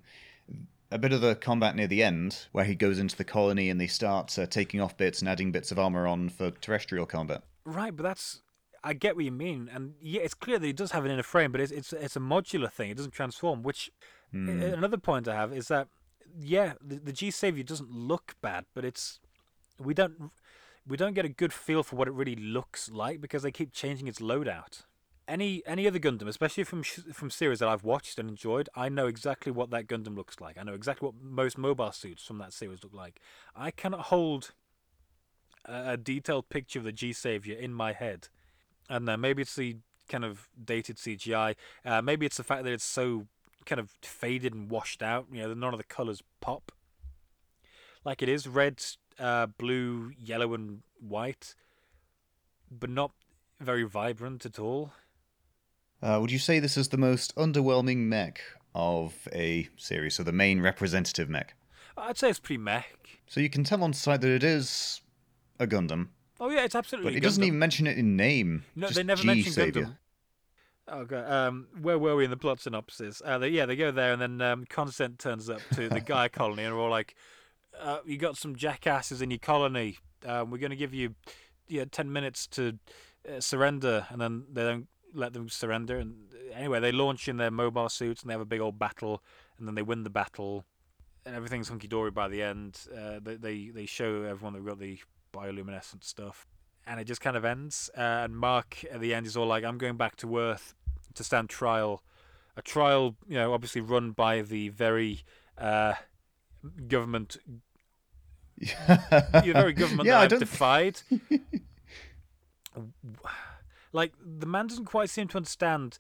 a 0.91 0.97
bit 0.97 1.12
of 1.14 1.22
the 1.22 1.36
combat 1.36 1.76
near 1.76 1.88
the 1.88 2.03
end, 2.03 2.47
where 2.51 2.66
he 2.66 2.76
goes 2.76 2.99
into 2.99 3.16
the 3.16 3.24
colony 3.24 3.70
and 3.70 3.80
they 3.80 3.88
start 3.88 4.38
uh, 4.39 4.45
taking 4.45 4.80
off 4.82 4.95
bits 4.97 5.20
and 5.20 5.30
adding 5.30 5.51
bits 5.51 5.72
of 5.72 5.80
armor 5.80 6.08
on 6.08 6.30
for 6.30 6.51
terrestrial 6.51 7.05
combat. 7.05 7.43
Right, 7.66 7.95
but 7.95 8.03
that's 8.03 8.41
I 8.84 8.93
get 8.93 9.16
what 9.16 9.26
you 9.26 9.32
mean, 9.32 9.70
and 9.74 9.95
yeah, 10.01 10.22
it's 10.22 10.34
clear 10.34 10.60
that 10.60 10.66
he 10.66 10.74
does 10.74 10.91
have 10.91 11.03
an 11.03 11.12
inner 11.12 11.24
frame, 11.24 11.51
but 11.51 11.60
it's 11.62 11.72
it's 11.72 11.91
it's 11.93 12.16
a 12.16 12.22
modular 12.22 12.72
thing. 12.72 12.89
It 12.91 12.97
doesn't 12.97 13.12
transform. 13.14 13.64
Which 13.64 13.91
Hmm. 14.32 14.62
another 14.62 14.97
point 14.97 15.28
I 15.30 15.36
have 15.36 15.53
is 15.53 15.70
that 15.70 15.88
yeah, 16.38 16.74
the, 16.82 16.97
the 16.97 17.14
G-Saviour 17.14 17.64
doesn't 17.64 17.89
look 17.89 18.36
bad, 18.41 18.66
but 18.74 18.84
it's 18.84 19.20
we 19.80 19.93
don't 19.93 20.32
we 20.88 20.98
don't 20.98 21.14
get 21.14 21.26
a 21.26 21.30
good 21.30 21.54
feel 21.54 21.84
for 21.84 21.96
what 21.96 22.08
it 22.08 22.14
really 22.14 22.36
looks 22.36 22.90
like 22.90 23.22
because 23.22 23.44
they 23.44 23.52
keep 23.52 23.74
changing 23.74 24.08
its 24.08 24.20
loadout. 24.20 24.84
Any 25.28 25.62
any 25.66 25.86
other 25.88 26.00
Gundam, 26.00 26.28
especially 26.28 26.64
from 26.64 26.84
from 26.84 27.30
series 27.30 27.60
that 27.60 27.68
I've 27.68 27.84
watched 27.84 28.18
and 28.18 28.30
enjoyed, 28.30 28.70
I 28.76 28.88
know 28.88 29.08
exactly 29.08 29.52
what 29.52 29.70
that 29.72 29.88
Gundam 29.88 30.16
looks 30.16 30.40
like. 30.40 30.58
I 30.58 30.64
know 30.64 30.74
exactly 30.74 31.06
what 31.08 31.16
most 31.22 31.58
mobile 31.58 31.92
suits 31.92 32.24
from 32.24 32.38
that 32.38 32.54
series 32.54 32.84
look 32.84 32.94
like. 32.94 33.20
I 33.56 33.72
cannot 33.72 34.04
hold 34.04 34.52
a, 35.66 35.92
a 35.92 35.98
detailed 35.98 36.48
picture 36.50 36.80
of 36.80 36.86
the 36.86 36.94
G-Saviour 36.94 37.60
in 37.60 37.74
my 37.74 37.92
head 37.92 38.30
and 38.90 39.10
uh, 39.10 39.18
maybe 39.18 39.42
it's 39.42 39.56
the 39.56 39.78
kind 40.10 40.24
of 40.24 40.50
dated 40.64 40.98
CGI. 40.98 41.56
Uh, 41.86 42.02
maybe 42.02 42.26
it's 42.26 42.38
the 42.38 42.44
fact 42.44 42.64
that 42.64 42.74
it's 42.74 42.84
so 42.84 43.28
kind 43.66 43.80
of 43.80 43.92
faded 44.02 44.54
and 44.54 44.70
washed 44.70 45.04
out. 45.04 45.28
You 45.32 45.44
know, 45.44 45.54
none 45.54 45.74
of 45.74 45.78
the 45.78 45.84
colors 45.84 46.24
pop. 46.40 46.72
Like 48.06 48.22
it 48.22 48.30
is 48.30 48.48
red, 48.48 48.82
uh, 49.20 49.47
blue, 49.47 50.11
yellow, 50.18 50.53
and 50.53 50.82
white, 50.99 51.55
but 52.72 52.89
not 52.89 53.11
very 53.59 53.84
vibrant 53.84 54.45
at 54.45 54.59
all. 54.59 54.91
Uh, 56.01 56.20
would 56.22 56.32
you 56.32 56.39
say 56.39 56.59
this 56.59 56.78
is 56.78 56.89
the 56.89 56.97
most 56.97 57.36
underwhelming 57.36 57.97
mech 57.97 58.41
of 58.76 59.28
a 59.34 59.68
series, 59.78 60.15
so 60.15 60.24
the 60.24 60.32
main 60.32 60.61
representative 60.61 61.30
mech? 61.30 61.55
I'd 61.97 62.18
say 62.18 62.30
it's 62.30 62.39
pretty 62.39 62.59
meh. 62.61 62.84
So 63.28 63.39
you 63.39 63.49
can 63.49 63.63
tell 63.63 63.84
on 63.84 63.93
sight 63.93 64.22
that 64.22 64.30
it 64.30 64.43
is 64.43 65.01
a 65.59 65.65
Gundam, 65.65 66.09
Oh 66.39 66.49
yeah, 66.51 66.63
it's 66.63 66.76
absolutely. 66.76 67.11
but 67.11 67.18
it 67.18 67.22
doesn't 67.24 67.43
even 67.43 67.57
mention 67.57 67.88
it 67.88 67.97
in 67.97 68.15
name. 68.15 68.63
No, 68.76 68.89
they 68.89 69.01
never 69.03 69.22
G 69.22 69.28
mention 69.28 69.51
Savior. 69.51 69.84
Gundam. 69.86 69.97
Okay, 70.89 71.18
um, 71.18 71.68
where 71.82 71.97
were 71.97 72.15
we 72.15 72.24
in 72.26 72.30
the 72.30 72.38
plot 72.38 72.59
synopsis? 72.61 73.22
Uh, 73.26 73.38
they, 73.39 73.49
yeah, 73.49 73.65
they 73.65 73.76
go 73.76 73.91
there, 73.91 74.13
and 74.13 74.22
then 74.22 74.41
um, 74.41 74.65
Consent 74.70 75.20
turns 75.20 75.49
up 75.49 75.61
to 75.74 75.89
the 75.89 75.99
Gaia 76.05 76.30
colony, 76.30 76.63
and 76.63 76.76
we're 76.76 76.82
all 76.82 76.89
like, 76.91 77.15
uh, 77.82 77.99
"You 78.05 78.17
got 78.17 78.38
some 78.38 78.55
jackasses 78.55 79.21
in 79.21 79.32
your 79.32 79.39
colony. 79.39 79.97
Um, 80.25 80.51
we're 80.51 80.57
going 80.57 80.71
to 80.71 80.78
give 80.78 80.93
you, 80.93 81.15
yeah, 81.67 81.86
ten 81.86 82.11
minutes 82.11 82.47
to 82.47 82.78
uh, 83.28 83.39
surrender." 83.39 84.07
And 84.09 84.21
then 84.21 84.45
they 84.51 84.63
don't 84.63 84.88
let 85.13 85.34
them 85.34 85.49
surrender. 85.49 85.97
And 85.97 86.15
anyway, 86.53 86.80
they 86.80 86.91
launch 86.91 87.28
in 87.28 87.38
their 87.38 87.51
mobile 87.51 87.89
suits, 87.89 88.21
and 88.21 88.30
they 88.30 88.34
have 88.34 88.41
a 88.41 88.45
big 88.45 88.61
old 88.61 88.80
battle, 88.80 89.23
and 89.57 89.67
then 89.67 89.75
they 89.75 89.82
win 89.82 90.03
the 90.03 90.09
battle, 90.09 90.65
and 91.25 91.36
everything's 91.36 91.69
hunky 91.69 91.88
dory 91.88 92.11
by 92.11 92.28
the 92.28 92.41
end. 92.41 92.80
Uh, 92.95 93.19
they, 93.21 93.36
they 93.36 93.69
they 93.69 93.86
show 93.86 94.23
everyone 94.23 94.53
they've 94.53 94.65
got 94.65 94.80
the 94.80 94.99
bioluminescent 95.34 96.03
stuff 96.03 96.47
and 96.88 97.01
it 97.01 97.03
just 97.03 97.19
kind 97.19 97.36
of 97.36 97.43
ends. 97.43 97.89
Uh, 97.97 98.23
and 98.23 98.36
Mark 98.36 98.84
at 98.89 99.01
the 99.01 99.13
end 99.13 99.28
is 99.28 99.36
all 99.36 99.45
like, 99.45 99.65
"I'm 99.65 99.78
going 99.78 99.97
back 99.97 100.15
to 100.17 100.38
Earth 100.38 100.73
to 101.15 101.23
stand 101.23 101.49
trial, 101.49 102.01
a 102.57 102.61
trial, 102.61 103.15
you 103.28 103.36
know, 103.36 103.53
obviously 103.53 103.82
run 103.82 104.11
by 104.11 104.41
the 104.41 104.69
very 104.69 105.23
uh, 105.57 105.93
government, 108.60 109.45
the 109.45 109.53
very 109.53 109.74
government 109.74 110.08
yeah, 110.08 110.22
that 110.22 110.34
I've 110.34 110.39
defied." 110.39 111.01
like 113.93 114.14
the 114.24 114.45
man 114.45 114.68
doesn't 114.68 114.86
quite 114.86 115.10
seem 115.10 115.28
to 115.30 115.38
understand 115.38 115.97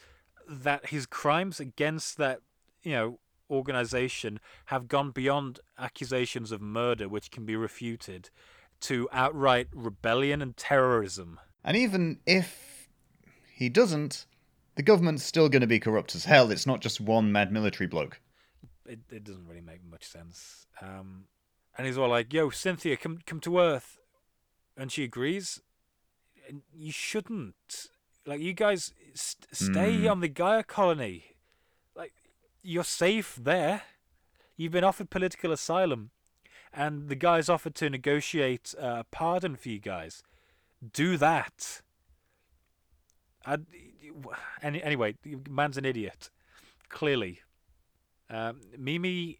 that 0.47 0.87
his 0.87 1.05
crimes 1.05 1.59
against 1.59 2.17
that, 2.17 2.41
you 2.83 2.91
know, 2.91 3.19
organization 3.49 4.39
have 4.65 4.87
gone 4.87 5.11
beyond 5.11 5.59
accusations 5.77 6.51
of 6.51 6.61
murder, 6.61 7.07
which 7.07 7.31
can 7.31 7.45
be 7.45 7.55
refuted, 7.55 8.29
to 8.81 9.07
outright 9.11 9.67
rebellion 9.73 10.41
and 10.41 10.55
terrorism. 10.57 11.39
And 11.63 11.75
even 11.75 12.19
if 12.25 12.87
he 13.53 13.69
doesn't, 13.69 14.25
the 14.75 14.83
government's 14.83 15.23
still 15.23 15.49
going 15.49 15.61
to 15.61 15.67
be 15.67 15.79
corrupt 15.79 16.15
as 16.15 16.25
hell. 16.25 16.51
It's 16.51 16.67
not 16.67 16.81
just 16.81 17.01
one 17.01 17.31
mad 17.31 17.51
military 17.51 17.87
bloke. 17.87 18.19
It, 18.85 18.99
it 19.09 19.23
doesn't 19.23 19.47
really 19.47 19.61
make 19.61 19.83
much 19.89 20.05
sense. 20.05 20.67
Um, 20.81 21.25
and 21.77 21.85
he's 21.87 21.97
all 21.97 22.09
like, 22.09 22.33
"Yo, 22.33 22.49
Cynthia, 22.49 22.97
come 22.97 23.19
come 23.25 23.39
to 23.41 23.59
Earth," 23.59 23.97
and 24.75 24.91
she 24.91 25.03
agrees. 25.03 25.61
And 26.49 26.61
you 26.73 26.91
shouldn't. 26.93 27.87
Like, 28.25 28.39
you 28.39 28.53
guys 28.53 28.93
st- 29.13 29.47
stay 29.53 30.01
Hmm. 30.03 30.07
on 30.07 30.19
the 30.21 30.29
Gaia 30.29 30.63
colony. 30.63 31.35
Like, 31.93 32.13
you're 32.61 32.85
safe 32.85 33.35
there. 33.35 33.83
You've 34.55 34.71
been 34.71 34.83
offered 34.85 35.09
political 35.09 35.51
asylum, 35.51 36.11
and 36.73 37.09
the 37.09 37.15
guy's 37.15 37.49
offered 37.49 37.75
to 37.75 37.89
negotiate 37.89 38.73
a 38.77 39.03
pardon 39.11 39.55
for 39.57 39.67
you 39.69 39.79
guys. 39.79 40.23
Do 40.93 41.17
that. 41.17 41.81
I, 43.45 43.57
any, 44.61 44.81
anyway, 44.81 45.15
man's 45.49 45.77
an 45.77 45.85
idiot. 45.85 46.29
Clearly. 46.89 47.41
Um, 48.29 48.61
Mimi 48.77 49.39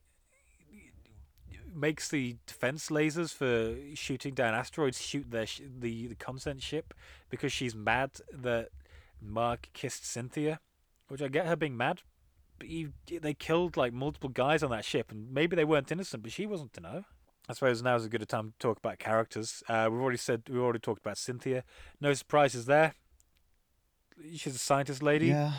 makes 1.78 2.09
the 2.09 2.38
defense 2.45 2.89
lasers 2.89 3.34
for 3.34 3.75
shooting 3.95 4.34
down 4.34 4.53
asteroids 4.53 5.01
shoot 5.01 5.30
their 5.32 5.45
sh- 5.45 5.61
the 5.80 6.07
the 6.07 6.15
consent 6.15 6.61
ship 6.61 6.93
because 7.30 7.51
she's 7.53 7.75
mad 7.75 8.11
that 8.34 8.69
Mark 9.21 9.69
kissed 9.73 10.05
Cynthia, 10.05 10.59
which 11.07 11.21
I 11.21 11.28
get 11.28 11.45
her 11.45 11.55
being 11.55 11.78
mad. 11.78 12.01
But 12.59 12.69
you, 12.69 12.93
they 13.07 13.34
killed 13.36 13.78
like 13.78 13.93
multiple 13.93 14.30
guys 14.30 14.63
on 14.63 14.71
that 14.71 14.84
ship, 14.84 15.11
and 15.11 15.32
maybe 15.32 15.55
they 15.55 15.65
weren't 15.65 15.91
innocent, 15.91 16.23
but 16.23 16.32
she 16.32 16.45
wasn't 16.47 16.73
to 16.73 16.82
know. 16.82 17.03
I 17.49 17.53
suppose 17.53 17.82
now 17.84 17.95
is 17.95 18.03
a 18.05 18.09
good 18.09 18.21
a 18.21 18.25
time 18.25 18.47
to 18.51 18.53
talk 18.59 18.78
about 18.80 18.99
characters. 18.99 19.63
Uh, 19.69 19.88
we've 19.91 20.01
already 20.01 20.17
said 20.17 20.43
we've 20.49 20.59
already 20.61 20.80
talked 20.80 20.99
about 20.99 21.17
Cynthia. 21.17 21.63
No 22.01 22.13
surprises 22.13 22.65
there. 22.65 22.93
She's 24.36 24.55
a 24.55 24.59
scientist 24.59 25.03
lady. 25.03 25.28
Yeah, 25.28 25.53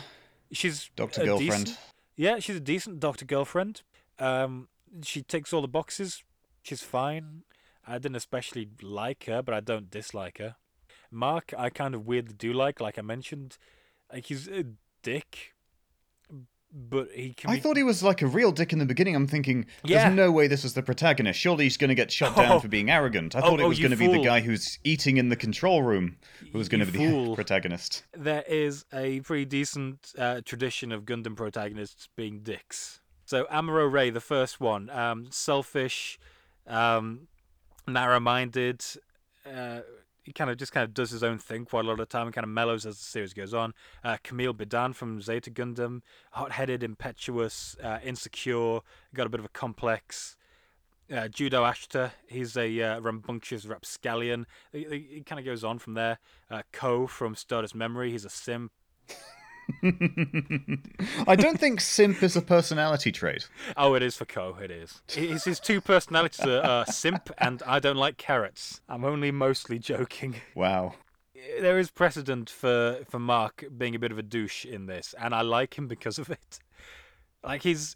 She's 0.51 0.89
Doctor 0.95 1.23
Girlfriend. 1.25 1.65
decent- 1.65 1.79
yeah, 2.15 2.39
she's 2.39 2.57
a 2.57 2.59
decent 2.61 2.99
doctor 2.99 3.23
girlfriend. 3.23 3.81
Um, 4.19 4.67
she 5.03 5.21
ticks 5.21 5.53
all 5.53 5.61
the 5.61 5.67
boxes. 5.67 6.23
She's 6.63 6.81
fine. 6.83 7.43
I 7.87 7.93
didn't 7.97 8.17
especially 8.17 8.69
like 8.81 9.25
her, 9.25 9.41
but 9.41 9.53
I 9.55 9.59
don't 9.61 9.89
dislike 9.89 10.37
her. 10.37 10.55
Mark, 11.11 11.53
I 11.57 11.69
kind 11.69 11.95
of 11.95 12.05
weirdly 12.05 12.35
do 12.37 12.53
like, 12.53 12.79
like 12.79 12.99
I 12.99 13.01
mentioned. 13.01 13.57
Like 14.13 14.25
he's 14.25 14.47
a 14.47 14.65
dick, 15.01 15.53
but 16.71 17.09
he 17.13 17.33
can. 17.33 17.49
I 17.49 17.55
be... 17.55 17.59
thought 17.61 17.77
he 17.77 17.83
was 17.83 18.03
like 18.03 18.21
a 18.21 18.27
real 18.27 18.51
dick 18.51 18.71
in 18.73 18.79
the 18.79 18.85
beginning. 18.85 19.15
I'm 19.15 19.25
thinking, 19.27 19.65
there's 19.83 20.03
Yeah. 20.03 20.09
no 20.09 20.31
way 20.31 20.47
this 20.47 20.63
is 20.63 20.73
the 20.73 20.83
protagonist. 20.83 21.39
Surely 21.39 21.63
he's 21.65 21.77
going 21.77 21.89
to 21.89 21.95
get 21.95 22.11
shot 22.11 22.35
down 22.35 22.51
Oh. 22.51 22.59
for 22.59 22.67
being 22.67 22.91
arrogant. 22.91 23.35
I 23.35 23.39
Oh, 23.39 23.41
thought 23.51 23.59
it 23.59 23.63
oh, 23.63 23.69
was 23.69 23.79
you 23.79 23.87
going 23.87 23.97
to 23.99 24.07
be 24.07 24.11
the 24.11 24.23
guy 24.23 24.41
who's 24.41 24.77
eating 24.83 25.17
in 25.17 25.29
the 25.29 25.35
control 25.35 25.81
room 25.81 26.17
who 26.51 26.57
was 26.57 26.69
going 26.69 26.85
to 26.85 26.91
be 26.91 27.05
the 27.07 27.33
protagonist. 27.35 28.03
there 28.13 28.43
is 28.47 28.85
a 28.93 29.19
pretty 29.21 29.45
decent 29.45 30.13
uh, 30.17 30.41
tradition 30.45 30.91
of 30.91 31.05
Gundam 31.05 31.35
protagonists 31.35 32.07
being 32.15 32.41
dicks. 32.41 33.01
So 33.29 33.43
Amuro 33.43 33.87
Ray, 33.91 34.09
the 34.09 34.19
first 34.19 34.59
one, 34.59 34.89
um, 34.89 35.27
selfish, 35.29 36.17
um, 36.65 37.27
narrow-minded. 37.87 38.83
Uh, 39.45 39.81
he 40.23 40.33
kind 40.33 40.49
of 40.49 40.57
just 40.57 40.71
kind 40.71 40.83
of 40.83 40.95
does 40.95 41.11
his 41.11 41.21
own 41.21 41.37
thing 41.37 41.65
quite 41.65 41.85
a 41.85 41.87
lot 41.87 41.91
of 41.93 41.99
the 41.99 42.05
time 42.07 42.25
and 42.25 42.33
kind 42.33 42.43
of 42.43 42.49
mellows 42.49 42.87
as 42.87 42.97
the 42.97 43.03
series 43.03 43.35
goes 43.35 43.53
on. 43.53 43.75
Uh, 44.03 44.17
Kamille 44.23 44.55
Bidan 44.55 44.95
from 44.95 45.21
Zeta 45.21 45.51
Gundam, 45.51 46.01
hot-headed, 46.31 46.81
impetuous, 46.81 47.77
uh, 47.83 47.99
insecure, 48.03 48.79
got 49.13 49.27
a 49.27 49.29
bit 49.29 49.39
of 49.39 49.45
a 49.45 49.49
complex. 49.49 50.35
Uh, 51.11 51.27
Judau 51.27 51.71
Ashta, 51.71 52.13
he's 52.25 52.57
a 52.57 52.81
uh, 52.81 52.99
rambunctious 52.99 53.67
rapscallion. 53.67 54.47
He, 54.71 54.85
he, 54.89 55.07
he 55.17 55.21
kind 55.21 55.37
of 55.37 55.45
goes 55.45 55.63
on 55.63 55.77
from 55.77 55.93
there. 55.93 56.17
Uh, 56.49 56.63
Ko 56.71 57.05
from 57.05 57.35
Stardust 57.35 57.75
Memory, 57.75 58.09
he's 58.09 58.25
a 58.25 58.29
simp. 58.31 58.71
I 61.27 61.35
don't 61.35 61.59
think 61.59 61.81
simp 61.81 62.23
is 62.23 62.35
a 62.35 62.41
personality 62.41 63.11
trait. 63.11 63.47
Oh, 63.77 63.93
it 63.93 64.03
is 64.03 64.15
for 64.15 64.25
Ko. 64.25 64.57
It 64.61 64.71
is. 64.71 65.01
His, 65.07 65.43
his 65.43 65.59
two 65.59 65.81
personalities 65.81 66.45
are 66.45 66.63
uh, 66.63 66.85
simp 66.85 67.29
and 67.37 67.61
I 67.65 67.79
don't 67.79 67.97
like 67.97 68.17
carrots. 68.17 68.81
I'm 68.89 69.03
only 69.03 69.31
mostly 69.31 69.79
joking. 69.79 70.35
Wow. 70.55 70.95
There 71.61 71.79
is 71.79 71.89
precedent 71.89 72.49
for 72.49 72.99
for 73.07 73.19
Mark 73.19 73.63
being 73.77 73.95
a 73.95 73.99
bit 73.99 74.11
of 74.11 74.17
a 74.17 74.23
douche 74.23 74.65
in 74.65 74.87
this, 74.87 75.15
and 75.17 75.33
I 75.33 75.41
like 75.41 75.77
him 75.77 75.87
because 75.87 76.19
of 76.19 76.29
it. 76.29 76.59
Like 77.43 77.63
he's 77.63 77.95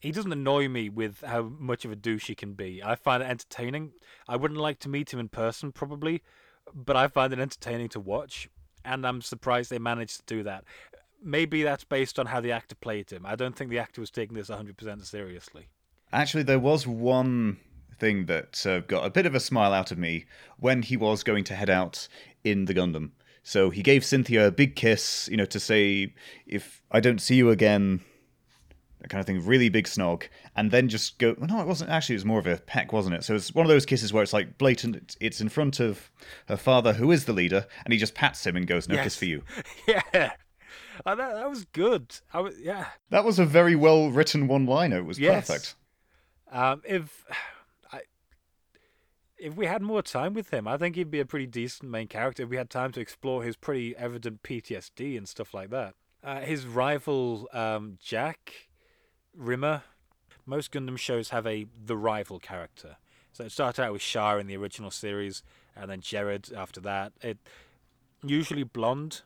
he 0.00 0.12
doesn't 0.12 0.32
annoy 0.32 0.68
me 0.68 0.88
with 0.88 1.22
how 1.22 1.42
much 1.42 1.84
of 1.84 1.92
a 1.92 1.96
douche 1.96 2.28
he 2.28 2.34
can 2.34 2.54
be. 2.54 2.82
I 2.82 2.94
find 2.94 3.22
it 3.22 3.26
entertaining. 3.26 3.92
I 4.28 4.36
wouldn't 4.36 4.60
like 4.60 4.78
to 4.80 4.88
meet 4.88 5.12
him 5.12 5.20
in 5.20 5.28
person, 5.28 5.72
probably, 5.72 6.22
but 6.72 6.96
I 6.96 7.08
find 7.08 7.32
it 7.32 7.38
entertaining 7.38 7.88
to 7.90 8.00
watch, 8.00 8.48
and 8.84 9.06
I'm 9.06 9.22
surprised 9.22 9.70
they 9.70 9.78
managed 9.78 10.26
to 10.26 10.34
do 10.34 10.42
that. 10.44 10.64
Maybe 11.22 11.62
that's 11.62 11.84
based 11.84 12.18
on 12.18 12.26
how 12.26 12.40
the 12.40 12.52
actor 12.52 12.74
played 12.74 13.10
him. 13.10 13.26
I 13.26 13.36
don't 13.36 13.54
think 13.54 13.70
the 13.70 13.78
actor 13.78 14.00
was 14.00 14.10
taking 14.10 14.36
this 14.36 14.48
100% 14.48 15.04
seriously. 15.04 15.68
Actually, 16.12 16.44
there 16.44 16.58
was 16.58 16.86
one 16.86 17.58
thing 17.98 18.26
that 18.26 18.66
uh, 18.66 18.80
got 18.80 19.04
a 19.04 19.10
bit 19.10 19.26
of 19.26 19.34
a 19.34 19.40
smile 19.40 19.72
out 19.72 19.92
of 19.92 19.98
me 19.98 20.24
when 20.58 20.82
he 20.82 20.96
was 20.96 21.22
going 21.22 21.44
to 21.44 21.54
head 21.54 21.70
out 21.70 22.08
in 22.42 22.64
the 22.64 22.74
Gundam. 22.74 23.10
So 23.42 23.70
he 23.70 23.82
gave 23.82 24.04
Cynthia 24.04 24.46
a 24.46 24.50
big 24.50 24.76
kiss, 24.76 25.28
you 25.30 25.36
know, 25.36 25.44
to 25.46 25.60
say, 25.60 26.14
if 26.46 26.82
I 26.90 27.00
don't 27.00 27.20
see 27.20 27.36
you 27.36 27.50
again, 27.50 28.00
that 29.00 29.08
kind 29.08 29.20
of 29.20 29.26
thing, 29.26 29.44
really 29.44 29.68
big 29.68 29.86
snog, 29.86 30.24
and 30.56 30.70
then 30.70 30.88
just 30.88 31.18
go. 31.18 31.34
Well, 31.38 31.48
no, 31.48 31.60
it 31.60 31.66
wasn't 31.66 31.90
actually. 31.90 32.14
It 32.14 32.18
was 32.18 32.24
more 32.24 32.38
of 32.38 32.46
a 32.46 32.56
peck, 32.58 32.92
wasn't 32.92 33.14
it? 33.14 33.24
So 33.24 33.34
it's 33.34 33.54
one 33.54 33.64
of 33.66 33.70
those 33.70 33.86
kisses 33.86 34.12
where 34.12 34.22
it's 34.22 34.32
like 34.32 34.58
blatant. 34.58 35.16
It's, 35.20 35.40
in 35.40 35.48
front 35.48 35.80
of 35.80 36.10
her 36.48 36.56
father, 36.56 36.92
who 36.94 37.10
is 37.10 37.24
the 37.24 37.32
leader, 37.32 37.66
and 37.84 37.92
he 37.92 37.98
just 37.98 38.14
pats 38.14 38.46
him 38.46 38.56
and 38.56 38.66
goes, 38.66 38.88
"No 38.88 38.96
Yes. 38.96 39.04
kiss 39.04 39.16
for 39.16 39.24
you." 39.24 39.42
yeah. 39.88 40.32
Oh, 41.06 41.16
that, 41.16 41.32
that 41.34 41.48
was 41.48 41.64
good. 41.66 42.14
I 42.34 42.40
was, 42.40 42.58
yeah. 42.60 42.86
That 43.08 43.24
was 43.24 43.38
a 43.38 43.46
very 43.46 43.74
well 43.74 44.10
written 44.10 44.46
one 44.48 44.66
liner. 44.66 44.98
It 44.98 45.06
was 45.06 45.18
Yes. 45.18 45.46
perfect. 45.46 45.74
Um, 46.52 46.82
if 46.84 47.24
I, 47.92 48.00
if 49.38 49.54
we 49.56 49.64
had 49.66 49.80
more 49.80 50.02
time 50.02 50.34
with 50.34 50.52
him, 50.52 50.68
I 50.68 50.76
think 50.76 50.96
he'd 50.96 51.10
be 51.10 51.20
a 51.20 51.24
pretty 51.24 51.46
decent 51.46 51.90
main 51.90 52.06
character. 52.06 52.42
If 52.42 52.50
we 52.50 52.56
had 52.58 52.68
time 52.68 52.92
to 52.92 53.00
explore 53.00 53.42
his 53.42 53.56
pretty 53.56 53.96
evident 53.96 54.42
PTSD 54.42 55.16
and 55.16 55.26
stuff 55.28 55.54
like 55.54 55.70
that. 55.70 55.94
Uh, 56.22 56.40
his 56.40 56.66
rival, 56.66 57.48
um, 57.54 57.96
Jack 57.98 58.68
Rimmer. 59.36 59.82
Most 60.46 60.72
Gundam 60.72 60.98
shows 60.98 61.28
have 61.30 61.46
a 61.46 61.66
the 61.84 61.96
rival 61.96 62.38
character. 62.38 62.96
So 63.32 63.44
it 63.44 63.52
started 63.52 63.82
out 63.82 63.92
with 63.92 64.02
Char 64.02 64.38
in 64.40 64.46
the 64.48 64.56
original 64.56 64.90
series, 64.90 65.42
and 65.76 65.90
then 65.90 66.00
Jerid 66.00 66.52
after 66.56 66.80
that. 66.80 67.12
It 67.22 67.38
usually 68.24 68.64
blonde, 68.64 69.22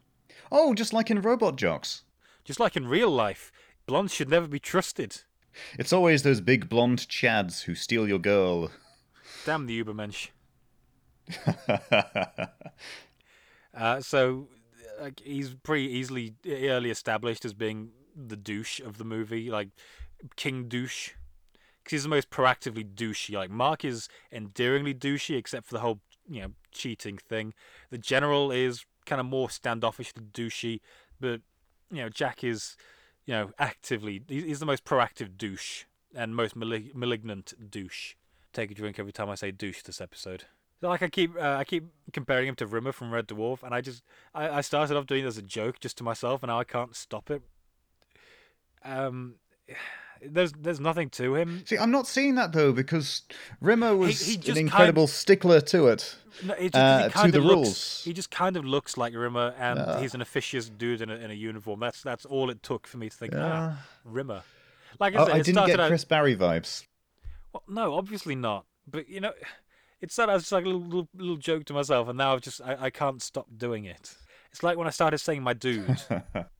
Oh, 0.52 0.74
just 0.74 0.92
like 0.92 1.10
in 1.10 1.22
Robot 1.22 1.56
Jox. 1.56 2.02
just 2.44 2.60
like 2.60 2.76
in 2.76 2.86
real 2.86 3.10
life. 3.10 3.50
Blondes 3.86 4.12
should 4.14 4.28
never 4.28 4.46
be 4.46 4.58
trusted. 4.58 5.22
It's 5.78 5.92
always 5.92 6.22
those 6.22 6.40
big 6.40 6.68
blonde 6.68 7.00
chads 7.08 7.62
who 7.62 7.74
steal 7.74 8.06
your 8.08 8.18
girl. 8.18 8.70
Damn 9.46 9.66
the 9.66 9.82
Ubermensch. 9.82 10.28
Uh, 13.76 14.00
so, 14.00 14.46
like, 15.00 15.20
he's 15.24 15.52
pretty 15.64 15.88
easily 15.90 16.34
early 16.48 16.90
established 16.90 17.44
as 17.44 17.52
being 17.52 17.90
the 18.14 18.36
douche 18.36 18.80
of 18.80 18.98
the 18.98 19.04
movie, 19.04 19.50
like 19.50 19.68
King 20.36 20.68
Douche, 20.68 21.10
because 21.82 21.96
he's 21.96 22.02
the 22.04 22.08
most 22.08 22.30
proactively 22.30 22.84
douchey. 22.84 23.34
Like 23.34 23.50
Mark 23.50 23.84
is 23.84 24.08
endearingly 24.32 24.94
douchey, 24.94 25.36
except 25.36 25.66
for 25.66 25.74
the 25.74 25.80
whole 25.80 26.00
you 26.28 26.42
know 26.42 26.48
cheating 26.72 27.18
thing. 27.18 27.54
The 27.90 27.98
General 27.98 28.50
is 28.50 28.84
kind 29.06 29.20
of 29.20 29.26
more 29.26 29.48
standoffishly 29.48 30.30
douchey, 30.32 30.80
but 31.20 31.40
you 31.90 32.02
know 32.02 32.08
Jack 32.08 32.42
is 32.42 32.76
you 33.26 33.34
know 33.34 33.50
actively 33.58 34.22
he's 34.28 34.60
the 34.60 34.66
most 34.66 34.84
proactive 34.84 35.36
douche 35.36 35.84
and 36.14 36.34
most 36.34 36.56
malig- 36.56 36.94
malignant 36.94 37.52
douche. 37.70 38.14
Take 38.52 38.70
a 38.70 38.74
drink 38.74 38.98
every 38.98 39.12
time 39.12 39.28
I 39.28 39.34
say 39.34 39.50
douche 39.50 39.82
this 39.82 40.00
episode. 40.00 40.44
Like 40.80 41.02
I 41.02 41.08
keep, 41.08 41.34
uh, 41.36 41.56
I 41.56 41.64
keep 41.64 41.84
comparing 42.12 42.46
him 42.46 42.56
to 42.56 42.66
Rimmer 42.66 42.92
from 42.92 43.10
Red 43.10 43.26
Dwarf, 43.26 43.62
and 43.62 43.74
I 43.74 43.80
just, 43.80 44.02
I, 44.34 44.58
I 44.58 44.60
started 44.60 44.96
off 44.96 45.06
doing 45.06 45.24
it 45.24 45.28
as 45.28 45.38
a 45.38 45.42
joke 45.42 45.80
just 45.80 45.96
to 45.98 46.04
myself, 46.04 46.42
and 46.42 46.48
now 46.48 46.60
I 46.60 46.64
can't 46.64 46.94
stop 46.94 47.30
it. 47.30 47.42
Um, 48.84 49.34
there's, 50.26 50.52
there's 50.52 50.80
nothing 50.80 51.10
to 51.10 51.34
him. 51.34 51.62
See, 51.66 51.76
I'm 51.76 51.90
not 51.90 52.06
seeing 52.06 52.34
that 52.36 52.52
though 52.52 52.72
because 52.72 53.22
Rimmer 53.60 53.94
was 53.96 54.20
he 54.20 54.36
just 54.36 54.48
an 54.48 54.54
kind- 54.54 54.60
incredible 54.60 55.06
stickler 55.06 55.60
to 55.62 55.88
it. 55.88 56.16
No, 56.44 56.54
just, 56.58 56.74
Uh, 56.74 57.08
he 57.08 57.26
to 57.26 57.32
the 57.32 57.38
of 57.38 57.44
looks, 57.44 57.54
rules. 57.56 58.02
He 58.04 58.12
just 58.12 58.30
kind 58.30 58.56
of 58.56 58.64
looks 58.64 58.96
like 58.96 59.14
Rimmer, 59.14 59.54
and 59.58 59.78
Yeah. 59.78 60.00
he's 60.00 60.14
an 60.14 60.20
officious 60.20 60.68
dude 60.68 61.00
in 61.00 61.10
a, 61.10 61.14
in 61.14 61.30
a 61.30 61.34
uniform. 61.34 61.78
That's 61.80 62.02
that's 62.02 62.24
all 62.24 62.50
it 62.50 62.62
took 62.62 62.86
for 62.86 62.96
me 62.98 63.08
to 63.08 63.16
think, 63.16 63.32
Yeah. 63.34 63.74
ah, 63.76 63.86
Rimmer. 64.04 64.42
Like 64.98 65.14
I 65.14 65.18
Oh, 65.18 65.26
said, 65.26 65.34
I 65.34 65.42
didn't 65.42 65.66
get 65.66 65.78
out. 65.80 65.88
Chris 65.88 66.04
Barrie 66.04 66.36
vibes. 66.36 66.84
Well, 67.52 67.62
no, 67.68 67.94
obviously 67.94 68.34
not. 68.34 68.64
But 68.90 69.08
you 69.08 69.20
know, 69.20 69.32
it 70.00 70.10
started 70.10 70.32
as 70.32 70.42
just 70.42 70.52
like 70.52 70.64
a 70.64 70.68
little, 70.68 70.82
little 70.82 71.08
little 71.14 71.36
joke 71.36 71.64
to 71.66 71.72
myself, 71.72 72.08
and 72.08 72.18
now 72.18 72.32
I've 72.34 72.40
just 72.40 72.60
I, 72.60 72.76
I 72.86 72.90
can't 72.90 73.22
stop 73.22 73.46
doing 73.56 73.84
it. 73.84 74.14
It's 74.50 74.62
like 74.62 74.76
when 74.76 74.86
I 74.86 74.90
started 74.90 75.18
saying 75.18 75.42
my 75.42 75.52
dude. 75.52 76.00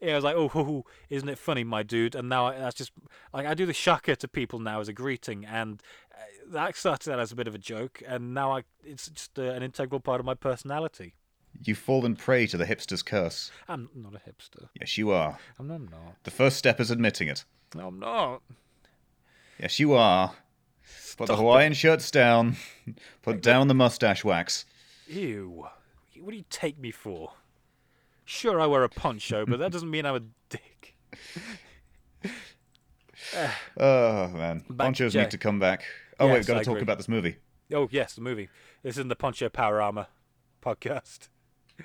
yeah, 0.00 0.12
I 0.12 0.14
was 0.14 0.24
like, 0.24 0.36
oh, 0.36 0.48
hoo, 0.48 0.64
hoo, 0.64 0.84
isn't 1.10 1.28
it 1.28 1.38
funny, 1.38 1.64
my 1.64 1.82
dude? 1.82 2.14
And 2.14 2.28
now 2.28 2.46
I, 2.46 2.58
that's 2.58 2.76
just 2.76 2.92
like 3.32 3.46
I 3.46 3.54
do 3.54 3.66
the 3.66 3.74
shaka 3.74 4.16
to 4.16 4.28
people 4.28 4.58
now 4.58 4.80
as 4.80 4.88
a 4.88 4.92
greeting, 4.92 5.44
and 5.44 5.82
uh, 6.12 6.22
that 6.52 6.76
started 6.76 7.12
out 7.12 7.20
as 7.20 7.32
a 7.32 7.36
bit 7.36 7.46
of 7.46 7.54
a 7.54 7.58
joke, 7.58 8.02
and 8.06 8.32
now 8.32 8.56
I 8.56 8.64
it's 8.84 9.08
just 9.08 9.38
uh, 9.38 9.42
an 9.42 9.62
integral 9.62 10.00
part 10.00 10.20
of 10.20 10.26
my 10.26 10.34
personality. 10.34 11.14
You've 11.64 11.78
fallen 11.78 12.16
prey 12.16 12.46
to 12.46 12.56
the 12.56 12.64
hipster's 12.64 13.02
curse. 13.02 13.50
I'm 13.68 13.90
not 13.94 14.14
a 14.14 14.18
hipster. 14.18 14.68
Yes, 14.80 14.96
you 14.96 15.10
are. 15.10 15.38
I'm 15.58 15.68
not. 15.68 15.74
I'm 15.74 15.88
not. 15.90 16.22
The 16.22 16.30
first 16.30 16.56
step 16.56 16.80
is 16.80 16.90
admitting 16.90 17.28
it. 17.28 17.44
No, 17.74 17.88
I'm 17.88 17.98
not. 17.98 18.42
Yes, 19.58 19.78
you 19.78 19.92
are. 19.92 20.28
Put 20.28 21.26
the 21.26 21.26
Stop 21.26 21.30
it. 21.30 21.36
Hawaiian 21.36 21.72
shirts 21.74 22.10
down. 22.10 22.56
Put 23.22 23.42
down 23.42 23.68
the 23.68 23.74
mustache 23.74 24.24
wax. 24.24 24.64
Ew. 25.06 25.66
What 26.18 26.30
do 26.30 26.36
you 26.36 26.44
take 26.50 26.78
me 26.78 26.90
for? 26.90 27.32
Sure, 28.30 28.60
I 28.60 28.66
wear 28.66 28.84
a 28.84 28.88
poncho, 28.88 29.44
but 29.44 29.58
that 29.58 29.72
doesn't 29.72 29.90
mean 29.90 30.06
I'm 30.06 30.14
a 30.14 30.20
dick. 30.48 30.94
Oh 33.76 34.28
man, 34.28 34.64
Back 34.70 34.86
ponchos 34.86 35.12
to 35.12 35.18
need 35.22 35.30
to 35.32 35.38
come 35.38 35.58
back. 35.58 35.84
Oh 36.18 36.26
wait, 36.26 36.34
we've 36.34 36.46
got 36.46 36.54
to 36.54 36.60
I 36.60 36.62
talk 36.62 36.72
agree. 36.72 36.82
about 36.82 36.96
this 36.96 37.08
movie. 37.08 37.36
Oh, 37.72 37.88
yes, 37.90 38.14
the 38.14 38.20
movie. 38.20 38.48
This 38.82 38.94
is 38.94 38.98
in 38.98 39.08
the 39.08 39.16
Poncho 39.16 39.48
Power 39.48 39.80
Armor 39.82 40.06
podcast. 40.62 41.28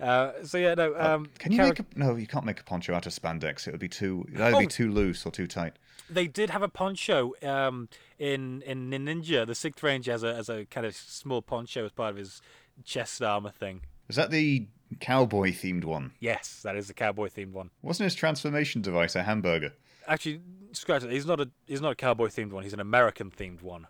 Uh, 0.00 0.32
so, 0.42 0.58
yeah, 0.58 0.74
no. 0.74 0.92
Um, 0.98 1.28
Can 1.38 1.52
you 1.52 1.58
make 1.58 1.78
a 1.78 1.86
no? 1.94 2.16
You 2.16 2.26
can't 2.26 2.44
make 2.44 2.58
a 2.58 2.64
poncho 2.64 2.92
out 2.92 3.06
of 3.06 3.12
spandex. 3.12 3.68
It 3.68 3.70
would 3.70 3.78
be 3.80 3.88
too. 3.88 4.24
It'd 4.26 4.40
either 4.40 4.58
be 4.58 4.64
Oh. 4.66 4.68
too 4.68 4.90
loose 4.90 5.24
or 5.24 5.30
too 5.30 5.46
tight. 5.46 5.74
They 6.10 6.26
did 6.26 6.50
have 6.50 6.62
a 6.62 6.68
poncho 6.68 7.32
um, 7.44 7.88
in, 8.18 8.62
in 8.62 8.90
Ninja. 8.90 9.46
The 9.46 9.54
Sixth 9.54 9.80
Ranger 9.84 10.10
has 10.10 10.24
a, 10.24 10.34
has 10.34 10.48
a 10.48 10.64
kind 10.64 10.84
of 10.84 10.96
small 10.96 11.42
poncho 11.42 11.84
as 11.84 11.92
part 11.92 12.10
of 12.10 12.16
his 12.16 12.42
chest 12.84 13.22
armor 13.22 13.52
thing. 13.52 13.82
Is 14.08 14.16
that 14.16 14.32
the 14.32 14.66
cowboy 15.00 15.50
themed 15.52 15.84
one? 15.84 16.12
Yes, 16.20 16.60
that 16.62 16.76
is 16.76 16.88
the 16.88 16.94
cowboy 16.94 17.28
themed 17.28 17.52
one. 17.52 17.70
Wasn't 17.82 18.04
his 18.04 18.14
transformation 18.14 18.82
device 18.82 19.14
a 19.16 19.22
hamburger? 19.22 19.72
Actually, 20.06 20.40
scratch 20.72 21.02
it. 21.04 21.10
He's 21.10 21.26
not 21.26 21.40
a 21.40 21.50
he's 21.66 21.80
not 21.80 21.92
a 21.92 21.94
cowboy 21.94 22.26
themed 22.28 22.50
one. 22.52 22.62
He's 22.62 22.72
an 22.74 22.80
American 22.80 23.30
themed 23.30 23.62
one. 23.62 23.86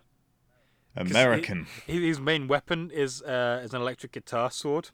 American. 0.95 1.67
he- 1.85 2.07
his 2.07 2.19
main 2.19 2.47
weapon 2.47 2.89
is 2.91 3.21
uh, 3.21 3.61
is 3.63 3.73
an 3.73 3.81
electric 3.81 4.13
guitar 4.13 4.49
sword, 4.49 4.91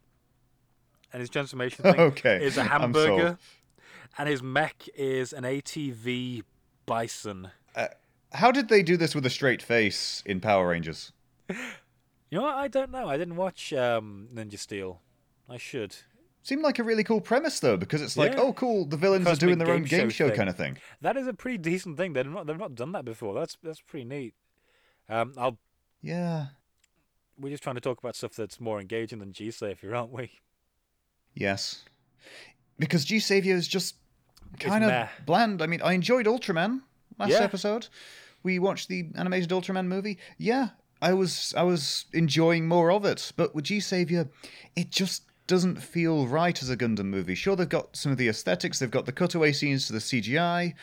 and 1.13 1.19
his 1.19 1.29
transformation 1.29 1.83
thing 1.83 1.99
Okay, 1.99 2.43
is 2.43 2.57
a 2.57 2.63
hamburger, 2.63 3.37
and 4.17 4.27
his 4.27 4.41
mech 4.41 4.87
is 4.95 5.31
an 5.33 5.43
ATV 5.43 6.41
bison. 6.85 7.51
How 8.33 8.49
did 8.51 8.69
they 8.69 8.81
do 8.81 8.95
this 8.97 9.13
with 9.13 9.25
a 9.25 9.29
straight 9.29 9.61
face 9.61 10.23
in 10.25 10.39
Power 10.39 10.69
Rangers? 10.69 11.11
You 12.29 12.37
know 12.37 12.43
what? 12.45 12.55
I 12.55 12.69
don't 12.69 12.91
know. 12.91 13.09
I 13.09 13.17
didn't 13.17 13.35
watch 13.35 13.73
um, 13.73 14.29
Ninja 14.33 14.57
Steel. 14.57 15.01
I 15.51 15.57
should. 15.57 15.95
Seemed 16.43 16.63
like 16.63 16.79
a 16.79 16.83
really 16.83 17.03
cool 17.03 17.21
premise 17.21 17.59
though, 17.59 17.77
because 17.77 18.01
it's 18.01 18.17
like, 18.17 18.31
Yeah. 18.33 18.39
oh, 18.39 18.53
cool, 18.53 18.85
the 18.85 18.97
villains 18.97 19.27
are 19.27 19.35
doing 19.35 19.57
their 19.59 19.69
own 19.69 19.83
game 19.83 19.99
game 20.01 20.09
show 20.09 20.29
show 20.29 20.35
kind 20.35 20.49
of 20.49 20.55
thing. 20.57 20.77
That 21.01 21.17
is 21.17 21.27
a 21.27 21.33
pretty 21.33 21.57
decent 21.59 21.97
thing. 21.97 22.13
They've 22.13 22.25
not 22.25 22.47
they've 22.47 22.57
not 22.57 22.73
done 22.73 22.93
that 22.93 23.05
before. 23.05 23.33
That's 23.35 23.57
that's 23.61 23.81
pretty 23.81 24.05
neat. 24.05 24.33
Um, 25.09 25.33
I'll 25.37 25.59
Yeah. 26.01 26.47
we're 27.37 27.49
just 27.51 27.61
trying 27.63 27.75
to 27.75 27.81
talk 27.81 27.99
about 27.99 28.15
stuff 28.15 28.33
that's 28.35 28.59
more 28.59 28.79
engaging 28.79 29.19
than 29.19 29.33
G-Saviour, 29.33 29.93
aren't 29.95 30.11
we? 30.11 30.31
Yes. 31.35 31.83
Because 32.79 33.05
G-Saviour 33.05 33.55
is 33.57 33.67
just 33.67 33.95
kind 34.59 34.83
of 34.83 34.89
meh. 34.89 35.07
bland. 35.25 35.61
I 35.61 35.67
mean, 35.67 35.81
I 35.81 35.93
enjoyed 35.93 36.25
Ultraman 36.25 36.81
last 37.19 37.31
Yeah. 37.31 37.39
episode. 37.41 37.87
We 38.43 38.57
watched 38.57 38.87
the 38.89 39.09
animated 39.15 39.49
Ultraman 39.49 39.85
movie. 39.87 40.17
Yeah, 40.37 40.69
I 41.01 41.13
was 41.13 41.53
I 41.55 41.63
was 41.63 42.05
enjoying 42.13 42.67
more 42.67 42.91
of 42.91 43.05
it. 43.05 43.31
But 43.35 43.53
with 43.53 43.65
G-Saviour, 43.65 44.29
it 44.75 44.89
just 44.89 45.23
doesn't 45.51 45.83
feel 45.83 46.27
right 46.27 46.63
as 46.63 46.69
a 46.69 46.77
Gundam 46.77 47.07
movie. 47.07 47.35
Sure, 47.35 47.57
they've 47.57 47.67
got 47.67 47.93
some 47.93 48.09
of 48.09 48.17
the 48.17 48.29
aesthetics, 48.29 48.79
they've 48.79 48.89
got 48.89 49.05
the 49.05 49.11
cutaway 49.11 49.51
scenes 49.51 49.85
to 49.87 49.91
the 49.91 49.99
CGI, 49.99 50.75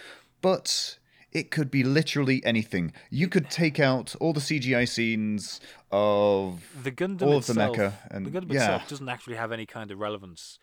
but 0.42 0.98
it 1.32 1.50
could 1.50 1.70
be 1.70 1.82
literally 1.82 2.44
anything. 2.44 2.92
You 3.08 3.28
could 3.28 3.48
take 3.48 3.80
out 3.80 4.14
all 4.20 4.34
the 4.34 4.40
CGI 4.40 4.86
scenes 4.86 5.58
of 5.90 6.62
The 6.82 6.92
Gundam 6.92 7.22
all 7.22 7.38
of 7.38 7.46
the 7.46 7.54
mecha 7.54 7.94
and 8.10 8.26
the 8.26 8.30
Gundam 8.30 8.52
yeah. 8.52 8.60
itself 8.60 8.88
doesn't 8.90 9.08
actually 9.08 9.36
have 9.36 9.52
any 9.52 9.64
kind 9.64 9.90
of 9.90 9.98
relevance. 9.98 10.58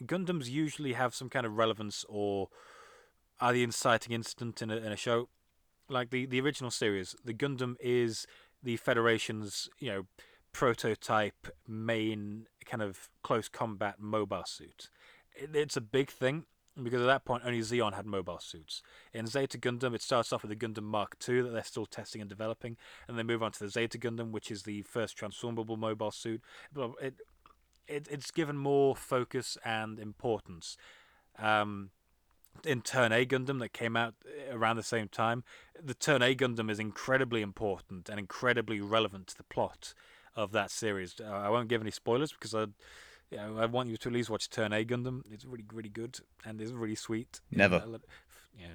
Gundams 0.00 0.48
usually 0.48 0.92
have 0.92 1.12
some 1.12 1.28
kind 1.28 1.44
of 1.44 1.56
relevance 1.56 2.04
or 2.08 2.50
are 3.40 3.52
the 3.52 3.64
inciting 3.64 4.12
incident 4.12 4.62
in 4.62 4.70
a, 4.70 4.76
in 4.76 4.92
a 4.92 4.96
show. 4.96 5.28
Like 5.88 6.10
the, 6.10 6.24
the 6.24 6.40
original 6.40 6.70
series, 6.70 7.16
the 7.24 7.34
Gundam 7.34 7.74
is 7.80 8.28
the 8.62 8.76
Federation's, 8.76 9.68
you 9.80 9.90
know, 9.90 10.06
prototype 10.52 11.48
main 11.66 12.46
kind 12.64 12.82
of 12.82 13.08
close 13.22 13.48
combat 13.48 13.96
mobile 13.98 14.44
suit. 14.46 14.90
It, 15.34 15.54
it's 15.54 15.76
a 15.76 15.80
big 15.80 16.10
thing 16.10 16.44
because 16.82 17.00
at 17.00 17.06
that 17.06 17.24
point 17.24 17.42
only 17.44 17.60
Zeon 17.60 17.94
had 17.94 18.06
mobile 18.06 18.38
suits. 18.38 18.82
In 19.12 19.26
Zeta 19.26 19.58
Gundam, 19.58 19.94
it 19.94 20.02
starts 20.02 20.32
off 20.32 20.42
with 20.42 20.50
the 20.50 20.66
Gundam 20.66 20.84
Mark 20.84 21.16
II 21.28 21.42
that 21.42 21.50
they're 21.50 21.64
still 21.64 21.86
testing 21.86 22.20
and 22.20 22.30
developing, 22.30 22.76
and 23.08 23.18
they 23.18 23.22
move 23.22 23.42
on 23.42 23.52
to 23.52 23.58
the 23.60 23.68
Zeta 23.68 23.98
Gundam, 23.98 24.30
which 24.30 24.50
is 24.50 24.62
the 24.62 24.82
first 24.82 25.16
transformable 25.16 25.76
mobile 25.76 26.10
suit. 26.10 26.42
It, 26.76 27.14
it 27.88 28.08
it's 28.08 28.30
given 28.30 28.56
more 28.56 28.94
focus 28.94 29.58
and 29.64 29.98
importance. 29.98 30.76
Um, 31.38 31.90
in 32.64 32.82
Turn 32.82 33.12
A 33.12 33.24
Gundam 33.24 33.58
that 33.60 33.72
came 33.72 33.96
out 33.96 34.14
around 34.50 34.76
the 34.76 34.82
same 34.82 35.08
time, 35.08 35.44
the 35.82 35.94
Turn 35.94 36.22
A 36.22 36.34
Gundam 36.34 36.70
is 36.70 36.78
incredibly 36.78 37.42
important 37.42 38.08
and 38.08 38.18
incredibly 38.18 38.80
relevant 38.80 39.28
to 39.28 39.36
the 39.36 39.44
plot 39.44 39.94
of 40.40 40.52
that 40.52 40.70
series. 40.70 41.14
Uh, 41.20 41.30
I 41.30 41.50
won't 41.50 41.68
give 41.68 41.80
any 41.80 41.90
spoilers 41.90 42.32
because 42.32 42.54
I, 42.54 42.62
you 43.30 43.36
know, 43.36 43.58
I 43.58 43.66
want 43.66 43.88
you 43.88 43.96
to 43.96 44.08
at 44.08 44.12
least 44.12 44.30
watch 44.30 44.48
Turn 44.50 44.72
A 44.72 44.84
Gundam. 44.84 45.22
It's 45.30 45.44
really, 45.44 45.64
really 45.72 45.88
good 45.88 46.18
and 46.44 46.60
it's 46.60 46.72
really 46.72 46.94
sweet. 46.94 47.40
Never. 47.50 47.82
Yeah, 48.58 48.66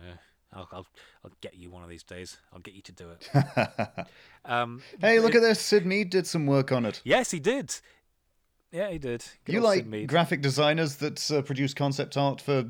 I'll, 0.54 0.68
I'll, 0.72 0.88
I'll 1.24 1.32
get 1.42 1.56
you 1.56 1.70
one 1.70 1.84
of 1.84 1.90
these 1.90 2.04
days. 2.04 2.38
I'll 2.54 2.60
get 2.60 2.76
you 2.76 2.82
to 2.84 2.92
do 2.92 3.10
it. 3.10 3.30
um, 4.46 4.82
hey, 5.02 5.20
look 5.20 5.34
it, 5.34 5.38
at 5.38 5.42
this! 5.42 5.60
Syd 5.60 5.86
Mead 5.86 6.10
did 6.10 6.28
some 6.28 6.46
work 6.46 6.72
on 6.72 6.86
it. 6.86 7.02
Yes, 7.04 7.32
he 7.32 7.40
did. 7.40 7.76
Yeah, 8.72 8.90
he 8.90 8.98
did. 8.98 9.24
Good 9.46 9.54
you 9.54 9.62
like 9.62 10.08
graphic 10.08 10.42
designers 10.42 10.98
that 10.98 11.32
uh, 11.32 11.42
produce 11.42 11.74
concept 11.74 12.18
art 12.18 12.42
for 12.42 12.66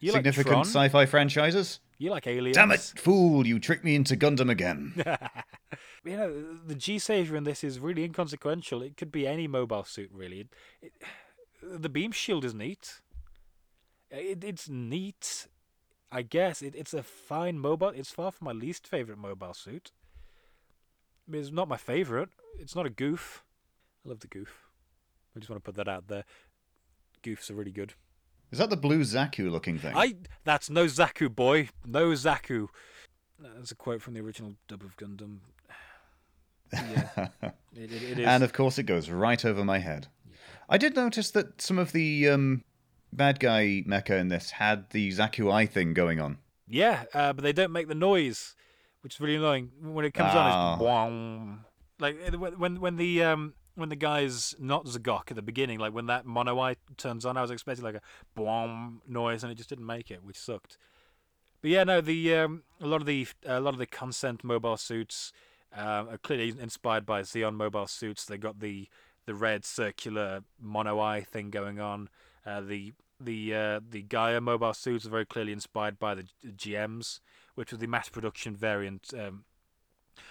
You 0.00 0.12
significant 0.12 0.48
Tron? 0.48 0.64
sci-fi 0.64 1.06
franchises? 1.06 1.80
You 2.02 2.10
like 2.10 2.26
aliens? 2.26 2.56
Damn 2.56 2.72
it, 2.72 2.80
fool! 2.80 3.46
You 3.46 3.60
tricked 3.60 3.84
me 3.84 3.94
into 3.94 4.16
Gundam 4.16 4.50
again. 4.50 4.92
you 6.04 6.16
know, 6.16 6.56
the 6.66 6.74
G 6.74 6.98
Savior 6.98 7.36
in 7.36 7.44
this 7.44 7.62
is 7.62 7.78
really 7.78 8.02
inconsequential. 8.02 8.82
It 8.82 8.96
could 8.96 9.12
be 9.12 9.24
any 9.24 9.46
mobile 9.46 9.84
suit, 9.84 10.10
really. 10.12 10.40
It, 10.40 10.48
it, 10.82 10.92
the 11.62 11.88
beam 11.88 12.10
shield 12.10 12.44
is 12.44 12.54
neat. 12.54 13.00
It, 14.10 14.42
it's 14.42 14.68
neat, 14.68 15.46
I 16.10 16.22
guess. 16.22 16.60
It, 16.60 16.74
it's 16.74 16.92
a 16.92 17.04
fine 17.04 17.60
mobile. 17.60 17.90
It's 17.90 18.10
far 18.10 18.32
from 18.32 18.46
my 18.46 18.52
least 18.52 18.88
favorite 18.88 19.18
mobile 19.18 19.54
suit. 19.54 19.92
I 21.28 21.30
mean, 21.30 21.42
It's 21.42 21.52
not 21.52 21.68
my 21.68 21.76
favorite. 21.76 22.30
It's 22.58 22.74
not 22.74 22.84
a 22.84 22.90
Gouf. 22.90 23.42
I 24.04 24.08
love 24.08 24.18
the 24.18 24.26
Gouf. 24.26 24.48
I 25.36 25.38
just 25.38 25.48
want 25.48 25.62
to 25.62 25.70
put 25.70 25.76
that 25.76 25.86
out 25.86 26.08
there. 26.08 26.24
Goufs 27.22 27.48
are 27.48 27.54
really 27.54 27.70
good. 27.70 27.94
Is 28.52 28.58
that 28.58 28.70
the 28.70 28.76
blue 28.76 29.00
Zaku 29.00 29.50
looking 29.50 29.78
thing? 29.78 29.92
I. 29.96 30.14
That's 30.44 30.68
no 30.70 30.84
Zaku, 30.84 31.34
boy. 31.34 31.70
No 31.86 32.10
Zaku. 32.10 32.68
That's 33.40 33.72
a 33.72 33.74
quote 33.74 34.02
from 34.02 34.14
the 34.14 34.20
original 34.20 34.54
dub 34.68 34.82
of 34.82 34.96
Gundam. 34.96 35.38
Yeah, 36.72 37.28
it, 37.74 37.92
it, 37.92 38.02
it 38.02 38.18
is. 38.20 38.26
And 38.26 38.42
of 38.42 38.54
course, 38.54 38.78
it 38.78 38.84
goes 38.84 39.10
right 39.10 39.44
over 39.44 39.62
my 39.62 39.78
head. 39.78 40.06
I 40.70 40.78
did 40.78 40.96
notice 40.96 41.30
that 41.32 41.60
some 41.60 41.78
of 41.78 41.92
the 41.92 42.30
um, 42.30 42.64
bad 43.12 43.40
guy 43.40 43.84
mecha 43.86 44.18
in 44.18 44.28
this 44.28 44.52
had 44.52 44.88
the 44.88 45.10
Zaku 45.10 45.52
Eye 45.52 45.66
thing 45.66 45.92
going 45.92 46.18
on. 46.18 46.38
Yeah, 46.66 47.04
uh, 47.12 47.34
but 47.34 47.42
they 47.42 47.52
don't 47.52 47.72
make 47.72 47.88
the 47.88 47.94
noise, 47.94 48.54
which 49.02 49.16
is 49.16 49.20
really 49.20 49.36
annoying. 49.36 49.70
When 49.82 50.06
it 50.06 50.14
comes 50.14 50.30
on, 50.34 50.50
Ah. 50.50 50.74
it's 50.74 50.82
boing. 50.82 51.58
Like 51.98 52.40
when 52.40 52.58
when 52.58 52.80
when 52.80 52.96
the 52.96 53.22
um 53.22 53.52
when 53.74 53.88
the 53.88 53.96
guy's 53.96 54.54
not 54.58 54.86
Z'Gok 54.86 55.30
at 55.30 55.36
the 55.36 55.42
beginning, 55.42 55.78
like 55.78 55.94
when 55.94 56.06
that 56.06 56.26
mono 56.26 56.58
eye 56.60 56.76
turns 56.96 57.24
on, 57.24 57.36
I 57.36 57.42
was 57.42 57.50
expecting 57.50 57.84
like 57.84 57.94
a 57.94 58.02
boom 58.34 59.02
noise, 59.06 59.42
and 59.42 59.50
it 59.50 59.56
just 59.56 59.68
didn't 59.68 59.86
make 59.86 60.10
it, 60.10 60.22
which 60.22 60.38
sucked. 60.38 60.76
But 61.60 61.70
yeah, 61.70 61.84
no, 61.84 62.00
the 62.00 62.34
um, 62.34 62.62
a 62.80 62.86
lot 62.86 63.00
of 63.00 63.06
the 63.06 63.26
a 63.46 63.60
lot 63.60 63.74
of 63.74 63.78
the 63.78 63.86
consent 63.86 64.42
mobile 64.44 64.76
suits 64.76 65.32
uh, 65.76 66.04
are 66.10 66.18
clearly 66.18 66.54
inspired 66.60 67.06
by 67.06 67.22
Zeon 67.22 67.54
mobile 67.54 67.86
suits. 67.86 68.24
They 68.24 68.36
got 68.36 68.60
the 68.60 68.88
the 69.26 69.34
red 69.34 69.64
circular 69.64 70.42
mono 70.60 70.98
eye 70.98 71.22
thing 71.22 71.50
going 71.50 71.80
on. 71.80 72.08
Uh, 72.44 72.60
the 72.60 72.92
the 73.20 73.54
uh, 73.54 73.80
the 73.88 74.02
Gaia 74.02 74.40
mobile 74.40 74.74
suits 74.74 75.06
are 75.06 75.10
very 75.10 75.26
clearly 75.26 75.52
inspired 75.52 75.98
by 75.98 76.14
the 76.14 76.26
GMs, 76.44 77.20
which 77.54 77.70
was 77.70 77.80
the 77.80 77.86
mass 77.86 78.08
production 78.08 78.56
variant. 78.56 79.12
Um, 79.16 79.44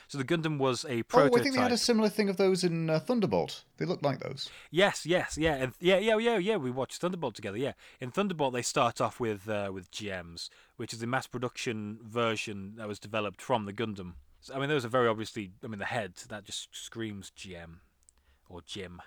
so 0.08 0.18
the 0.18 0.24
Gundam 0.24 0.58
was 0.58 0.86
a 0.86 1.04
Oh. 1.14 1.26
I 1.26 1.30
think 1.42 1.56
they 1.56 1.62
had 1.62 1.72
a 1.72 1.78
similar 1.78 2.10
thing 2.10 2.30
of 2.30 2.38
those 2.38 2.64
in 2.64 2.90
uh, 2.90 3.00
Thunderbolt. 3.00 3.64
They 3.78 3.86
look 3.86 4.02
like 4.02 4.20
those. 4.20 4.50
Yes, 4.70 5.06
yes, 5.06 5.38
yeah, 5.38 5.56
and 5.56 5.74
yeah, 5.80 5.98
yeah, 5.98 6.18
yeah, 6.18 6.38
yeah. 6.38 6.58
We 6.58 6.72
watched 6.72 7.02
Thunderbolt 7.02 7.36
together. 7.36 7.58
Yeah, 7.58 7.74
in 8.00 8.12
Thunderbolt 8.12 8.54
they 8.54 8.62
start 8.62 9.02
off 9.02 9.20
with 9.20 9.48
uh, 9.50 9.72
with 9.74 9.92
GMs, 9.92 10.50
which 10.78 10.94
is 10.94 11.00
the 11.00 11.08
mass 11.08 11.28
production 11.28 12.00
version 12.04 12.74
that 12.78 12.88
was 12.88 13.00
developed 13.00 13.42
from 13.42 13.66
the 13.66 13.74
Gundam. 13.74 14.14
So, 14.42 14.56
I 14.56 14.60
mean, 14.60 14.70
those 14.70 14.86
are 14.86 14.90
very 14.90 15.08
obviously. 15.08 15.52
I 15.64 15.68
mean, 15.68 15.80
the 15.80 15.86
head 15.86 16.16
that 16.30 16.46
just 16.46 16.70
screams 16.72 17.32
GM 17.36 17.80
or 18.50 18.62
Jim. 18.66 19.02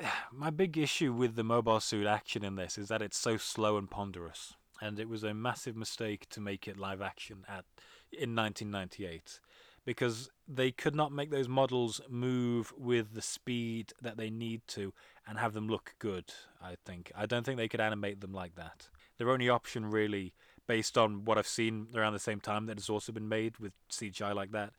My 0.32 0.50
big 0.50 0.76
issue 0.78 1.12
with 1.12 1.36
the 1.36 1.44
mobile 1.44 1.80
suit 1.80 2.06
action 2.06 2.44
in 2.44 2.56
this 2.56 2.78
is 2.78 2.88
that 2.88 3.02
it's 3.02 3.18
so 3.18 3.36
slow 3.36 3.76
and 3.76 3.90
ponderous, 3.90 4.54
and 4.80 4.98
it 4.98 5.08
was 5.08 5.22
a 5.22 5.34
massive 5.34 5.76
mistake 5.76 6.28
to 6.30 6.40
make 6.40 6.66
it 6.66 6.78
live 6.78 7.02
action 7.02 7.44
at 7.48 7.64
in 8.12 8.34
1998 8.34 9.40
because 9.84 10.28
they 10.48 10.72
could 10.72 10.94
not 10.94 11.12
make 11.12 11.30
those 11.30 11.48
models 11.48 12.00
move 12.08 12.72
with 12.76 13.14
the 13.14 13.22
speed 13.22 13.92
that 14.02 14.16
they 14.16 14.28
need 14.28 14.60
to 14.66 14.92
and 15.26 15.38
have 15.38 15.54
them 15.54 15.68
look 15.68 15.94
good. 15.98 16.24
I 16.60 16.74
think 16.84 17.12
I 17.16 17.24
don't 17.26 17.46
think 17.46 17.56
they 17.56 17.68
could 17.68 17.80
animate 17.80 18.20
them 18.20 18.32
like 18.32 18.56
that. 18.56 18.88
Their 19.16 19.30
only 19.30 19.48
option, 19.48 19.86
really, 19.86 20.34
based 20.66 20.98
on 20.98 21.24
what 21.24 21.38
I've 21.38 21.46
seen 21.46 21.86
around 21.94 22.12
the 22.12 22.18
same 22.18 22.40
time 22.40 22.66
that 22.66 22.78
has 22.78 22.90
also 22.90 23.12
been 23.12 23.28
made 23.28 23.58
with 23.58 23.72
CGI 23.90 24.34
like 24.34 24.50
that, 24.50 24.72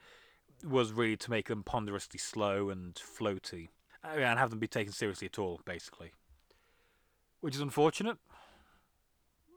was 0.67 0.91
really 0.91 1.17
to 1.17 1.32
make 1.32 1.47
them 1.47 1.63
ponderously 1.63 2.19
slow 2.19 2.69
and 2.69 2.93
floaty, 2.95 3.69
and 4.03 4.38
have 4.38 4.49
them 4.49 4.59
be 4.59 4.67
taken 4.67 4.91
seriously 4.93 5.28
at 5.28 5.39
all, 5.39 5.61
basically. 5.65 6.11
Which 7.39 7.55
is 7.55 7.61
unfortunate, 7.61 8.17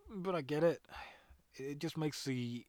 but 0.08 0.34
I 0.34 0.42
get 0.42 0.62
it. 0.62 0.80
It 1.54 1.78
just 1.78 1.96
makes 1.96 2.24
the 2.24 2.64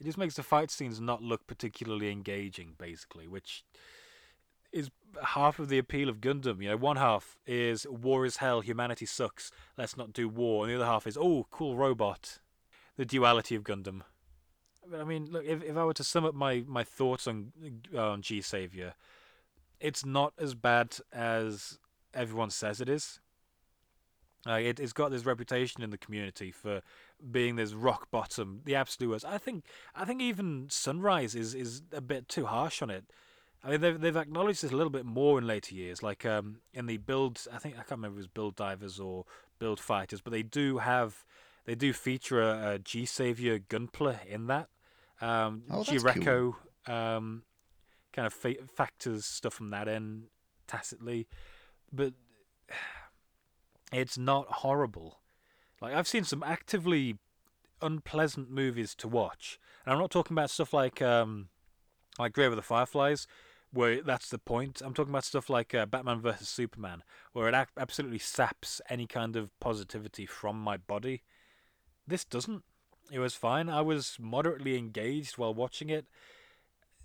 it 0.00 0.04
just 0.04 0.18
makes 0.18 0.36
the 0.36 0.42
fight 0.42 0.70
scenes 0.70 1.00
not 1.00 1.22
look 1.22 1.46
particularly 1.46 2.10
engaging, 2.10 2.74
basically, 2.78 3.26
which 3.26 3.64
is 4.72 4.90
half 5.22 5.58
of 5.58 5.68
the 5.68 5.78
appeal 5.78 6.08
of 6.08 6.20
Gundam. 6.20 6.62
You 6.62 6.70
know, 6.70 6.76
one 6.76 6.96
half 6.96 7.36
is 7.46 7.86
war 7.86 8.24
is 8.24 8.36
hell, 8.36 8.60
humanity 8.60 9.06
sucks, 9.06 9.50
let's 9.76 9.96
not 9.96 10.12
do 10.12 10.28
war, 10.28 10.64
and 10.64 10.72
the 10.72 10.76
other 10.76 10.86
half 10.90 11.06
is 11.06 11.16
oh, 11.16 11.46
cool 11.50 11.76
robot. 11.76 12.38
The 12.96 13.04
duality 13.04 13.54
of 13.54 13.62
Gundam. 13.62 14.02
But 14.90 15.00
I 15.00 15.04
mean, 15.04 15.28
look, 15.30 15.44
if 15.44 15.62
if 15.62 15.76
I 15.76 15.84
were 15.84 15.94
to 15.94 16.04
sum 16.04 16.24
up 16.24 16.34
my, 16.34 16.64
my 16.66 16.82
thoughts 16.84 17.26
on 17.26 17.52
on 17.96 18.22
G-Saviour, 18.22 18.94
it's 19.80 20.04
not 20.04 20.32
as 20.38 20.54
bad 20.54 20.96
as 21.12 21.78
everyone 22.14 22.50
says 22.50 22.80
it 22.80 22.88
is. 22.88 23.20
Uh, 24.46 24.52
it, 24.52 24.80
it's 24.80 24.92
got 24.92 25.10
this 25.10 25.26
reputation 25.26 25.82
in 25.82 25.90
the 25.90 25.98
community 25.98 26.50
for 26.50 26.80
being 27.30 27.56
this 27.56 27.72
rock 27.74 28.10
bottom, 28.10 28.60
the 28.64 28.74
absolute 28.74 29.10
worst. 29.10 29.24
I 29.24 29.38
think 29.38 29.64
I 29.94 30.04
think 30.04 30.20
even 30.20 30.66
Sunrise 30.70 31.34
is, 31.34 31.54
is 31.54 31.82
a 31.92 32.00
bit 32.00 32.28
too 32.28 32.46
harsh 32.46 32.82
on 32.82 32.90
it. 32.90 33.04
I 33.64 33.70
mean, 33.70 33.80
they've 33.80 34.00
they've 34.00 34.16
acknowledged 34.16 34.62
this 34.62 34.70
a 34.72 34.76
little 34.76 34.90
bit 34.90 35.04
more 35.04 35.38
in 35.38 35.46
later 35.46 35.74
years, 35.74 36.02
like 36.02 36.24
um, 36.24 36.58
in 36.72 36.86
the 36.86 36.96
build. 36.98 37.44
I 37.52 37.58
think 37.58 37.74
I 37.74 37.78
can't 37.78 37.92
remember 37.92 38.14
if 38.14 38.18
it 38.18 38.18
was 38.18 38.26
Build 38.28 38.56
Divers 38.56 39.00
or 39.00 39.24
Build 39.58 39.80
Fighters, 39.80 40.20
but 40.20 40.32
they 40.32 40.42
do 40.44 40.78
have 40.78 41.24
they 41.64 41.74
do 41.74 41.92
feature 41.92 42.40
a, 42.40 42.74
a 42.74 42.78
G-Saviour 42.78 43.58
Gunpla 43.58 44.24
in 44.26 44.46
that. 44.46 44.68
Um, 45.20 45.64
Oh, 45.70 45.82
G-Reco, 45.82 46.54
um, 46.86 47.42
kind 48.12 48.26
of 48.26 48.32
fa- 48.32 48.64
factors 48.74 49.26
stuff 49.26 49.54
from 49.54 49.70
that 49.70 49.88
end 49.88 50.24
tacitly, 50.66 51.26
but 51.92 52.14
it's 53.92 54.16
not 54.16 54.46
horrible. 54.48 55.18
Like 55.80 55.94
I've 55.94 56.08
seen 56.08 56.24
some 56.24 56.42
actively 56.42 57.16
unpleasant 57.80 58.50
movies 58.50 58.94
to 58.96 59.08
watch, 59.08 59.58
and 59.84 59.92
I'm 59.92 60.00
not 60.00 60.10
talking 60.10 60.34
about 60.34 60.50
stuff 60.50 60.72
like 60.72 61.00
um, 61.00 61.48
like 62.18 62.32
Grave 62.32 62.50
of 62.50 62.56
the 62.56 62.62
Fireflies, 62.62 63.26
where 63.72 64.02
that's 64.02 64.28
the 64.28 64.38
point. 64.38 64.82
I'm 64.84 64.94
talking 64.94 65.12
about 65.12 65.24
stuff 65.24 65.48
like 65.48 65.74
uh, 65.74 65.86
Batman 65.86 66.20
vs 66.20 66.48
Superman, 66.48 67.02
where 67.32 67.48
it 67.48 67.54
ac- 67.54 67.70
absolutely 67.78 68.18
saps 68.18 68.80
any 68.88 69.06
kind 69.06 69.36
of 69.36 69.58
positivity 69.60 70.26
from 70.26 70.58
my 70.60 70.76
body. 70.76 71.22
This 72.06 72.24
doesn't. 72.24 72.64
It 73.10 73.20
was 73.20 73.34
fine. 73.34 73.68
I 73.68 73.80
was 73.80 74.16
moderately 74.20 74.76
engaged 74.76 75.38
while 75.38 75.54
watching 75.54 75.88
it. 75.90 76.06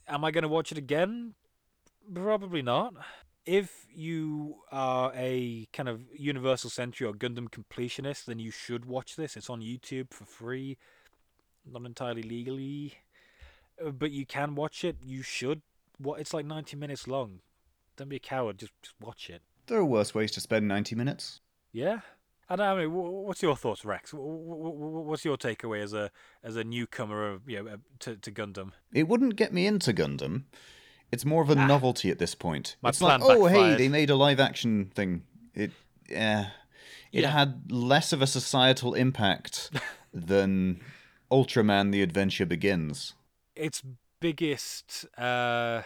Am 0.08 0.26
I 0.26 0.32
going 0.32 0.42
to 0.42 0.50
watch 0.50 0.72
it 0.72 0.78
again? 0.78 1.36
Probably 2.14 2.62
not. 2.62 2.96
If 3.46 3.86
you 3.94 4.58
are 4.72 5.12
a 5.16 5.68
kind 5.74 5.90
of 5.90 6.02
Universal 6.16 6.70
Century 6.70 7.08
or 7.08 7.14
Gundam 7.14 7.50
completionist, 7.50 8.26
then 8.26 8.40
you 8.40 8.52
should 8.52 8.86
watch 8.86 9.16
this. 9.16 9.36
It's 9.36 9.50
on 9.50 9.62
YouTube 9.62 10.14
for 10.14 10.26
free, 10.26 10.78
not 11.66 11.86
entirely 11.86 12.24
legally, 12.24 12.96
Uh, 13.84 13.90
but 13.90 14.12
you 14.12 14.26
can 14.26 14.56
watch 14.56 14.84
it. 14.84 14.98
You 15.04 15.24
should. 15.24 15.62
What? 15.98 16.20
It's 16.20 16.34
like 16.34 16.46
90 16.46 16.78
minutes 16.78 17.08
long. 17.08 17.40
Don't 17.98 18.10
be 18.10 18.16
a 18.18 18.20
coward. 18.20 18.60
Just, 18.60 18.72
just 18.82 18.96
watch 19.02 19.30
it. 19.30 19.42
There 19.68 19.80
are 19.80 19.86
worse 19.86 20.14
ways 20.16 20.32
to 20.32 20.42
spend 20.42 20.68
90 20.68 20.96
minutes. 20.96 21.40
Yeah. 21.72 22.02
I 22.50 22.56
don't 22.56 22.68
I 22.68 22.76
mean, 22.82 22.94
what's 22.94 23.42
your 23.42 23.56
thoughts, 23.56 23.84
Rex? 23.86 24.12
Wh- 24.12 24.16
wh- 24.16 24.76
wh- 24.78 25.06
What's 25.08 25.26
your 25.26 25.38
takeaway 25.38 25.82
as 25.82 25.94
a 25.94 26.12
as 26.44 26.56
a 26.56 26.64
newcomer 26.64 27.30
of, 27.32 27.50
you 27.50 27.64
know, 27.64 27.72
uh, 27.72 27.78
to 28.00 28.16
to 28.18 28.32
Gundam? 28.32 28.72
It 28.94 29.08
wouldn't 29.08 29.36
get 29.38 29.54
me 29.54 29.66
into 29.66 29.94
Gundam. 29.94 30.44
It's 31.14 31.26
more 31.26 31.42
of 31.44 31.50
a 31.50 31.56
novelty 31.56 32.10
at 32.10 32.20
this 32.20 32.36
point. 32.36 32.76
My 32.82 32.90
it's 32.90 33.02
like, 33.02 33.22
plan 33.22 33.38
oh, 33.38 33.46
hey, 33.46 33.76
they 33.76 33.88
made 33.90 34.10
a 34.10 34.16
live 34.16 34.40
action 34.40 34.92
thing. 34.96 35.24
It, 35.54 35.72
yeah, 36.10 36.48
it 37.12 37.22
Yeah. 37.22 37.32
had 37.32 37.72
less 37.72 38.12
of 38.14 38.22
a 38.22 38.28
societal 38.28 38.94
impact 38.96 39.70
than 40.32 40.82
Ultraman: 41.32 41.92
The 41.92 42.02
Adventure 42.02 42.46
Begins. 42.46 43.14
its 43.56 43.84
biggest 44.20 45.06
uh 45.18 45.82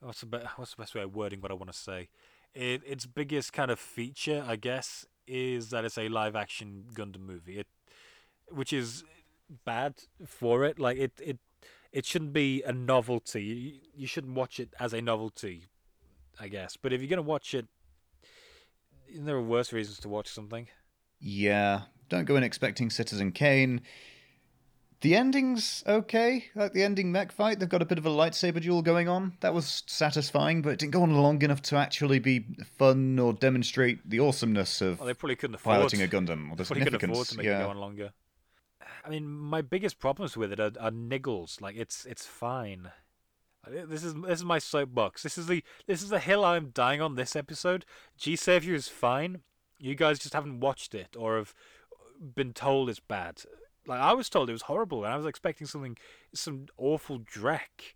what's 0.00 0.20
the 0.20 0.26
be- 0.26 0.46
what's 0.56 0.70
the 0.74 0.80
best 0.82 0.94
way 0.94 1.02
of 1.02 1.14
wording 1.14 1.40
what 1.42 1.50
I 1.50 1.54
want 1.54 1.70
to 1.72 1.78
say? 1.78 2.08
It 2.54 2.82
its 2.86 3.04
biggest 3.06 3.52
kind 3.52 3.70
of 3.70 3.78
feature, 3.78 4.44
I 4.46 4.56
guess, 4.56 5.04
is 5.26 5.70
that 5.70 5.84
it's 5.84 5.98
a 5.98 6.08
live 6.08 6.34
action 6.36 6.84
Gundam 6.94 7.20
movie. 7.32 7.58
It 7.58 7.66
which 8.48 8.72
is 8.72 9.04
bad 9.64 9.94
for 10.26 10.64
it. 10.64 10.78
Like 10.78 10.96
it 10.98 11.12
it 11.20 11.38
it 11.92 12.06
shouldn't 12.06 12.32
be 12.32 12.62
a 12.62 12.72
novelty. 12.72 13.42
You, 13.42 13.72
you 13.94 14.06
shouldn't 14.06 14.34
watch 14.34 14.60
it 14.60 14.74
as 14.78 14.92
a 14.92 15.00
novelty, 15.00 15.66
I 16.38 16.48
guess. 16.48 16.76
But 16.76 16.92
if 16.92 17.00
you're 17.00 17.08
going 17.08 17.16
to 17.18 17.22
watch 17.22 17.54
it 17.54 17.66
there 19.14 19.36
are 19.36 19.42
worse 19.42 19.72
reasons 19.72 19.98
to 20.00 20.08
watch 20.08 20.28
something. 20.28 20.68
Yeah, 21.20 21.82
don't 22.08 22.24
go 22.24 22.36
in 22.36 22.42
expecting 22.42 22.90
Citizen 22.90 23.32
Kane. 23.32 23.82
The 25.02 25.16
ending's 25.16 25.82
okay. 25.86 26.46
Like 26.54 26.74
the 26.74 26.82
ending 26.82 27.10
mech 27.10 27.32
fight, 27.32 27.58
they've 27.58 27.68
got 27.68 27.80
a 27.80 27.86
bit 27.86 27.96
of 27.96 28.04
a 28.04 28.10
lightsaber 28.10 28.60
duel 28.60 28.82
going 28.82 29.08
on. 29.08 29.32
That 29.40 29.54
was 29.54 29.82
satisfying, 29.86 30.60
but 30.60 30.70
it 30.70 30.78
didn't 30.78 30.92
go 30.92 31.02
on 31.02 31.14
long 31.14 31.40
enough 31.40 31.62
to 31.62 31.76
actually 31.76 32.18
be 32.18 32.44
fun 32.78 33.18
or 33.18 33.32
demonstrate 33.32 34.08
the 34.08 34.20
awesomeness 34.20 34.82
of 34.82 34.98
Well, 34.98 35.06
they 35.06 35.14
probably 35.14 35.36
couldn't 35.36 35.54
afford 35.54 35.76
piloting 35.76 36.02
a 36.02 36.06
Gundam 36.06 36.50
or 36.50 36.56
the 36.56 36.64
Probably 36.64 36.84
could 36.84 37.02
afford 37.02 37.26
to 37.28 37.36
make 37.38 37.46
yeah. 37.46 37.60
it 37.60 37.64
go 37.64 37.70
on 37.70 37.78
longer. 37.78 38.12
I 39.04 39.08
mean, 39.08 39.28
my 39.28 39.62
biggest 39.62 39.98
problems 39.98 40.36
with 40.36 40.52
it 40.52 40.60
are, 40.60 40.72
are 40.80 40.90
niggles. 40.90 41.60
Like 41.60 41.76
it's 41.76 42.04
it's 42.06 42.26
fine. 42.26 42.90
This 43.68 44.02
is 44.04 44.14
this 44.14 44.38
is 44.40 44.44
my 44.44 44.58
soapbox. 44.58 45.22
This 45.22 45.36
is 45.38 45.46
the 45.46 45.62
this 45.86 46.02
is 46.02 46.08
the 46.08 46.18
hill 46.18 46.44
I'm 46.44 46.70
dying 46.70 47.00
on. 47.00 47.14
This 47.14 47.36
episode, 47.36 47.84
G-Saviour 48.16 48.74
is 48.74 48.88
fine. 48.88 49.40
You 49.78 49.94
guys 49.94 50.18
just 50.18 50.34
haven't 50.34 50.60
watched 50.60 50.94
it 50.94 51.14
or 51.18 51.36
have 51.36 51.54
been 52.34 52.52
told 52.52 52.88
it's 52.90 53.00
bad. 53.00 53.42
Like 53.86 54.00
I 54.00 54.12
was 54.12 54.28
told 54.28 54.48
it 54.48 54.52
was 54.52 54.62
horrible, 54.62 55.04
and 55.04 55.12
I 55.12 55.16
was 55.16 55.26
expecting 55.26 55.66
something 55.66 55.96
some 56.34 56.66
awful 56.78 57.18
dreck. 57.20 57.94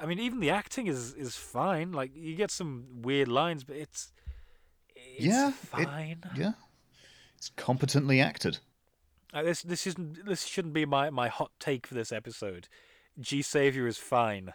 I 0.00 0.06
mean, 0.06 0.18
even 0.20 0.40
the 0.40 0.50
acting 0.50 0.86
is 0.86 1.14
is 1.14 1.36
fine. 1.36 1.92
Like 1.92 2.12
you 2.14 2.34
get 2.36 2.50
some 2.50 3.02
weird 3.02 3.28
lines, 3.28 3.64
but 3.64 3.76
it's 3.76 4.12
it's 4.94 5.24
Yeah, 5.24 5.52
it- 5.76 5.88
Yeah. 6.36 6.52
It's 7.36 7.50
competently 7.56 8.20
acted. 8.20 8.58
Uh, 9.32 9.42
this 9.42 9.62
this 9.62 9.86
isn't 9.86 10.24
this 10.24 10.44
shouldn't 10.44 10.74
be 10.74 10.86
my, 10.86 11.10
my 11.10 11.28
hot 11.28 11.50
take 11.60 11.86
for 11.86 11.94
this 11.94 12.12
episode. 12.12 12.68
G-Saviour 13.20 13.86
is 13.86 13.98
fine. 13.98 14.54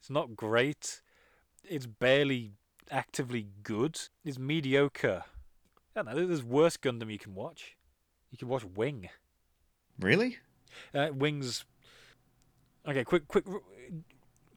It's 0.00 0.10
not 0.10 0.36
great. 0.36 1.00
It's 1.64 1.86
barely 1.86 2.52
actively 2.90 3.46
good. 3.62 4.00
It's 4.24 4.38
mediocre. 4.38 5.24
I 5.94 6.02
don't 6.02 6.14
know, 6.14 6.26
there's 6.26 6.42
worse 6.42 6.76
Gundam 6.76 7.10
you 7.10 7.18
can 7.18 7.34
watch. 7.34 7.76
You 8.30 8.38
can 8.38 8.48
watch 8.48 8.64
Wing. 8.64 9.08
Really? 9.98 10.38
Uh, 10.94 11.08
Wing's 11.14 11.64
okay. 12.88 13.04
Quick, 13.04 13.28
quick. 13.28 13.44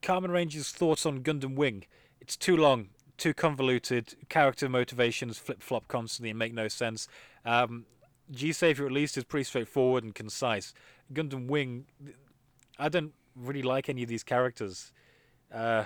Carmen 0.02 0.32
Ranger's 0.32 0.72
thoughts 0.72 1.06
on 1.06 1.22
Gundam 1.22 1.56
Wing. 1.56 1.86
It's 2.22 2.38
too 2.38 2.56
long, 2.56 2.90
too 3.18 3.34
convoluted. 3.34 4.16
Character 4.30 4.70
motivations 4.70 5.38
flip 5.38 5.62
flop 5.62 5.88
constantly 5.88 6.30
and 6.30 6.40
make 6.40 6.54
no 6.54 6.68
sense. 6.68 7.08
Um, 7.46 7.86
G-Saviour 8.32 8.88
at 8.88 8.94
least 8.94 9.18
is 9.18 9.24
pretty 9.24 9.44
straightforward 9.44 10.04
and 10.04 10.16
concise. 10.16 10.74
Gundam 11.14 11.48
Wing, 11.48 11.86
I 12.80 12.90
don't 12.90 13.14
really 13.36 13.62
like 13.62 13.90
any 13.90 14.04
of 14.04 14.10
these 14.10 14.24
characters. 14.24 14.92
Uh, 15.54 15.86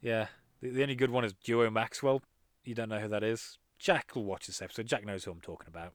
yeah, 0.00 0.26
the, 0.60 0.70
the 0.70 0.82
only 0.82 0.94
good 0.94 1.10
one 1.10 1.24
is 1.24 1.32
Duo 1.32 1.70
Maxwell. 1.70 2.22
You 2.64 2.74
don't 2.74 2.88
know 2.88 2.98
who 2.98 3.08
that 3.08 3.22
is. 3.22 3.58
Jack 3.78 4.14
will 4.14 4.24
watch 4.24 4.46
this 4.46 4.62
episode. 4.62 4.86
Jack 4.86 5.04
knows 5.04 5.24
who 5.24 5.30
I'm 5.30 5.40
talking 5.40 5.68
about. 5.68 5.92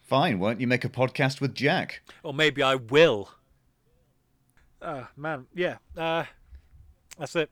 Fine, 0.00 0.38
won't 0.38 0.60
you 0.60 0.66
make 0.66 0.84
a 0.84 0.88
podcast 0.88 1.40
with 1.40 1.54
Jack? 1.54 2.02
Or 2.22 2.32
maybe 2.32 2.62
I 2.62 2.76
will. 2.76 3.30
Ah, 4.80 5.10
man, 5.16 5.46
yeah. 5.54 5.78
Uh, 5.96 6.24
that's 7.18 7.36
it. 7.36 7.50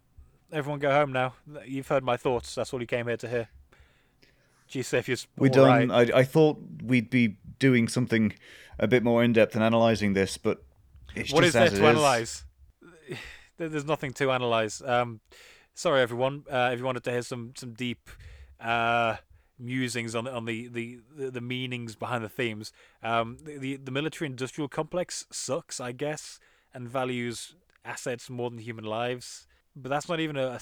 Everyone 0.53 0.79
go 0.79 0.93
home 0.93 1.12
now. 1.12 1.35
You've 1.67 1.89
heard 1.89 2.05
my 2.05 2.17
thoughts. 2.17 2.55
That's 2.55 2.73
all 2.73 2.81
you 2.81 2.87
came 2.87 3.09
here 3.09 3.17
to 3.17 3.29
hear. 3.29 3.49
G 4.69 4.83
We 5.37 5.49
done. 5.49 5.89
right. 5.89 6.11
I, 6.12 6.19
I 6.19 6.25
thought 6.25 6.59
we'd 6.83 7.11
be 7.11 7.37
doing 7.59 7.89
something 7.89 8.33
a 8.79 8.87
bit 8.87 9.03
more 9.03 9.23
in 9.23 9.33
depth 9.33 9.55
and 9.55 9.64
analysing 9.64 10.12
this, 10.12 10.37
but 10.37 10.62
it's 11.14 11.33
What 11.33 11.45
just 11.45 11.57
is 11.57 11.71
there 11.71 11.81
to 11.81 11.87
analyze? 11.87 12.45
There's 13.59 13.87
nothing 13.87 14.12
to 14.14 14.31
analyze. 14.31 14.83
Um, 14.85 15.21
sorry, 15.75 16.03
everyone. 16.03 16.45
Uh, 16.51 16.71
if 16.73 16.79
you 16.79 16.85
wanted 16.85 17.05
to 17.05 17.11
hear 17.11 17.23
some 17.23 17.53
some 17.57 17.73
deep 17.73 18.11
uh, 18.61 19.17
musings 19.59 20.14
on 20.14 20.29
on 20.29 20.45
the, 20.45 20.69
the, 20.69 20.99
the, 21.17 21.31
the 21.31 21.41
meanings 21.41 21.95
behind 21.95 22.23
the 22.23 22.29
themes, 22.29 22.73
um, 23.03 23.39
the, 23.43 23.57
the 23.57 23.77
the 23.77 23.91
military 23.91 24.27
industrial 24.29 24.69
complex 24.69 25.27
sucks, 25.31 25.81
I 25.81 25.93
guess, 25.93 26.39
and 26.75 26.89
values 26.89 27.55
assets 27.85 28.29
more 28.29 28.51
than 28.51 28.59
human 28.59 28.85
lives. 28.85 29.47
But 29.75 29.89
that's 29.89 30.09
not 30.09 30.21
even 30.21 30.37
a, 30.37 30.47
a 30.47 30.61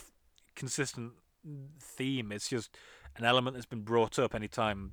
consistent 0.55 1.13
theme. 1.81 2.31
It's 2.33 2.49
just 2.49 2.77
an 3.17 3.25
element 3.25 3.55
that's 3.55 3.67
been 3.67 3.83
brought 3.83 4.19
up 4.19 4.35
anytime. 4.35 4.93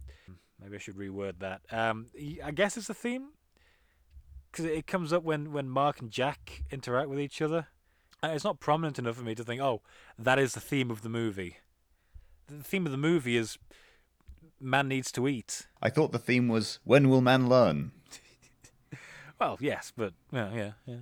Maybe 0.61 0.75
I 0.75 0.79
should 0.79 0.95
reword 0.95 1.39
that. 1.39 1.61
Um, 1.71 2.07
I 2.43 2.51
guess 2.51 2.77
it's 2.77 2.89
a 2.89 2.93
theme 2.93 3.29
because 4.51 4.65
it 4.65 4.85
comes 4.85 5.11
up 5.11 5.23
when, 5.23 5.51
when 5.51 5.69
Mark 5.69 5.99
and 6.01 6.11
Jack 6.11 6.63
interact 6.71 7.09
with 7.09 7.19
each 7.19 7.41
other. 7.41 7.67
Uh, 8.23 8.27
It's 8.29 8.43
not 8.43 8.59
prominent 8.59 8.99
enough 8.99 9.15
for 9.15 9.23
me 9.23 9.33
to 9.35 9.43
think, 9.43 9.61
oh, 9.61 9.81
that 10.19 10.37
is 10.37 10.53
the 10.53 10.59
theme 10.59 10.91
of 10.91 11.01
the 11.01 11.09
movie. 11.09 11.57
The 12.47 12.63
theme 12.63 12.85
of 12.85 12.91
the 12.91 12.97
movie 12.97 13.37
is 13.37 13.57
man 14.59 14.87
needs 14.87 15.11
to 15.13 15.27
eat. 15.27 15.65
I 15.81 15.89
thought 15.89 16.11
the 16.11 16.19
theme 16.19 16.47
was 16.47 16.79
when 16.83 17.09
will 17.09 17.21
man 17.21 17.49
learn? 17.49 17.91
Well, 19.39 19.57
yes, 19.59 19.91
but 19.97 20.13
yeah, 20.31 20.53
yeah, 20.53 20.71
yeah. 20.85 20.97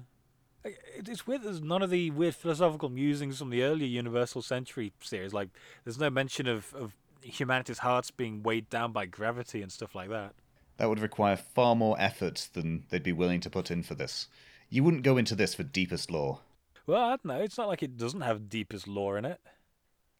It's 0.96 1.28
weird. 1.28 1.44
There's 1.44 1.62
none 1.62 1.82
of 1.82 1.90
the 1.90 2.10
weird 2.12 2.36
philosophical 2.36 2.88
musings 2.88 3.38
from 3.38 3.50
the 3.50 3.64
earlier 3.64 3.86
Universal 3.86 4.44
Century 4.44 4.94
series. 5.02 5.34
Like, 5.34 5.50
there's 5.84 6.00
no 6.00 6.10
mention 6.10 6.48
of, 6.48 6.74
of 6.74 6.96
humanity's 7.22 7.80
hearts 7.80 8.12
being 8.12 8.44
weighed 8.44 8.70
down 8.70 8.92
by 8.92 9.06
gravity 9.06 9.62
and 9.62 9.72
stuff 9.72 9.96
like 9.96 10.10
that. 10.10 10.34
That 10.78 10.90
would 10.90 11.00
require 11.00 11.36
far 11.36 11.76
more 11.76 11.96
effort 12.00 12.50
than 12.54 12.86
they'd 12.90 13.04
be 13.04 13.12
willing 13.12 13.42
to 13.42 13.50
put 13.50 13.70
in 13.70 13.84
for 13.84 13.96
this. 13.96 14.28
You 14.70 14.84
wouldn't 14.84 15.04
go 15.04 15.18
into 15.18 15.36
this 15.36 15.54
for 15.54 15.64
deepest 15.64 16.10
lore. 16.12 16.40
Well, 16.88 17.02
I 17.04 17.10
don't 17.10 17.26
know. 17.26 17.42
It's 17.42 17.58
not 17.58 17.68
like 17.68 17.84
it 17.84 17.98
doesn't 17.98 18.22
have 18.22 18.50
deepest 18.50 18.88
lore 18.88 19.18
in 19.18 19.26
it. 19.26 19.40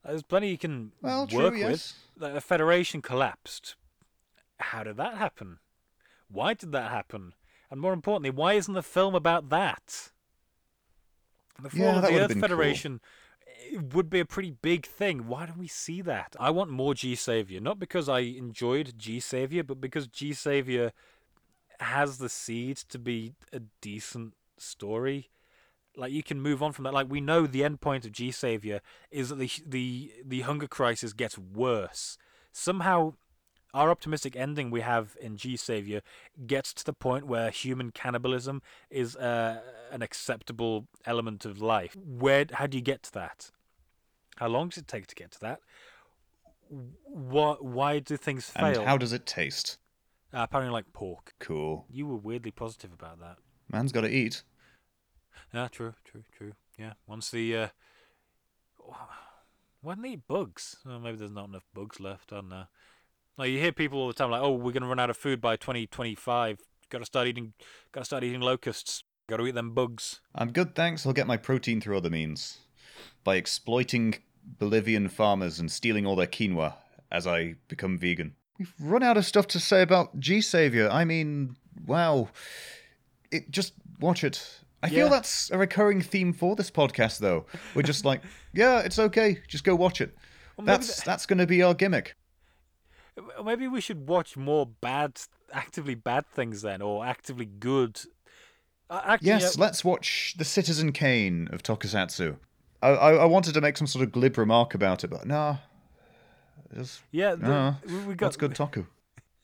There's 0.06 0.24
plenty 0.24 0.50
you 0.50 0.58
can 0.58 0.92
Well, 1.02 1.28
true, 1.28 1.44
work 1.46 1.56
yes. 1.56 1.96
with. 2.16 2.24
Like, 2.24 2.34
The 2.34 2.42
Federation 2.42 3.02
collapsed. 3.02 3.76
How 4.60 4.84
did 4.84 4.98
that 4.98 5.16
happen? 5.18 5.60
Why 6.30 6.54
did 6.54 6.72
that 6.74 6.92
happen? 6.92 7.34
And 7.72 7.80
more 7.80 7.94
importantly, 7.94 8.30
why 8.30 8.54
isn't 8.54 8.74
the 8.74 8.84
film 8.84 9.16
about 9.16 9.50
that? 9.50 10.10
The 11.62 11.70
fall 11.70 11.80
Yeah, 11.80 11.96
of 11.98 12.02
the 12.04 12.20
Earth 12.20 12.28
been 12.30 12.40
cool. 12.42 13.00
It 13.72 13.94
would 13.94 14.10
be 14.10 14.20
a 14.20 14.26
pretty 14.26 14.52
big 14.52 14.86
thing. 14.86 15.28
Why 15.28 15.46
don't 15.46 15.60
we 15.60 15.68
see 15.68 16.02
that? 16.02 16.36
I 16.40 16.50
want 16.50 16.72
more 16.72 16.96
G-Saviour, 16.96 17.62
not 17.62 17.78
because 17.78 18.10
I 18.10 18.20
enjoyed 18.20 18.94
G-Saviour, 18.98 19.64
but 19.64 19.80
because 19.80 20.08
G-Saviour 20.08 20.92
has 21.80 22.18
the 22.18 22.30
seed 22.30 22.78
to 22.78 22.98
be 22.98 23.34
a 23.54 23.62
decent 23.82 24.34
story. 24.58 25.30
Like 25.96 26.12
you 26.12 26.24
can 26.24 26.42
move 26.42 26.64
on 26.64 26.72
from 26.72 26.84
that. 26.86 26.94
Like 26.94 27.10
we 27.10 27.22
know 27.22 27.46
the 27.46 27.64
end 27.64 27.82
point 27.82 28.06
of 28.06 28.12
G-Saviour 28.12 28.82
is 29.12 29.30
that 29.30 29.36
the 29.36 29.50
the 29.66 30.14
the 30.26 30.42
hunger 30.42 30.68
crisis 30.68 31.14
gets 31.14 31.38
worse. 31.38 32.18
Somehow, 32.52 33.14
our 33.74 33.90
optimistic 33.92 34.36
ending 34.36 34.72
we 34.72 34.82
have 34.82 35.16
in 35.22 35.38
G-Saviour 35.38 36.02
gets 36.48 36.74
to 36.74 36.86
the 36.86 36.94
point 36.94 37.28
where 37.28 37.52
human 37.52 37.92
cannibalism 37.92 38.62
is 38.90 39.16
uh, 39.16 39.62
an 39.92 40.02
acceptable 40.02 40.88
element 41.06 41.46
of 41.46 41.62
life. 41.62 41.96
Where 41.96 42.46
how 42.52 42.66
do 42.68 42.78
you 42.78 42.84
get 42.84 43.04
to 43.04 43.14
that? 43.14 43.52
How 44.40 44.48
long 44.48 44.70
does 44.70 44.78
it 44.78 44.88
take 44.88 45.06
to 45.08 45.16
get 45.16 45.32
to 45.32 45.40
that? 45.42 45.60
What? 46.70 47.64
Why 47.64 48.00
do 48.00 48.16
things 48.16 48.50
fail? 48.50 48.66
And 48.66 48.88
how 48.88 48.98
does 48.98 49.12
it 49.12 49.26
taste? 49.26 49.78
uh, 50.34 50.44
apparently, 50.44 50.72
like 50.72 50.94
pork. 50.94 51.34
Cool. 51.40 51.86
You 51.92 52.08
were 52.08 52.16
weirdly 52.16 52.52
positive 52.52 52.94
about 52.94 53.20
that. 53.20 53.38
Man's 53.70 53.92
got 53.92 54.02
to 54.02 54.10
eat. 54.10 54.44
Yeah, 55.54 55.68
true, 55.68 55.94
true, 56.06 56.24
true. 56.36 56.54
Yeah, 56.78 56.94
once 57.06 57.32
the 57.32 57.58
uh, 57.58 57.68
why 59.82 59.96
don't 59.96 60.04
they 60.04 60.12
eat 60.12 60.28
bugs? 60.28 60.78
Oh, 60.88 61.00
maybe 61.00 61.18
there's 61.18 61.32
not 61.32 61.50
enough 61.50 61.66
bugs 61.74 62.00
left. 62.00 62.32
I 62.32 62.38
don't 62.38 62.50
know. 62.50 62.64
Like 63.38 63.50
you 63.50 63.60
hear 63.60 63.74
people 63.74 64.00
all 64.00 64.08
the 64.08 64.14
time 64.14 64.32
like, 64.32 64.42
"Oh, 64.42 64.54
we're 64.54 64.72
gonna 64.72 64.88
run 64.88 65.00
out 65.00 65.10
of 65.10 65.18
food 65.18 65.42
by 65.42 65.58
2025. 65.58 66.60
Got 66.90 67.00
to 67.00 67.06
start 67.06 67.28
eating. 67.28 67.54
Got 67.92 68.02
to 68.02 68.06
start 68.06 68.24
eating 68.24 68.42
locusts. 68.42 69.04
Got 69.28 69.38
to 69.38 69.48
eat 69.48 69.56
them 69.56 69.74
bugs." 69.74 70.22
I'm 70.34 70.52
good, 70.54 70.76
thanks. 70.76 71.06
I'll 71.06 71.14
get 71.14 71.28
my 71.28 71.38
protein 71.38 71.82
through 71.82 71.98
other 71.98 72.10
means. 72.10 72.60
By 73.24 73.36
exploiting 73.36 74.16
Bolivian 74.58 75.08
farmers 75.10 75.60
and 75.60 75.72
stealing 75.72 76.06
all 76.06 76.16
their 76.16 76.28
quinoa 76.28 76.74
as 77.12 77.26
I 77.28 77.56
become 77.68 77.98
vegan. 77.98 78.34
we've 78.58 78.74
run 78.80 79.04
out 79.04 79.18
of 79.18 79.26
stuff 79.26 79.48
to 79.48 79.60
say 79.60 79.82
about 79.82 80.20
G-Saviour. 80.20 80.90
I 80.90 81.06
mean, 81.06 81.56
wow. 81.86 82.30
It 83.32 83.50
just 83.52 83.74
watch 84.00 84.24
it. 84.24 84.60
I 84.84 84.88
Yeah. 84.88 84.94
feel 84.96 85.10
that's 85.10 85.50
a 85.52 85.58
recurring 85.58 86.02
theme 86.02 86.34
for 86.34 86.56
this 86.56 86.70
podcast, 86.72 87.20
though. 87.20 87.46
We're 87.76 87.84
just 87.84 88.06
like, 88.06 88.22
yeah, 88.54 88.80
it's 88.80 89.00
okay. 89.00 89.40
Just 89.48 89.64
go 89.64 89.76
watch 89.76 90.02
it. 90.02 90.16
maybe 90.58 90.68
That's 90.68 90.98
the- 90.98 91.06
that's 91.06 91.26
going 91.26 91.40
to 91.40 91.48
be 91.48 91.62
our 91.64 91.74
gimmick. 91.74 92.16
Maybe 93.44 93.68
we 93.68 93.82
should 93.82 94.08
watch 94.08 94.38
more 94.38 94.66
bad, 94.66 95.20
actively 95.54 95.96
bad 95.96 96.26
things 96.28 96.62
then, 96.62 96.82
or 96.82 97.06
actively 97.06 97.46
good. 97.46 98.00
Uh, 98.90 99.02
actually, 99.04 99.28
Yes, 99.28 99.58
uh, 99.58 99.62
let's 99.62 99.84
watch 99.84 100.36
the 100.38 100.46
Citizen 100.46 100.92
Kane 100.94 101.48
of 101.52 101.62
Tokusatsu. 101.62 102.38
I, 102.82 102.90
I, 102.90 103.26
wanted 103.26 103.54
to 103.56 103.62
make 103.62 103.76
some 103.76 103.88
sort 103.88 104.04
of 104.04 104.12
glib 104.12 104.38
remark 104.38 104.74
about 104.74 105.04
it, 105.04 105.10
but 105.10 105.26
nah. 105.26 105.58
Just, 106.74 107.02
yeah, 107.12 107.36
the, 107.36 107.76
we, 108.08 108.14
got 108.14 108.28
that's 108.28 108.38
good 108.38 108.54
Toku. 108.54 108.86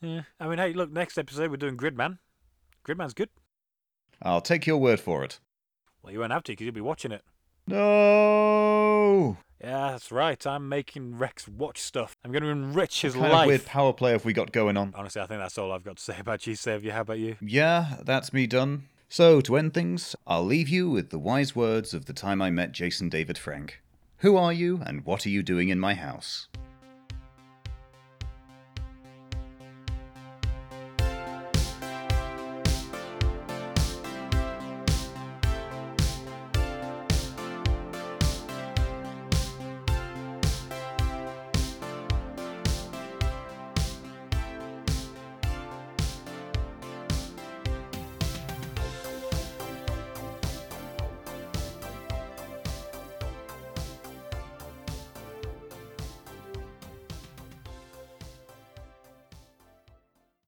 Yeah, 0.00 0.22
I 0.40 0.48
mean, 0.48 0.58
hey, 0.58 0.72
look, 0.72 0.90
next 0.90 1.18
episode 1.18 1.50
we're 1.50 1.56
doing 1.56 1.76
Gridman. 1.76 2.18
Gridman's 2.86 3.14
good. 3.14 3.28
I'll 4.22 4.40
take 4.40 4.66
your 4.66 4.78
word 4.78 5.00
for 5.00 5.24
it. 5.24 5.40
Well, 6.02 6.12
you 6.12 6.20
won't 6.20 6.32
have 6.32 6.44
to 6.44 6.52
because 6.52 6.64
you'll 6.64 6.74
be 6.74 6.80
watching 6.80 7.12
it. 7.12 7.22
No! 7.66 9.36
Yeah, 9.60 9.90
that's 9.90 10.12
right. 10.12 10.46
I'm 10.46 10.68
making 10.68 11.18
Rex 11.18 11.48
watch 11.48 11.80
stuff. 11.80 12.14
I'm 12.24 12.30
going 12.30 12.44
to 12.44 12.50
enrich 12.50 13.02
his 13.02 13.14
kind 13.14 13.32
life. 13.32 13.42
of 13.42 13.46
weird 13.48 13.64
power 13.64 13.92
play 13.92 14.12
have 14.12 14.24
we 14.24 14.32
got 14.32 14.52
going 14.52 14.76
on? 14.76 14.94
Honestly, 14.96 15.20
I 15.20 15.26
think 15.26 15.40
that's 15.40 15.58
all 15.58 15.72
I've 15.72 15.82
got 15.82 15.96
to 15.96 16.02
say 16.02 16.16
about 16.18 16.40
G-Saviour. 16.40 16.94
How 16.94 17.00
about 17.00 17.18
you? 17.18 17.36
Yeah, 17.40 17.96
that's 18.04 18.32
me 18.32 18.46
done. 18.46 18.84
So, 19.08 19.40
to 19.42 19.56
end 19.56 19.72
things, 19.72 20.16
I'll 20.26 20.44
leave 20.44 20.68
you 20.68 20.90
with 20.90 21.10
the 21.10 21.18
wise 21.18 21.54
words 21.54 21.94
of 21.94 22.06
the 22.06 22.12
time 22.12 22.42
I 22.42 22.50
met 22.50 22.72
Jason 22.72 23.08
David 23.08 23.38
Frank. 23.38 23.80
Who 24.18 24.36
are 24.36 24.52
you, 24.52 24.80
and 24.84 25.04
what 25.04 25.24
are 25.24 25.30
you 25.30 25.42
doing 25.42 25.68
in 25.68 25.78
my 25.78 25.94
house? 25.94 26.48